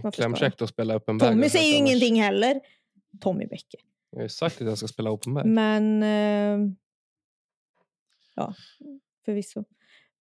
Ska 0.00 0.10
klämkäckt 0.10 0.62
att 0.62 0.68
spela 0.68 0.96
open 0.96 1.18
bag. 1.18 1.28
Tommy 1.28 1.48
säger 1.48 1.70
ju 1.72 1.76
ingenting 1.76 2.22
heller. 2.22 2.60
Tommy 3.20 3.46
Bäcke. 3.46 3.76
Jag 4.10 4.18
har 4.18 4.22
ju 4.22 4.28
sagt 4.28 4.60
att 4.60 4.66
jag 4.66 4.78
ska 4.78 4.88
spela 4.88 5.10
open 5.10 5.34
bag. 5.34 5.46
Men... 5.46 6.02
Eh, 6.02 6.58
ja, 8.36 8.54
förvisso. 9.24 9.64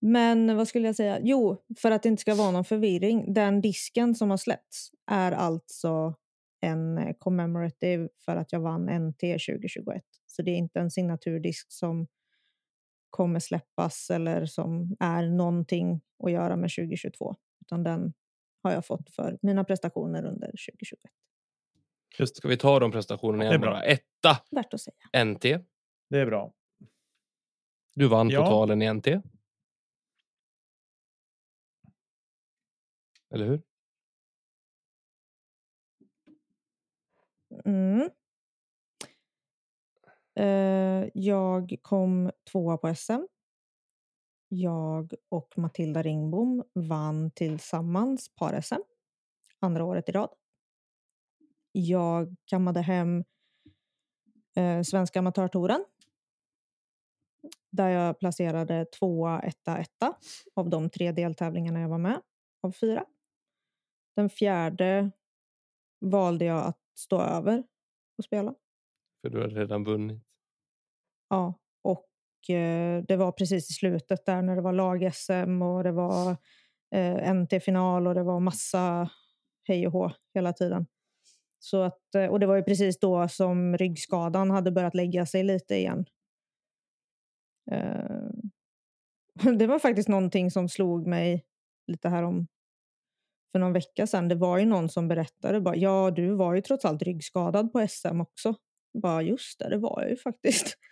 Men 0.02 0.58
vad 0.58 0.68
skulle 0.68 0.88
jag 0.88 0.96
säga? 0.96 1.20
Jo, 1.24 1.64
för 1.78 1.92
att 1.92 2.04
det 2.04 2.10
inte 2.10 2.22
ska 2.22 2.36
vara 2.36 2.52
någon 2.52 2.66
förvirring. 2.66 3.34
Den 3.34 3.62
disken 3.62 4.16
som 4.16 4.30
har 4.30 4.38
släppts 4.38 4.92
är 5.12 5.32
alltså 5.32 6.16
en 6.62 6.98
eh, 6.98 7.16
commemorative 7.20 8.10
för 8.26 8.36
att 8.36 8.52
jag 8.52 8.60
vann 8.60 8.86
NT 8.86 9.20
2021. 9.20 10.04
Så 10.26 10.42
det 10.42 10.52
är 10.52 10.56
inte 10.56 10.80
en 10.80 10.92
signaturdisk 10.92 11.66
som 11.72 12.08
kommer 13.10 13.40
släppas 13.40 14.10
eller 14.10 14.46
som 14.46 14.96
är 15.00 15.24
någonting 15.24 16.02
att 16.24 16.32
göra 16.32 16.56
med 16.56 16.70
2022. 16.70 17.36
Utan 17.62 17.84
den 17.84 18.14
har 18.64 18.72
jag 18.72 18.86
fått 18.86 19.10
för 19.10 19.38
mina 19.42 19.64
prestationer 19.64 20.26
under 20.26 20.48
2021. 20.48 21.00
Just 22.20 22.38
Ska 22.38 22.48
vi 22.48 22.58
ta 22.58 22.80
de 22.80 22.92
prestationerna 22.92 23.44
Det 23.44 23.50
är 23.50 23.50
igen 23.50 23.62
bra. 23.62 23.84
Etta, 23.84 24.38
Värt 24.52 24.74
att 24.74 24.82
säga. 24.82 25.26
NT. 25.26 25.44
Det 26.10 26.20
är 26.20 26.26
bra. 26.26 26.54
Du 27.96 28.08
vann 28.08 28.30
Ja. 28.30 28.44
totalen 28.46 28.82
i 28.82 28.86
NT. 28.94 29.08
Eller 33.30 33.46
hur? 33.46 33.62
Mm. 37.66 38.10
Eh, 40.36 41.10
jag 41.14 41.76
kom 41.82 42.32
tvåa 42.52 42.78
på 42.78 42.96
SM. 42.96 43.26
Jag 44.48 45.14
och 45.30 45.58
Matilda 45.58 46.02
Ringbom 46.04 46.64
vann 46.74 47.32
tillsammans 47.32 48.30
par-SM. 48.36 48.82
Andra 49.60 49.84
året 49.86 50.10
i 50.10 50.12
rad. 50.12 50.30
Jag 51.72 52.36
kammade 52.46 52.82
hem 52.82 53.24
eh, 54.56 54.82
Svenska 54.82 55.20
Amatörtouren. 55.20 55.86
Där 57.76 57.90
jag 57.90 58.20
placerade 58.20 58.86
tvåa, 58.86 59.40
etta, 59.40 59.78
etta 59.78 60.14
av 60.54 60.70
de 60.70 60.90
tre 60.90 61.12
deltävlingarna 61.12 61.82
jag 61.82 61.90
var 61.90 61.98
med 61.98 62.22
av 62.64 62.72
fyra. 62.72 63.06
Den 64.16 64.30
fjärde 64.30 65.12
valde 66.02 66.46
jag 66.46 66.66
att 66.66 66.80
stå 66.98 67.22
över 67.22 67.64
och 68.18 68.24
spela. 68.24 68.56
För 69.22 69.30
du 69.30 69.42
har 69.42 69.48
redan 69.48 69.84
vunnit. 69.84 70.24
Ja, 71.30 71.54
och 71.82 72.50
eh, 72.50 73.04
det 73.04 73.16
var 73.16 73.32
precis 73.32 73.70
i 73.70 73.74
slutet 73.74 74.26
där 74.26 74.42
när 74.42 74.56
det 74.56 74.62
var 74.62 74.74
lag-SM 74.74 75.62
och 75.62 75.84
det 75.84 75.92
var 75.92 76.38
eh, 76.96 77.34
NT-final 77.34 78.08
och 78.08 78.16
det 78.16 78.24
var 78.24 78.40
massa 78.40 79.10
hej 79.64 79.88
och 79.88 79.94
hå 79.94 80.12
hela 80.34 80.54
tiden. 80.54 80.86
Så 81.60 81.82
att, 81.82 82.16
eh, 82.16 82.26
och 82.26 82.40
det 82.40 82.46
var 82.46 82.56
ju 82.56 82.64
precis 82.64 83.00
då 83.00 83.28
som 83.28 83.78
ryggskadan 83.78 84.52
hade 84.52 84.72
börjat 84.72 84.96
lägga 84.96 85.26
sig 85.26 85.44
lite 85.44 85.76
igen. 85.76 86.06
Eh, 87.72 88.30
det 89.58 89.68
var 89.68 89.80
faktiskt 89.80 90.10
någonting 90.10 90.52
som 90.52 90.70
slog 90.70 91.08
mig 91.08 91.46
lite 91.88 92.10
här 92.10 92.24
om 92.24 92.48
för 93.52 93.60
någon 93.60 93.74
vecka 93.74 94.08
sedan. 94.08 94.28
Det 94.28 94.36
var 94.36 94.58
ju 94.58 94.66
någon 94.66 94.90
som 94.90 95.08
berättade 95.08 95.62
bara, 95.62 95.76
ja 95.76 96.12
du 96.12 96.36
var 96.36 96.56
ju 96.56 96.62
trots 96.62 96.86
allt 96.86 97.02
ryggskadad 97.02 97.74
på 97.74 97.88
SM 97.88 98.22
också. 98.22 98.56
Bara 98.94 99.22
just 99.22 99.60
det, 99.60 99.70
det 99.70 99.78
var 99.78 100.02
jag 100.02 100.10
ju 100.10 100.18
faktiskt. 100.18 100.78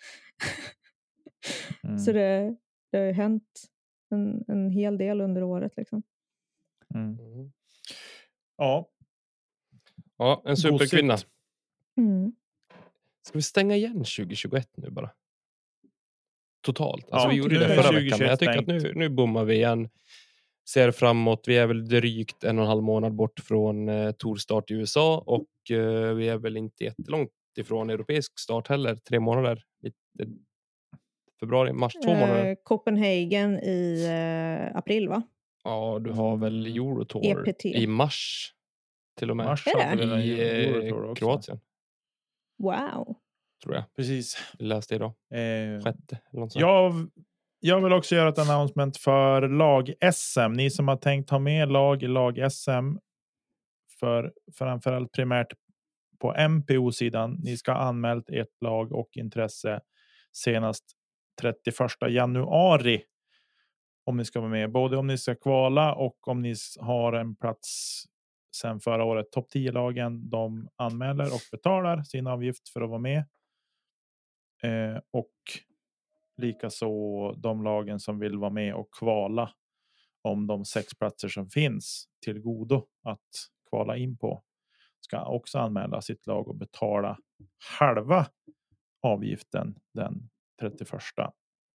Mm. 1.84 2.00
Så 2.00 2.12
det, 2.12 2.56
det 2.92 2.98
har 2.98 3.06
ju 3.06 3.12
hänt 3.12 3.70
en, 4.10 4.44
en 4.48 4.70
hel 4.70 4.98
del 4.98 5.22
under 5.22 5.44
året. 5.44 5.74
Liksom. 5.78 6.04
Mm. 6.96 7.20
Mm. 7.20 7.52
Ja, 8.58 8.94
Ja, 10.18 10.42
en 10.46 10.58
superkvinna. 10.58 11.18
Mm. 11.98 12.36
Ska 13.28 13.38
vi 13.38 13.42
stänga 13.42 13.76
igen 13.76 13.94
2021 13.94 14.70
nu 14.78 14.90
bara? 14.90 15.12
Totalt. 16.64 17.12
Alltså 17.12 17.28
Ja, 17.28 17.32
vi 17.32 17.38
gjorde 17.38 17.54
nu 17.54 17.60
det 17.60 17.66
är 17.66 17.76
förra 17.76 17.84
2021 17.84 18.12
veckan, 18.12 18.20
men 18.20 18.30
jag 18.30 18.40
tycker 18.40 18.58
att 18.58 18.84
nu, 18.84 18.94
nu 18.96 19.10
bommar 19.10 19.44
vi 19.44 19.56
igen. 19.56 19.90
Ser 20.70 20.92
framåt. 20.92 21.44
Vi 21.48 21.58
är 21.58 21.68
väl 21.68 21.88
drygt 21.88 22.44
en 22.44 22.58
och 22.60 22.64
en 22.64 22.70
halv 22.70 22.84
månad 22.84 23.16
bort 23.16 23.40
från 23.40 23.90
eh, 23.90 24.12
tourstart 24.12 24.72
i 24.72 24.74
USA 24.74 25.24
och 25.28 25.72
eh, 25.78 26.14
vi 26.14 26.30
är 26.30 26.38
väl 26.38 26.58
inte 26.58 26.84
jättelångt 26.84 27.30
ifrån 27.58 27.90
europeisk 27.90 28.40
start 28.40 28.68
heller. 28.68 28.96
Tre 28.96 29.20
månader. 29.20 29.64
Lite, 29.82 29.98
februari, 31.40 31.74
mars, 31.74 31.94
två 31.94 32.14
månader. 32.14 32.46
Eh, 32.46 32.56
Copenhagen 32.64 33.60
i 33.60 34.06
eh, 34.72 34.78
april 34.78 35.10
va? 35.10 35.22
Ja, 35.64 36.00
du 36.02 36.12
har 36.12 36.38
väl 36.38 36.66
Eurotour 36.66 37.50
EPT. 37.50 37.66
i 37.66 37.88
mars 37.88 38.54
till 39.20 39.32
och 39.32 39.38
med. 39.38 39.46
Mars 39.46 39.68
I 39.68 40.88
eh. 40.88 41.14
Kroatien, 41.14 41.60
Wow. 42.58 43.16
Tror 43.64 43.76
jag. 43.76 43.84
Precis. 43.96 44.38
Jag 44.58 44.68
läste 44.68 44.96
idag. 44.96 45.14
Eh, 45.32 45.84
Sjätte. 45.84 46.20
Jag, 46.54 46.94
jag 47.60 47.82
vill 47.82 47.94
också 47.94 48.16
göra 48.16 48.30
ett 48.30 48.40
announcement 48.40 48.98
för 48.98 49.48
lag-SM. 49.48 50.54
Ni 50.54 50.70
som 50.70 50.88
har 50.88 50.98
tänkt 50.98 51.30
ha 51.30 51.40
med 51.40 51.72
lag 51.72 52.04
i 52.04 52.08
lag-SM 52.08 52.98
för 54.00 54.34
framförallt 54.58 55.12
primärt 55.12 55.54
på 56.20 56.36
MPO-sidan. 56.50 57.40
Ni 57.44 57.58
ska 57.58 57.72
ha 57.72 57.80
anmält 57.80 58.30
ert 58.30 58.62
lag 58.62 58.92
och 58.92 59.10
intresse 59.14 59.82
senast 60.32 60.84
31 61.42 61.76
januari. 62.10 63.04
Om 64.06 64.18
ni 64.18 64.26
ska 64.26 64.40
vara 64.40 64.52
med, 64.52 64.72
både 64.72 64.98
om 64.98 65.08
ni 65.08 65.18
ska 65.18 65.36
kvala 65.36 65.96
och 65.96 66.28
om 66.28 66.42
ni 66.42 66.56
har 66.80 67.14
en 67.14 67.36
plats 67.36 68.04
sen 68.56 68.80
förra 68.80 69.04
året. 69.04 69.32
Topp 69.32 69.48
10-lagen, 69.54 70.30
de 70.30 70.70
anmäler 70.76 71.26
och 71.26 71.42
betalar 71.52 72.04
sin 72.04 72.28
avgift 72.28 72.70
för 72.70 72.82
att 72.82 72.90
vara 72.90 73.00
med. 73.00 73.24
Eh, 74.64 75.02
och 75.12 75.34
likaså 76.38 77.32
de 77.32 77.64
lagen 77.64 78.00
som 78.00 78.20
vill 78.20 78.38
vara 78.38 78.52
med 78.52 78.74
och 78.74 78.94
kvala 78.94 79.52
om 80.22 80.48
de 80.48 80.66
sex 80.66 80.94
platser 80.98 81.28
som 81.28 81.50
finns 81.50 82.08
till 82.26 82.40
godo 82.40 82.88
att 83.04 83.30
kvala 83.70 83.98
in 83.98 84.18
på 84.18 84.44
ska 85.00 85.26
också 85.26 85.60
anmäla 85.60 86.02
sitt 86.02 86.28
lag 86.28 86.48
och 86.48 86.56
betala 86.56 87.18
halva 87.80 88.28
avgiften 89.02 89.76
den 89.94 90.30
31 90.60 90.90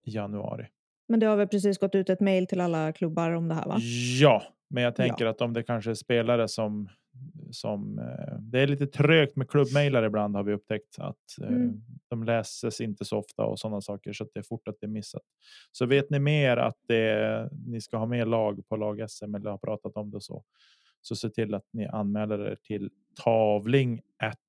januari. 0.05 0.67
Men 1.09 1.21
det 1.21 1.27
har 1.27 1.37
väl 1.37 1.49
precis 1.49 1.79
gått 1.79 1.95
ut 1.95 2.11
ett 2.11 2.21
mejl 2.21 2.47
till 2.47 2.61
alla 2.61 2.93
klubbar 2.93 3.31
om 3.31 3.49
det 3.49 3.55
här 3.55 3.67
va? 3.67 3.79
Ja, 4.21 4.43
men 4.71 4.83
jag 4.83 4.97
tänker 4.97 5.27
att 5.27 5.41
om 5.41 5.53
det 5.53 5.63
kanske 5.63 5.91
är 5.91 5.95
spelare 5.95 6.49
som 6.49 6.89
som 7.51 7.99
eh, 7.99 8.39
det 8.41 8.61
är 8.61 8.67
lite 8.67 8.87
trögt 8.87 9.37
med 9.37 9.51
klubbmejlar 9.51 10.03
ibland 10.03 10.37
har 10.37 10.43
vi 10.43 10.53
upptäckt 10.53 10.99
att 10.99 11.39
eh, 11.43 11.49
Mm. 11.49 11.81
de 12.09 12.25
läses 12.25 12.81
inte 12.81 13.05
så 13.05 13.19
ofta 13.19 13.43
och 13.43 13.59
sådana 13.59 13.81
saker 13.81 14.13
så 14.13 14.25
att 14.25 14.31
det 14.35 14.41
är 14.41 14.45
fort 14.45 14.69
att 14.69 14.77
det 14.81 14.87
är 14.87 14.91
missat. 14.91 15.23
Så 15.73 15.87
vet 15.87 16.11
ni 16.11 16.19
mer 16.19 16.57
att 16.57 16.77
det, 16.89 17.49
ni 17.67 17.81
ska 17.81 17.97
ha 17.97 18.07
med 18.07 18.29
lag 18.29 18.69
på 18.69 18.77
lag 18.77 19.11
SM 19.11 19.35
eller 19.35 19.51
har 19.51 19.59
pratat 19.59 19.97
om 19.97 20.11
det 20.11 20.21
så 20.21 20.45
så 21.01 21.17
se 21.17 21.31
till 21.31 21.55
att 21.55 21.67
ni 21.73 21.87
anmäler 21.87 22.39
er 22.39 22.57
till 22.63 22.91
tavling 23.25 24.01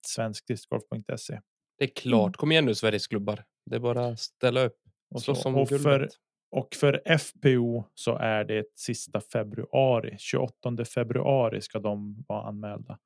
svenskdiscgolf.se. 0.07 1.39
Det 1.77 1.83
är 1.83 1.87
klart. 1.95 2.37
Kom 2.37 2.51
igen 2.51 2.65
nu 2.65 2.75
Sveriges 2.75 3.07
klubbar. 3.07 3.43
Det 3.65 3.75
är 3.75 3.79
bara 3.79 4.05
att 4.05 4.19
ställa 4.19 4.65
upp. 4.65 4.77
Och, 5.09 5.21
så, 5.21 5.49
om 5.49 5.55
och, 5.55 5.69
för. 5.69 6.09
Och 6.51 6.75
för 6.75 7.17
FPO 7.17 7.83
så 7.95 8.15
är 8.15 8.43
det 8.43 8.65
sista 8.75 9.21
februari. 9.21 10.15
28 10.19 10.85
februari 10.95 11.61
ska 11.61 11.79
de 11.79 12.25
vara 12.27 12.47
anmälda. 12.47 12.99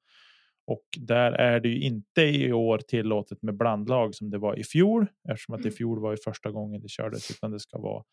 Och 0.68 0.84
där 0.98 1.32
är 1.32 1.60
det 1.60 1.70
ju 1.70 1.80
inte 1.82 2.22
i 2.22 2.54
år 2.54 2.78
tillåtet 2.78 3.42
med 3.42 3.58
blandlag 3.58 4.16
som 4.16 4.30
det 4.30 4.38
var 4.38 4.60
i 4.60 4.64
fjol 4.64 5.08
eftersom 5.30 5.56
att 5.56 5.66
i 5.66 5.72
fjol 5.72 6.00
var 6.00 6.12
ju 6.12 6.18
första 6.18 6.52
gången 6.52 6.82
det 6.82 6.90
kördes 6.90 7.32
utan 7.32 7.52
det 7.52 7.60
ska 7.60 7.80
vara 7.80 8.04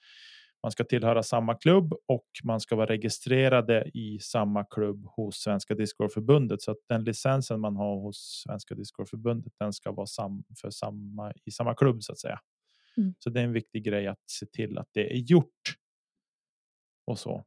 Man 0.62 0.72
ska 0.72 0.84
tillhöra 0.84 1.22
samma 1.22 1.54
klubb 1.54 1.94
och 2.08 2.26
man 2.44 2.60
ska 2.60 2.76
vara 2.76 2.86
registrerade 2.86 3.90
i 3.94 4.18
samma 4.22 4.64
klubb 4.64 5.06
hos 5.06 5.36
Svenska 5.36 5.74
Discgolfförbundet. 5.74 6.62
Så 6.62 6.70
att 6.70 6.78
den 6.88 7.04
licensen 7.04 7.60
man 7.60 7.76
har 7.76 8.00
hos 8.00 8.42
Svenska 8.46 8.74
Discgolfförbundet 8.74 9.52
den 9.58 9.72
ska 9.72 9.92
vara 9.92 10.06
sam 10.06 10.44
för 10.60 10.70
samma 10.70 11.32
i 11.44 11.50
samma 11.50 11.74
klubb 11.74 12.02
så 12.02 12.12
att 12.12 12.18
säga. 12.18 12.40
Mm. 12.96 13.14
Så 13.18 13.30
det 13.30 13.40
är 13.40 13.44
en 13.44 13.52
viktig 13.52 13.84
grej 13.84 14.06
att 14.06 14.30
se 14.30 14.46
till 14.46 14.78
att 14.78 14.88
det 14.92 15.12
är 15.12 15.18
gjort. 15.18 15.76
Och 17.06 17.18
så. 17.18 17.44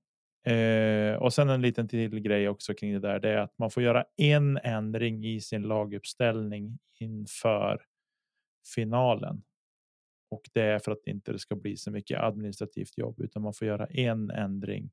Eh, 0.52 1.16
och 1.16 1.34
sen 1.34 1.50
en 1.50 1.62
liten 1.62 1.88
till 1.88 2.20
grej 2.20 2.50
också 2.50 2.74
kring 2.74 2.94
det 2.94 3.00
där. 3.00 3.20
Det 3.20 3.30
är 3.30 3.38
att 3.38 3.58
man 3.58 3.72
får 3.72 3.84
göra 3.84 4.06
en 4.18 4.58
ändring 4.58 5.26
i 5.26 5.42
sin 5.42 5.62
laguppställning 5.62 6.80
inför 7.00 7.86
finalen. 8.76 9.44
Och 10.30 10.50
det 10.54 10.62
är 10.62 10.80
för 10.80 10.92
att 10.92 11.04
det 11.06 11.12
inte 11.12 11.40
ska 11.40 11.56
bli 11.56 11.78
så 11.78 11.92
mycket 11.92 12.20
administrativt 12.20 12.98
jobb 12.98 13.20
utan 13.20 13.42
man 13.42 13.54
får 13.54 13.68
göra 13.68 13.86
en 13.86 14.30
ändring. 14.30 14.92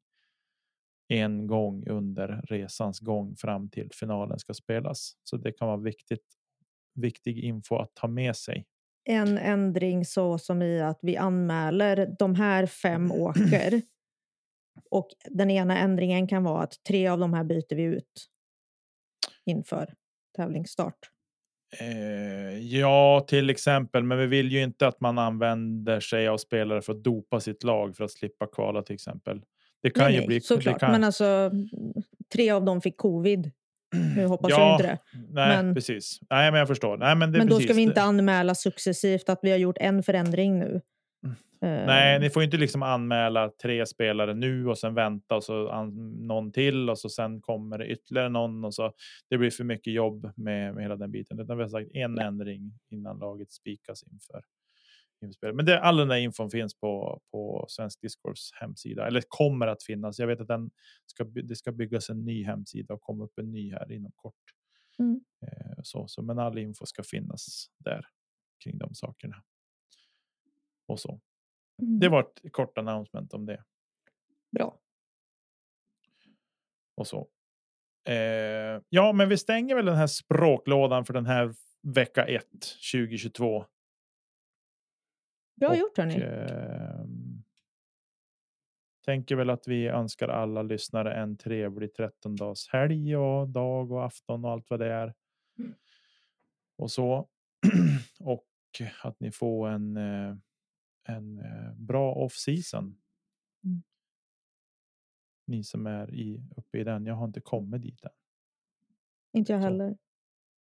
En 1.09 1.47
gång 1.47 1.87
under 1.89 2.43
resans 2.49 3.01
gång 3.01 3.37
fram 3.37 3.71
till 3.71 3.89
finalen 3.93 4.39
ska 4.39 4.55
spelas. 4.55 5.17
Så 5.23 5.37
det 5.37 5.53
kan 5.53 5.69
vara 5.69 5.81
viktigt. 5.81 6.27
Viktig 6.95 7.39
info 7.39 7.77
att 7.77 7.95
ta 7.95 8.09
med 8.09 8.37
sig. 8.37 8.67
En 9.11 9.39
ändring 9.39 10.05
så 10.05 10.39
som 10.39 10.63
i 10.63 10.81
att 10.81 10.99
vi 11.03 11.17
anmäler 11.17 12.15
de 12.19 12.35
här 12.35 12.67
fem 12.67 13.13
åker. 13.13 13.83
Och 14.91 15.09
den 15.25 15.51
ena 15.51 15.79
ändringen 15.79 16.29
kan 16.29 16.45
vara 16.45 16.63
att 16.63 16.75
tre 16.89 17.09
av 17.09 17.19
de 17.19 17.35
här 17.35 17.45
byter 17.45 17.75
vi 17.75 17.83
ut 17.83 18.27
inför 19.47 19.95
tävlingsstart. 20.37 20.99
Eh, 21.79 22.59
ja, 22.59 23.25
till 23.29 23.51
exempel, 23.51 24.03
men 24.03 24.19
vi 24.19 24.27
vill 24.27 24.53
ju 24.53 24.63
inte 24.63 24.87
att 24.87 25.01
man 25.01 25.19
använder 25.19 26.01
sig 26.01 26.29
av 26.29 26.39
spelare 26.39 26.83
för 26.83 26.93
att 26.93 27.05
dopa 27.05 27.41
sitt 27.41 27.65
lag 27.65 27.97
för 27.97 28.05
att 28.05 28.11
slippa 28.11 28.47
kvala 28.47 28.83
till 28.83 28.95
exempel. 28.95 29.43
Det 29.83 29.91
kan 29.91 30.05
nej, 30.05 30.21
ju 30.21 30.27
bli. 30.27 30.41
såklart. 30.41 30.81
Kan, 30.81 30.93
Men 30.93 31.05
alltså, 31.05 31.51
tre 32.33 32.51
av 32.51 32.65
dem 32.65 32.81
fick 32.81 32.97
covid. 32.97 33.51
Nu 34.17 34.27
hoppas 34.27 34.51
jag 34.51 34.61
Ja, 34.61 34.73
inte 34.73 34.87
det. 34.87 34.99
nej, 35.13 35.63
men- 35.63 35.75
precis. 35.75 36.19
Nej, 36.31 36.51
men 36.51 36.59
jag 36.59 36.69
förstår. 36.69 36.97
Nej, 36.97 37.17
men 37.17 37.33
det 37.33 37.39
Men 37.39 37.49
då 37.49 37.61
ska 37.61 37.73
vi 37.73 37.83
inte 37.83 38.03
anmäla 38.03 38.55
successivt 38.55 39.29
att 39.29 39.39
vi 39.43 39.51
har 39.51 39.59
gjort 39.59 39.77
en 39.81 40.03
förändring 40.03 40.59
nu. 40.59 40.81
Eh, 41.63 41.87
Nej, 41.87 42.21
ni 42.21 42.31
får 42.31 42.43
inte 42.43 42.57
liksom 42.57 42.83
anmäla 42.83 43.51
tre 43.63 43.87
spelare 43.87 44.35
nu 44.35 44.67
och 44.69 44.79
sen 44.79 44.95
vänta 44.95 45.37
och 45.37 45.45
så 45.45 45.69
an, 45.69 46.11
någon 46.27 46.53
till 46.53 46.91
och 46.91 46.99
så 46.99 47.09
sen 47.09 47.41
kommer 47.41 47.79
det 47.79 47.87
ytterligare 47.87 48.29
någon 48.29 48.65
och 48.65 48.75
så. 48.75 48.93
Det 49.31 49.39
blir 49.39 49.51
för 49.51 49.65
mycket 49.65 49.93
jobb 49.93 50.33
med, 50.37 50.75
med 50.75 50.83
hela 50.85 50.97
den 50.97 51.11
biten. 51.11 51.41
Utan 51.41 51.57
vi 51.57 51.63
har 51.63 51.71
sagt 51.71 51.91
en 51.95 52.19
ändring 52.19 52.73
innan 52.91 53.19
laget 53.19 53.53
spikas 53.53 54.03
inför. 54.13 54.43
Inför 55.23 55.33
spelet. 55.33 55.57
Men 55.57 55.67
det, 55.67 55.81
all 55.81 55.97
den 55.97 56.09
där 56.09 56.17
infon 56.17 56.51
finns 56.51 56.75
på, 56.75 57.21
på 57.31 57.67
Svensk 57.69 58.01
Discords 58.01 58.51
hemsida 58.61 59.07
eller 59.07 59.23
kommer 59.29 59.67
att 59.67 59.83
finnas. 59.83 60.19
Jag 60.19 60.27
vet 60.27 60.41
att 60.41 60.49
den 60.49 60.71
ska, 61.07 61.25
det 61.25 61.57
ska 61.57 61.73
byggas 61.73 62.11
en 62.11 62.25
ny 62.25 62.45
hemsida 62.45 62.95
och 62.95 63.01
komma 63.01 63.25
upp 63.25 63.39
en 63.39 63.51
ny 63.53 63.73
här 63.73 63.93
inom 63.93 64.13
kort. 64.17 64.35
Mm. 64.99 65.21
Eh, 65.43 65.79
så, 65.83 66.09
så, 66.09 66.23
men 66.23 66.39
all 66.39 66.59
info 66.59 66.87
ska 66.87 67.03
finnas 67.03 67.71
där 67.79 68.07
kring 68.65 68.79
de 68.79 68.95
sakerna. 68.95 69.43
Och 70.87 71.01
så. 71.01 71.21
mm, 71.83 72.01
Det 72.01 72.09
var 72.09 72.21
ett 72.21 72.53
kort 72.53 72.79
announcement 72.79 73.35
om 73.35 73.47
det 73.47 73.65
Bra. 74.51 74.79
och 76.95 77.07
så. 77.07 77.29
Eh, 78.09 78.83
ja, 78.89 79.13
men 79.13 79.29
vi 79.29 79.39
stänger 79.39 79.75
väl 79.75 79.85
den 79.85 79.97
här 79.97 80.07
språklådan 80.07 81.05
för 81.05 81.13
den 81.15 81.27
här 81.27 81.55
vecka 81.83 82.25
1 82.27 82.45
2022. 82.93 83.65
Bra 85.69 85.77
gjort 85.77 85.97
hörni. 85.99 86.21
ehm, 86.23 87.43
tänker 89.05 89.37
väl 89.37 89.51
att 89.51 89.69
vi 89.69 89.87
önskar 89.87 90.29
alla 90.29 90.63
lyssnare 90.63 91.15
en 91.15 91.37
trevlig 91.37 91.95
13 91.95 92.37
dags 92.37 92.69
helg 92.69 93.17
och 93.17 93.49
dag 93.49 93.93
och 93.93 94.05
afton 94.05 94.45
och 94.45 94.51
allt 94.51 94.71
vad 94.71 94.81
det 94.81 94.93
är. 94.93 95.15
Mm. 95.59 95.75
Och 96.77 96.91
så. 96.91 97.29
och 98.21 98.47
att 99.03 99.21
ni 99.21 99.33
får 99.33 99.69
en, 99.69 99.97
eh, 99.97 100.37
en 101.09 101.39
eh, 101.39 101.73
bra 101.75 102.15
off 102.15 102.33
season. 102.33 102.85
Mm. 103.65 103.83
Ni 105.47 105.65
som 105.65 105.87
är 105.87 106.15
i, 106.15 106.43
uppe 106.57 106.79
i 106.79 106.85
den. 106.85 107.07
Jag 107.07 107.15
har 107.15 107.25
inte 107.27 107.41
kommit 107.41 107.83
dit 107.83 108.05
än. 108.05 108.11
Inte 109.33 109.53
jag 109.53 109.61
Så. 109.61 109.65
heller. 109.65 109.87
Men 109.87 109.99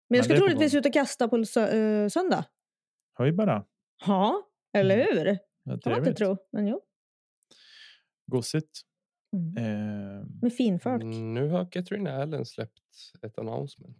Men 0.09 0.16
jag 0.16 0.24
ska 0.24 0.36
troligtvis 0.36 0.74
ut 0.74 0.86
och 0.86 0.93
kasta 0.93 1.28
på 1.28 1.36
sö- 1.36 2.02
eh, 2.05 2.09
söndag. 2.09 2.44
Höj 3.12 3.32
bara. 3.32 3.64
Ja, 4.06 4.43
eller 4.81 4.94
Mm. 5.12 5.19
hur? 5.19 5.39
Ja, 5.62 5.78
Kan 5.78 5.93
man 5.93 5.98
inte 5.98 6.12
tro. 6.15 6.36
Men 6.53 6.66
jo. 6.66 6.82
Gossigt. 8.27 8.81
Mm. 9.36 9.57
Eh, 9.57 10.24
Med 10.43 10.53
finfolk. 10.53 11.03
Mm, 11.03 11.35
Nu 11.35 11.48
har 11.48 11.70
Catherine 11.73 12.11
Allen 12.23 12.47
släppt 12.47 12.81
ett 13.23 13.39
announcement. 13.39 13.98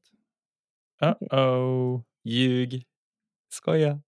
uh-oh. 1.03 2.03
Ljug. 2.25 2.85
Skoja. 3.53 4.01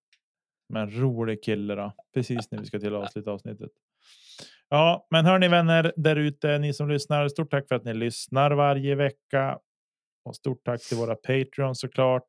Men 0.69 0.91
rolig 1.01 1.43
kille 1.45 1.75
då. 1.75 1.93
Precis 2.15 2.51
när 2.51 2.59
vi 2.59 2.65
ska 2.67 2.79
till 2.81 2.95
avsluta 2.95 3.31
avsnittet. 3.31 3.71
Ja, 4.69 5.07
men 5.11 5.25
hörni 5.25 5.49
vänner 5.49 5.93
där 5.97 6.17
ute, 6.17 6.59
ni 6.59 6.75
som 6.75 6.89
lyssnar. 6.91 7.29
Stort 7.29 7.51
tack 7.51 7.69
för 7.69 7.75
att 7.75 7.85
ni 7.85 7.95
lyssnar 7.95 8.51
varje 8.51 8.95
vecka. 8.95 9.59
Och 10.25 10.37
stort 10.37 10.65
tack 10.65 10.83
till 10.89 10.97
våra 10.97 11.15
Patreon 11.15 11.75
såklart. 11.75 12.29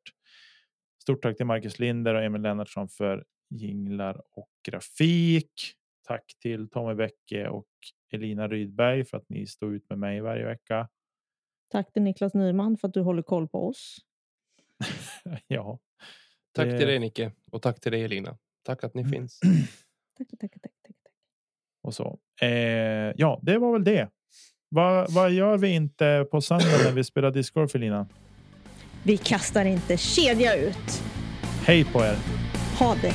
Stort 1.02 1.22
tack 1.22 1.36
till 1.36 1.46
Marcus 1.46 1.78
Linder 1.78 2.14
och 2.14 2.22
Emil 2.22 2.42
Lennartsson 2.42 2.88
för 2.88 3.24
jinglar 3.50 4.22
och 4.30 4.48
grafik. 4.68 5.52
Tack 6.06 6.24
till 6.42 6.68
Tommy 6.70 6.94
Bäcke 6.94 7.48
och 7.48 7.66
Elina 8.12 8.48
Rydberg 8.48 9.04
för 9.04 9.16
att 9.16 9.28
ni 9.28 9.46
står 9.46 9.74
ut 9.74 9.86
med 9.90 9.98
mig 9.98 10.20
varje 10.20 10.44
vecka. 10.44 10.88
Tack 11.70 11.92
till 11.92 12.02
Niklas 12.02 12.34
Nyman 12.34 12.76
för 12.76 12.88
att 12.88 12.94
du 12.94 13.00
håller 13.00 13.22
koll 13.22 13.48
på 13.48 13.68
oss. 13.68 13.98
ja, 15.46 15.78
Tack 16.52 16.66
Det- 16.66 16.78
till 16.78 16.86
dig 16.86 16.98
Nicke 16.98 17.32
och 17.50 17.62
tack 17.62 17.80
till 17.80 17.92
dig 17.92 18.02
Elina. 18.04 18.38
Tack 18.62 18.84
att 18.84 18.94
ni 18.94 19.00
Mm. 19.02 19.12
finns. 19.12 19.40
Tack, 20.18 20.28
tack, 20.40 20.40
tack. 20.40 20.52
tack, 20.62 20.72
tack. 20.86 20.96
och 21.82 21.94
så. 21.94 22.18
Eh, 22.42 22.48
ja, 23.16 23.40
det 23.42 23.58
var 23.58 23.72
väl 23.72 23.84
det. 23.84 24.08
Vad, 24.68 25.12
vad 25.12 25.30
gör 25.32 25.58
vi 25.58 25.68
inte 25.68 26.26
på 26.30 26.40
söndag 26.40 26.84
när 26.84 26.92
vi 26.92 27.04
spelar 27.04 27.30
discgolf 27.30 27.74
Elina? 27.74 28.06
Vi 29.04 29.16
kastar 29.16 29.64
inte 29.64 29.96
kedja 29.96 30.56
ut. 30.56 31.02
Hej 31.66 31.84
på 31.84 31.98
er! 32.00 32.16
Ha 32.80 32.94
det. 33.02 33.14